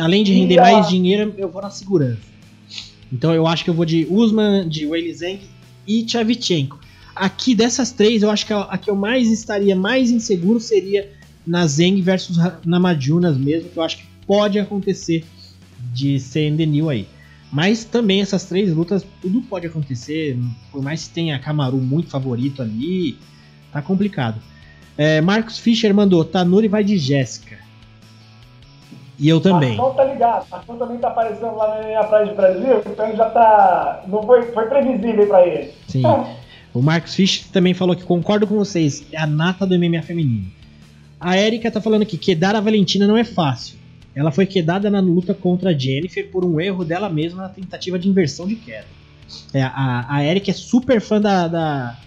[0.00, 2.30] Além de render mais dinheiro, eu vou na segurança.
[3.12, 5.40] Então eu acho que eu vou de Usman, de Weili Zeng
[5.86, 6.78] e Tchavchenko.
[7.14, 11.10] Aqui dessas três, eu acho que a, a, que eu mais estaria mais inseguro seria
[11.46, 15.24] na Zeng versus Namajunas mesmo, que eu acho que pode acontecer
[15.92, 17.06] de ser Endenil aí.
[17.52, 20.38] Mas também essas três lutas, tudo pode acontecer,
[20.70, 23.18] por mais que tenha Kamaru muito favorito ali,
[23.72, 24.40] tá complicado.
[24.96, 27.58] É, Marcos Fischer mandou, Tanuri vai de Jéssica.
[29.20, 29.76] E eu também.
[29.76, 30.46] Marcão tá ligado.
[30.50, 34.02] Marcão também tá aparecendo lá na minha praia de Brasil, então já tá.
[34.08, 35.72] Não foi, foi previsível para ele.
[35.86, 36.02] Sim.
[36.72, 40.46] O Marcos Fisch também falou que concordo com vocês, é a nata do MMA feminino.
[41.18, 43.76] A Erika tá falando que quedar a Valentina não é fácil.
[44.14, 47.98] Ela foi quedada na luta contra a Jennifer por um erro dela mesma na tentativa
[47.98, 48.86] de inversão de queda.
[49.52, 51.98] É, a, a Erika é super fã da, da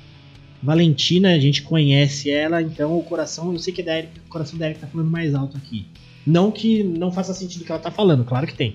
[0.62, 4.30] Valentina, a gente conhece ela, então o coração, eu sei que é da Erika, o
[4.30, 5.86] coração da Erika tá falando mais alto aqui.
[6.26, 8.74] Não que não faça sentido o que ela tá falando, claro que tem.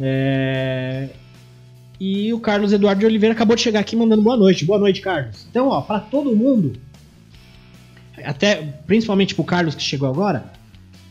[0.00, 1.10] É...
[2.00, 4.64] E o Carlos Eduardo de Oliveira acabou de chegar aqui mandando boa noite.
[4.64, 5.46] Boa noite, Carlos.
[5.48, 6.72] Então, ó, para todo mundo,
[8.24, 8.56] até
[8.86, 10.52] principalmente pro Carlos que chegou agora,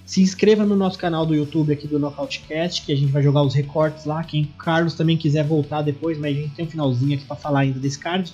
[0.06, 3.44] se inscreva no nosso canal do YouTube aqui do Nocautecast, que a gente vai jogar
[3.44, 4.22] os recortes lá.
[4.26, 7.62] Quem Carlos também quiser voltar depois, mas a gente tem um finalzinho aqui para falar
[7.62, 8.34] ainda desse card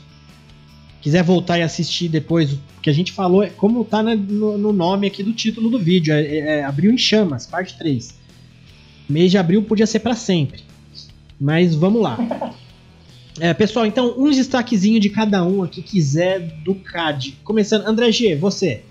[1.01, 4.73] quiser voltar e assistir depois o que a gente falou, é como tá no, no,
[4.73, 8.15] nome aqui do título do vídeo, é, é, é Abril em Chamas, parte 3.
[9.09, 10.61] Mês de abril podia ser para sempre.
[11.39, 12.17] Mas vamos lá.
[13.39, 17.37] É, pessoal, então, um destaquezinho de cada um aqui quiser do CAD.
[17.43, 18.83] Começando, André G, você.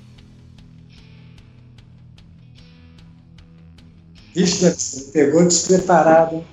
[4.32, 6.44] Vixe, você pegou despreparado.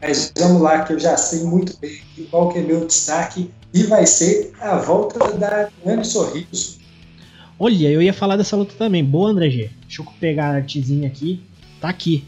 [0.00, 2.00] Mas vamos lá, que eu já sei muito bem
[2.30, 6.78] qual que é meu destaque e vai ser a volta da Grande Sorriso.
[7.58, 9.04] Olha, eu ia falar dessa luta também.
[9.04, 9.70] Boa, André G.
[9.82, 11.42] Deixa eu pegar a artezinha aqui.
[11.80, 12.24] Tá aqui.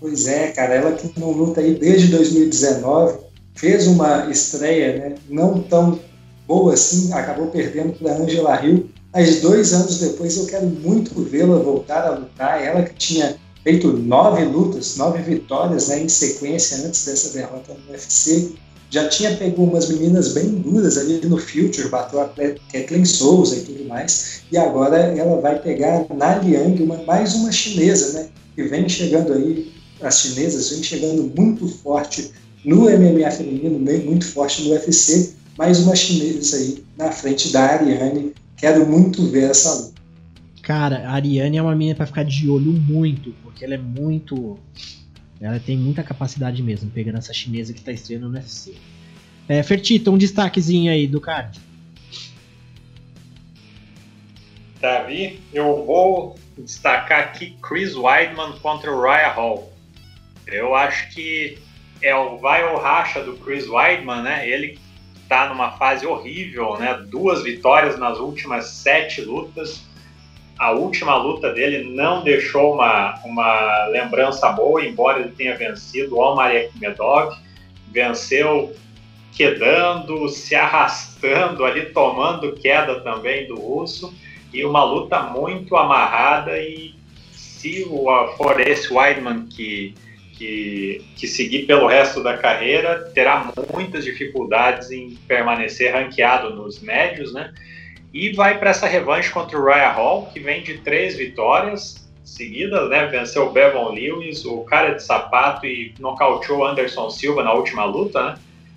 [0.00, 0.74] Pois é, cara.
[0.74, 3.18] Ela que não luta aí desde 2019.
[3.54, 6.00] Fez uma estreia né, não tão
[6.48, 7.12] boa assim.
[7.12, 8.90] Acabou perdendo para Angela Hill.
[9.12, 12.60] Mas dois anos depois eu quero muito vê-la voltar a lutar.
[12.60, 17.92] Ela que tinha feito nove lutas, nove vitórias né, em sequência antes dessa derrota no
[17.92, 18.52] UFC
[18.94, 23.62] já tinha pego umas meninas bem duras ali no Future, bateu a Kathleen Souza e
[23.62, 28.62] tudo mais, e agora ela vai pegar Na Liang, uma, mais uma chinesa, né, que
[28.62, 32.30] vem chegando aí, as chinesas vem chegando muito forte
[32.64, 38.32] no MMA feminino, muito forte no UFC, mais uma chinesa aí na frente da Ariane,
[38.56, 39.94] quero muito ver essa luta.
[40.62, 44.56] Cara, a Ariane é uma menina para ficar de olho muito, porque ela é muito
[45.40, 48.74] ela tem muita capacidade mesmo, pegando essa chinesa que tá estreando no UFC.
[49.48, 51.60] É, Fertita, um destaquezinho aí do card.
[54.80, 59.72] Davi, eu vou destacar aqui Chris Weidman contra o Raya Hall.
[60.46, 61.58] Eu acho que
[62.02, 64.48] é o vai ou racha do Chris Weidman, né?
[64.48, 64.78] Ele
[65.28, 67.02] tá numa fase horrível, né?
[67.10, 69.82] Duas vitórias nas últimas sete lutas
[70.58, 76.20] a última luta dele não deixou uma, uma lembrança boa, embora ele tenha vencido o
[76.20, 77.36] Omar Medov,
[77.90, 78.74] venceu
[79.32, 84.14] quedando, se arrastando ali, tomando queda também do russo,
[84.52, 86.94] e uma luta muito amarrada e
[87.32, 87.84] se
[88.36, 89.94] for esse Weidman que,
[90.34, 97.32] que, que seguir pelo resto da carreira, terá muitas dificuldades em permanecer ranqueado nos médios,
[97.32, 97.52] né?
[98.14, 102.88] E vai para essa revanche contra o Ryan Hall, que vem de três vitórias seguidas,
[102.88, 103.06] né?
[103.06, 108.22] Venceu o Bevon Lewis, o cara de sapato e nocauteou Anderson Silva na última luta,
[108.22, 108.34] né?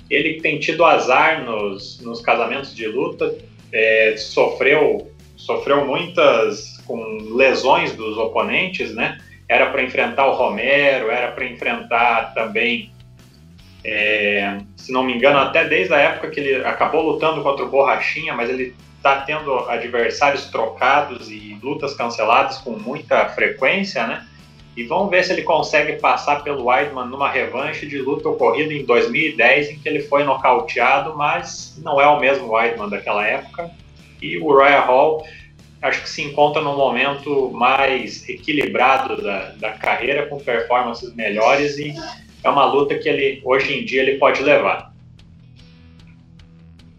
[0.09, 3.37] Ele tem tido azar nos, nos casamentos de luta,
[3.71, 6.99] é, sofreu, sofreu muitas com
[7.35, 9.19] lesões dos oponentes, né?
[9.47, 12.91] Era para enfrentar o Romero, era para enfrentar também,
[13.83, 17.69] é, se não me engano, até desde a época que ele acabou lutando contra o
[17.69, 18.73] Borrachinha, mas ele
[19.07, 24.27] está tendo adversários trocados e lutas canceladas com muita frequência, né?
[24.75, 28.85] E vamos ver se ele consegue passar pelo Weidman numa revanche de luta ocorrida em
[28.85, 33.71] 2010, em que ele foi nocauteado, mas não é o mesmo Weidman daquela época.
[34.21, 35.25] E o Royal Hall
[35.81, 41.95] acho que se encontra num momento mais equilibrado da, da carreira, com performances melhores, e
[42.43, 44.93] é uma luta que ele hoje em dia ele pode levar.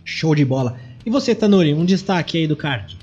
[0.05, 0.88] Show de bola.
[1.09, 2.99] E você, Tanuri, um destaque aí do card?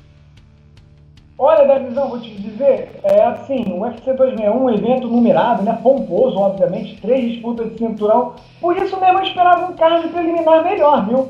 [1.39, 5.79] Olha, Davizão, vou te dizer, é assim, o UFC 261 é um evento numerado, né,
[5.81, 11.07] pomposo, obviamente, três disputas de cinturão, por isso mesmo eu esperava um card preliminar melhor,
[11.07, 11.29] viu?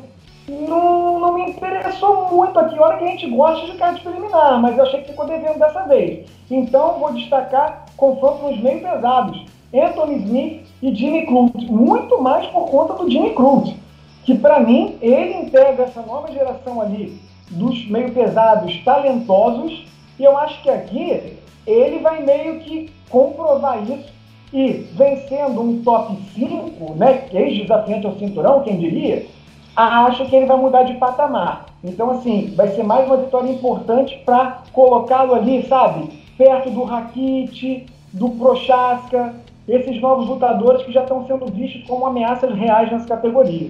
[0.67, 4.77] Não, não me interessou muito aqui, olha que a gente gosta de card preliminar, mas
[4.77, 6.29] eu achei que ficou devendo dessa vez.
[6.51, 12.69] Então, vou destacar confronto nos meio pesados, Anthony Smith e Jimmy Crute, muito mais por
[12.69, 13.84] conta do Jimmy Crute,
[14.25, 17.19] que para mim, ele integra essa nova geração ali
[17.51, 19.85] dos meio pesados talentosos,
[20.19, 21.37] e eu acho que aqui
[21.67, 24.13] ele vai meio que comprovar isso
[24.51, 29.27] e vencendo um top 5, né, ex-desafiante ao cinturão, quem diria,
[29.75, 31.67] acho que ele vai mudar de patamar.
[31.83, 37.85] Então, assim, vai ser mais uma vitória importante para colocá-lo ali, sabe, perto do Rakit,
[38.11, 39.35] do Prochaska,
[39.67, 43.69] esses novos lutadores que já estão sendo vistos como ameaças reais nessa categoria.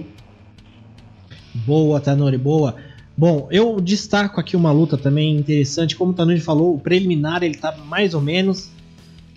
[1.66, 2.76] Boa, Tanori, boa.
[3.16, 5.96] Bom, eu destaco aqui uma luta também interessante.
[5.96, 8.70] Como o Tanuri falou, o preliminar ele tá mais ou menos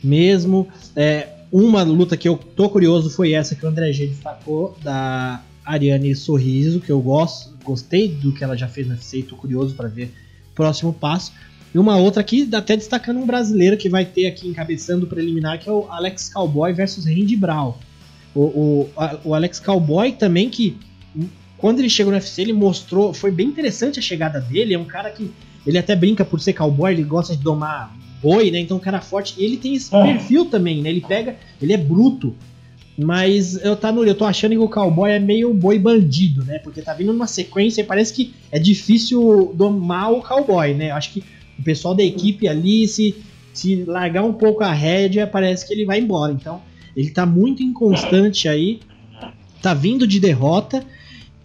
[0.04, 0.68] mesmo.
[0.96, 5.42] É, uma luta que eu tô curioso foi essa que o André G destacou, da
[5.66, 9.36] Ariane Sorriso, que eu gosto, gostei do que ela já fez no UFC e tô
[9.36, 10.14] curioso para ver
[10.52, 11.32] o próximo passo.
[11.74, 15.60] E uma outra aqui, até destacando um brasileiro que vai ter aqui encabeçando o preliminar,
[15.60, 17.74] que é o Alex Cowboy versus Randy Brown.
[18.36, 18.90] O, o,
[19.26, 20.78] o Alex Cowboy também que
[21.60, 23.14] quando ele chegou no UFC, ele mostrou.
[23.14, 24.74] Foi bem interessante a chegada dele.
[24.74, 25.30] É um cara que.
[25.68, 28.60] Ele até brinca por ser cowboy, ele gosta de domar boi, né?
[28.60, 29.36] Então, um cara forte.
[29.38, 30.02] E ele tem esse é.
[30.02, 30.90] perfil também, né?
[30.90, 31.36] Ele pega.
[31.62, 32.34] Ele é bruto.
[32.98, 36.60] Mas eu, tá no, eu tô achando que o cowboy é meio boi bandido, né?
[36.60, 40.92] Porque tá vindo numa sequência e parece que é difícil domar o cowboy, né?
[40.92, 41.24] Eu acho que
[41.58, 43.16] o pessoal da equipe ali, se,
[43.54, 46.34] se largar um pouco a rédea, parece que ele vai embora.
[46.34, 46.62] Então,
[46.96, 48.80] ele tá muito inconstante aí.
[49.62, 50.86] Tá vindo de derrota.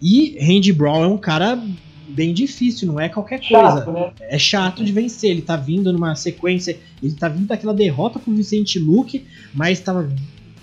[0.01, 1.61] E Randy Brown é um cara
[2.07, 3.85] bem difícil, não é qualquer coisa.
[3.91, 4.11] né?
[4.21, 5.31] É chato de vencer.
[5.31, 6.77] Ele tá vindo numa sequência.
[7.01, 9.23] Ele tá vindo daquela derrota pro Vicente Luke,
[9.53, 10.09] mas tava.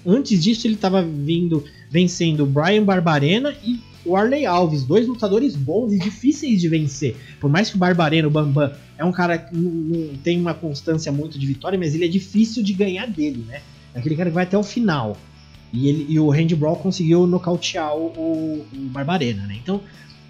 [0.04, 5.92] Antes disso, ele tava vindo vencendo Brian Barbarena e o Arley Alves, dois lutadores bons
[5.92, 7.16] e difíceis de vencer.
[7.40, 11.12] Por mais que o Barbarena, o Bambam, é um cara que não tem uma constância
[11.12, 13.60] muito de vitória, mas ele é difícil de ganhar dele, né?
[13.94, 15.16] É aquele cara que vai até o final.
[15.72, 19.56] E, ele, e o Randy Brawl conseguiu nocautear o, o, o Barbarena, né?
[19.60, 19.80] Então,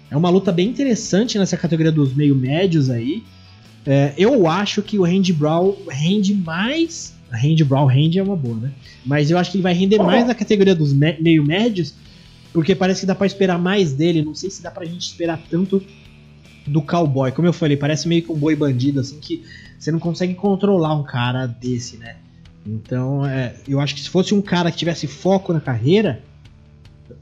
[0.09, 3.23] é uma luta bem interessante nessa categoria dos meio médios aí.
[3.85, 7.13] É, eu acho que o Randy Brawl rende mais.
[7.29, 8.71] Randy Brawl rende é uma boa, né?
[9.05, 11.93] Mas eu acho que ele vai render mais na categoria dos me meio médios,
[12.53, 14.23] porque parece que dá para esperar mais dele.
[14.23, 15.83] Não sei se dá pra gente esperar tanto
[16.65, 17.31] do cowboy.
[17.31, 19.43] Como eu falei, parece meio que um boi bandido, assim, que
[19.77, 22.15] você não consegue controlar um cara desse, né?
[22.65, 26.23] Então, é, eu acho que se fosse um cara que tivesse foco na carreira,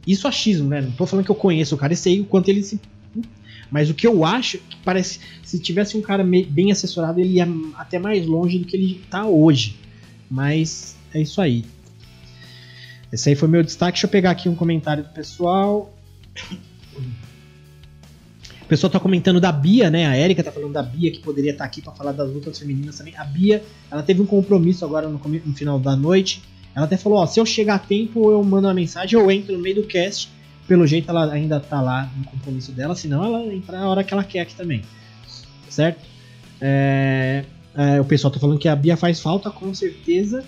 [0.06, 0.82] isso achismo, né?
[0.82, 2.80] Não tô falando que eu conheço o cara e sei o quanto ele se.
[3.70, 5.20] Mas o que eu acho que parece.
[5.44, 9.26] Se tivesse um cara bem assessorado, ele ia até mais longe do que ele tá
[9.26, 9.78] hoje.
[10.30, 11.66] Mas é isso aí.
[13.12, 13.94] Esse aí foi meu destaque.
[13.94, 15.94] Deixa eu pegar aqui um comentário do pessoal
[18.72, 20.08] pessoal tá comentando da Bia, né?
[20.08, 22.58] A Erika tá falando da Bia que poderia estar tá aqui para falar das lutas
[22.58, 23.14] femininas também.
[23.18, 23.62] A Bia,
[23.92, 26.42] ela teve um compromisso agora no, no, final da noite.
[26.74, 29.52] Ela até falou, ó, se eu chegar a tempo, eu mando uma mensagem, eu entro
[29.52, 30.30] no meio do cast.
[30.70, 34.14] Pelo jeito ela ainda tá lá no compromisso dela, senão ela entra a hora que
[34.14, 34.84] ela quer aqui também.
[35.68, 36.00] Certo?
[36.62, 37.44] É,
[37.76, 40.46] é, o pessoal tá falando que a Bia faz falta, com certeza.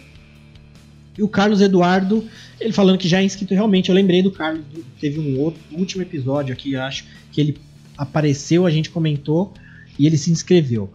[1.17, 2.25] E o Carlos Eduardo,
[2.57, 3.89] ele falando que já é inscrito realmente.
[3.89, 4.63] Eu lembrei do Carlos,
[4.97, 7.57] teve um outro último episódio aqui, acho, que ele
[7.97, 9.53] apareceu, a gente comentou
[9.97, 10.91] e ele se inscreveu.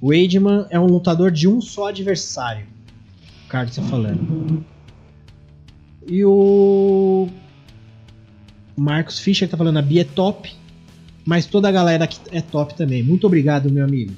[0.00, 2.66] O Eidman é um lutador de um só adversário.
[3.44, 4.64] O Carlos tá falando.
[6.06, 7.28] E o
[8.76, 10.52] Marcos Fischer tá falando, a Bia é top,
[11.24, 13.02] mas toda a galera aqui é top também.
[13.02, 14.12] Muito obrigado, meu amigo.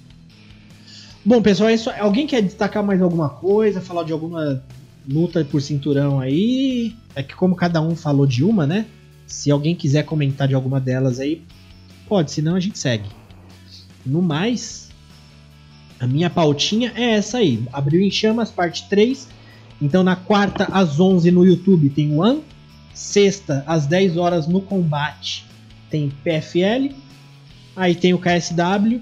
[1.24, 1.90] Bom, pessoal, é isso.
[1.98, 3.80] Alguém quer destacar mais alguma coisa?
[3.80, 4.62] Falar de alguma
[5.08, 6.94] luta por cinturão aí?
[7.14, 8.86] É que como cada um falou de uma, né?
[9.26, 11.42] Se alguém quiser comentar de alguma delas aí,
[12.08, 13.08] pode, senão a gente segue.
[14.04, 14.88] No mais,
[16.00, 17.62] a minha pautinha é essa aí.
[17.72, 19.28] Abriu em chamas, parte 3.
[19.80, 22.42] Então na quarta às 11 no YouTube tem One.
[22.94, 25.44] Sexta às 10 horas no combate
[25.90, 26.94] tem PFL.
[27.76, 29.00] Aí tem o KSW.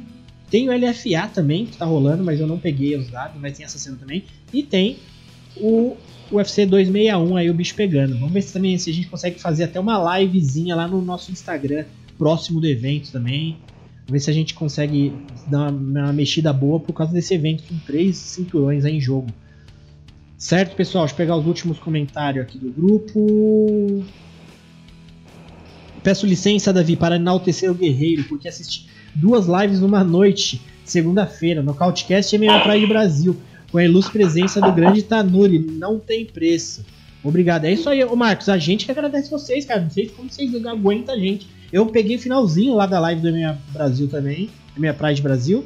[0.51, 3.67] Tem o LFA também, que tá rolando, mas eu não peguei os dados, mas tem
[3.67, 4.25] essa cena também.
[4.53, 4.99] E tem
[5.57, 5.97] o
[6.31, 8.15] UFC 261 aí, o bicho pegando.
[8.15, 11.33] Vamos ver se também se a gente consegue fazer até uma livezinha lá no nosso
[11.33, 11.85] Instagram,
[12.19, 13.57] próximo do evento também.
[14.09, 15.13] Ver se a gente consegue
[15.49, 19.29] dar uma, mexida boa por causa desse evento com três cinturões aí em jogo.
[20.39, 21.05] Certo, pessoal?
[21.05, 24.05] Deixa eu pegar os últimos comentários aqui do grupo.
[26.03, 31.75] Peço licença, Davi, para enaltecer o guerreiro, porque assisti duas lives numa noite, segunda-feira, no
[31.75, 33.37] Cautcast e MMA de Brasil,
[33.73, 35.59] com a ilustre presença do grande Tanuri.
[35.59, 36.85] Não tem preço.
[37.25, 37.65] Obrigado.
[37.65, 38.49] É isso aí, ô Marcos.
[38.49, 39.81] A gente que agradece vocês, cara.
[39.81, 41.49] Não sei como vocês aguentam a gente.
[41.73, 45.65] Eu peguei finalzinho lá da live do MMA Brasil também, MMA Praia de Brasil.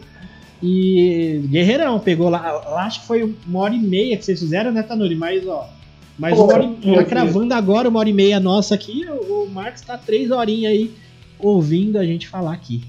[0.63, 4.71] E Guerreirão pegou lá, lá, acho que foi uma hora e meia que vocês fizeram,
[4.71, 5.17] né, Tanuri?
[5.17, 5.69] Mas, ó,
[6.19, 9.51] mas Pô, uma hora, tá cravando agora uma hora e meia nossa aqui, o, o
[9.51, 10.91] Marcos tá três horinhas aí
[11.39, 12.83] ouvindo a gente falar aqui.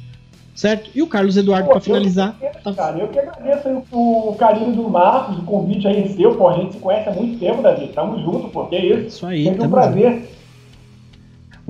[0.54, 0.92] Certo?
[0.94, 2.38] E o Carlos Eduardo, para finalizar.
[2.42, 2.74] Eu, tá...
[2.74, 6.74] Cara, eu que agradeço o, carinho do Marcos, o convite aí seu, pô, a gente
[6.74, 7.88] se conhece há muito tempo, Davi.
[7.88, 9.08] Tamo junto, pô, que isso.
[9.08, 10.30] Isso aí, Sempre um prazer.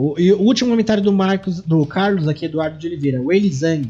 [0.02, 3.22] O, e o último comentário do Marcos, do Carlos aqui, Eduardo de Oliveira.
[3.22, 3.88] O Elizang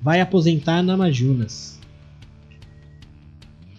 [0.00, 1.78] vai aposentar na Majunas.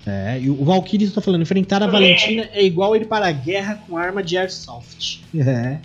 [0.06, 3.82] É, e o Valkyrie está falando, enfrentar a Valentina é igual ir para a guerra
[3.88, 5.22] com arma de airsoft.
[5.36, 5.80] É,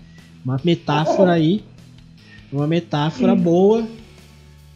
[0.45, 1.65] uma metáfora aí,
[2.53, 3.43] uma metáfora Sim.
[3.43, 3.89] boa,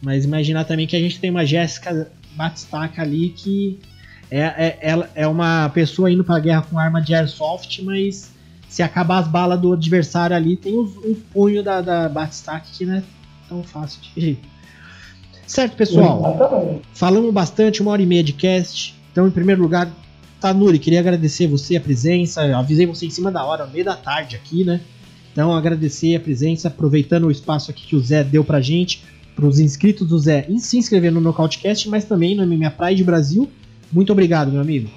[0.01, 3.79] mas imaginar também que a gente tem uma Jéssica Batistaca ali que
[4.29, 8.31] é, é, ela é uma pessoa indo para a guerra com arma de airsoft, mas
[8.71, 12.85] se acabar as balas do adversário ali, tem um, um punho da, da Batistaca que
[12.85, 13.03] não é
[13.49, 14.39] tão fácil de
[15.45, 16.81] Certo, pessoal?
[16.93, 18.95] Falamos bastante, uma hora e meia de cast.
[19.11, 19.91] Então, em primeiro lugar,
[20.39, 22.47] Tanuri, queria agradecer você a presença.
[22.47, 24.79] Eu avisei você em cima da hora, meio da tarde aqui, né?
[25.33, 29.03] Então, agradecer a presença, aproveitando o espaço aqui que o Zé deu pra gente,
[29.35, 33.03] para os inscritos do Zé e se inscrever no Nocautecast, mas também no MMA Pride
[33.03, 33.51] Brasil.
[33.91, 34.89] Muito obrigado, meu amigo.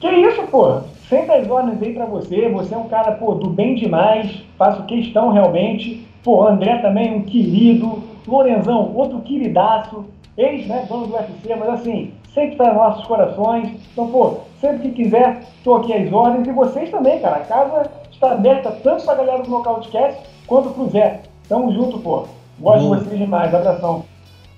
[0.00, 0.80] Que isso, pô.
[1.12, 2.48] Sempre as ordens aí pra você.
[2.48, 4.42] Você é um cara, pô, do bem demais.
[4.56, 6.06] Faço questão realmente.
[6.24, 10.06] Pô, André também, um querido Lorenzão, outro queridaço,
[10.38, 13.72] ex, né, dono do UFC, mas assim, sempre está nos nossos corações.
[13.92, 16.48] Então, pô, sempre que quiser, estou aqui às ordens.
[16.48, 17.36] E vocês também, cara.
[17.36, 21.20] A casa está aberta tanto para a galera do Nocautecast quanto para o Zé.
[21.46, 22.26] Tamo junto, pô.
[22.58, 22.96] Gosto Bom.
[22.96, 23.54] de vocês demais.
[23.54, 24.06] Abração.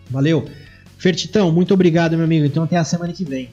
[0.09, 0.45] Valeu.
[0.99, 2.47] Fertitão, muito obrigado, meu amigo.
[2.47, 3.49] Então até a semana que vem.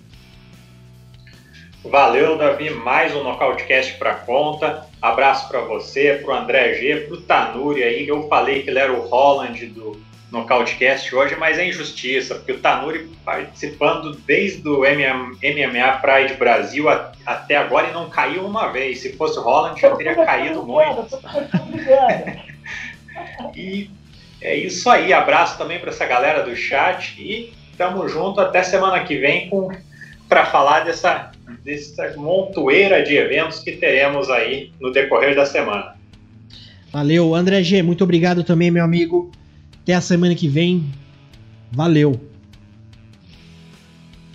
[1.83, 2.69] Valeu, Davi.
[2.69, 4.85] Mais um Nocautecast para conta.
[5.01, 8.07] Abraço para você, para o André G, para o Tanuri aí.
[8.07, 9.99] Eu falei que ele era o Holland do
[10.31, 16.85] Nocautecast hoje, mas é injustiça, porque o Tanuri participando desde o MMA Pride Brasil
[17.25, 18.99] até agora e não caiu uma vez.
[18.99, 21.19] Se fosse o Holland, já teria caído muito.
[23.57, 23.89] e
[24.39, 25.11] é isso aí.
[25.11, 29.49] Abraço também para essa galera do chat e tamo junto até semana que vem
[30.29, 31.31] para falar dessa
[31.63, 35.95] dessa montoeira de eventos que teremos aí no decorrer da semana.
[36.91, 39.31] Valeu, André G, muito obrigado também, meu amigo.
[39.81, 40.83] Até a semana que vem.
[41.71, 42.19] Valeu.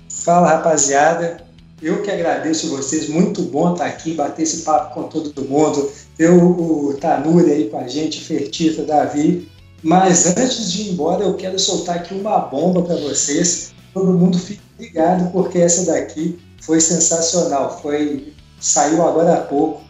[0.09, 1.45] Fala, rapaziada.
[1.83, 6.31] Eu que agradeço vocês, muito bom estar aqui, bater esse papo com todo mundo, ter
[6.31, 9.47] o, o Tanuri aí com a gente, Fertita, Davi.
[9.83, 13.75] Mas antes de ir embora, eu quero soltar aqui uma bomba para vocês.
[13.93, 17.81] Todo mundo fique ligado, porque essa daqui foi sensacional.
[17.81, 19.83] Foi saiu agora há pouco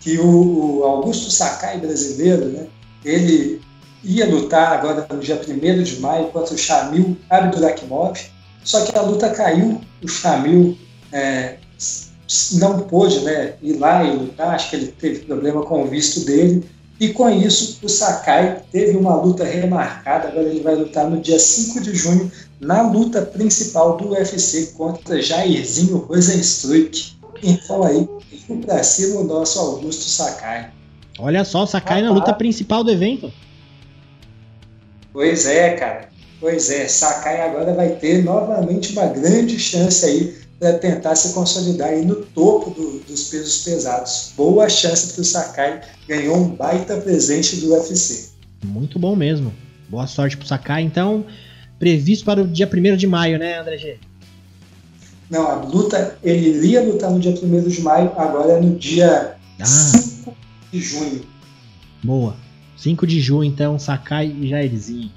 [0.00, 2.66] que o, Augusto Sakai brasileiro, né?
[3.04, 3.60] Ele
[4.02, 8.18] ia lutar agora no dia 1 de maio contra o Shamil Abdurakhimov,
[8.64, 10.76] só que a luta caiu, o Shamil
[11.12, 11.56] é,
[12.52, 16.24] não pôde né, ir lá e lutar, acho que ele teve problema com o visto
[16.24, 16.64] dele,
[16.98, 21.38] e com isso o Sakai teve uma luta remarcada, agora ele vai lutar no dia
[21.38, 22.30] 5 de junho
[22.60, 27.12] na luta principal do UFC contra Jairzinho Rosenstruck.
[27.42, 28.06] Então aí,
[28.66, 30.70] pra cima o nosso Augusto Sakai.
[31.18, 33.32] Olha só, Sakai na luta principal do evento.
[35.12, 36.10] Pois é, cara.
[36.38, 41.88] Pois é, Sakai agora vai ter novamente uma grande chance aí para tentar se consolidar
[41.88, 44.32] aí no topo do, dos pesos pesados.
[44.36, 48.30] Boa chance para o Sakai, ganhou um baita presente do UFC.
[48.62, 49.52] Muito bom mesmo.
[49.88, 50.82] Boa sorte para o Sakai.
[50.82, 51.24] Então,
[51.80, 53.96] previsto para o dia 1 de maio, né, André G?
[55.30, 59.34] Não, a luta, ele iria lutar no dia 1 de maio, agora é no dia
[59.58, 59.64] ah.
[59.64, 60.36] 5
[60.70, 61.22] de junho.
[62.04, 62.36] Boa.
[62.76, 65.10] 5 de junho, então, Sakai e Jairzinho.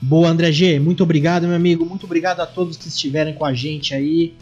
[0.00, 0.78] Boa, André G.
[0.78, 1.84] Muito obrigado, meu amigo.
[1.84, 4.34] Muito obrigado a todos que estiverem com a gente aí.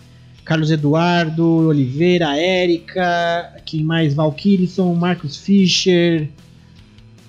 [0.45, 4.15] Carlos Eduardo, Oliveira, Érica, quem mais?
[4.15, 6.29] Valkyrisson, Marcos Fischer,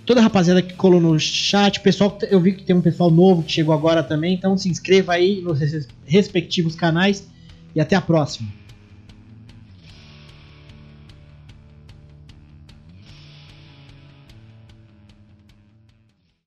[0.08, 3.44] toda a rapaziada que colou no chat, pessoal, eu vi que tem um pessoal novo
[3.44, 5.60] que chegou agora também, então se inscreva aí nos
[6.06, 7.28] respectivos canais
[7.76, 8.48] e até a próxima.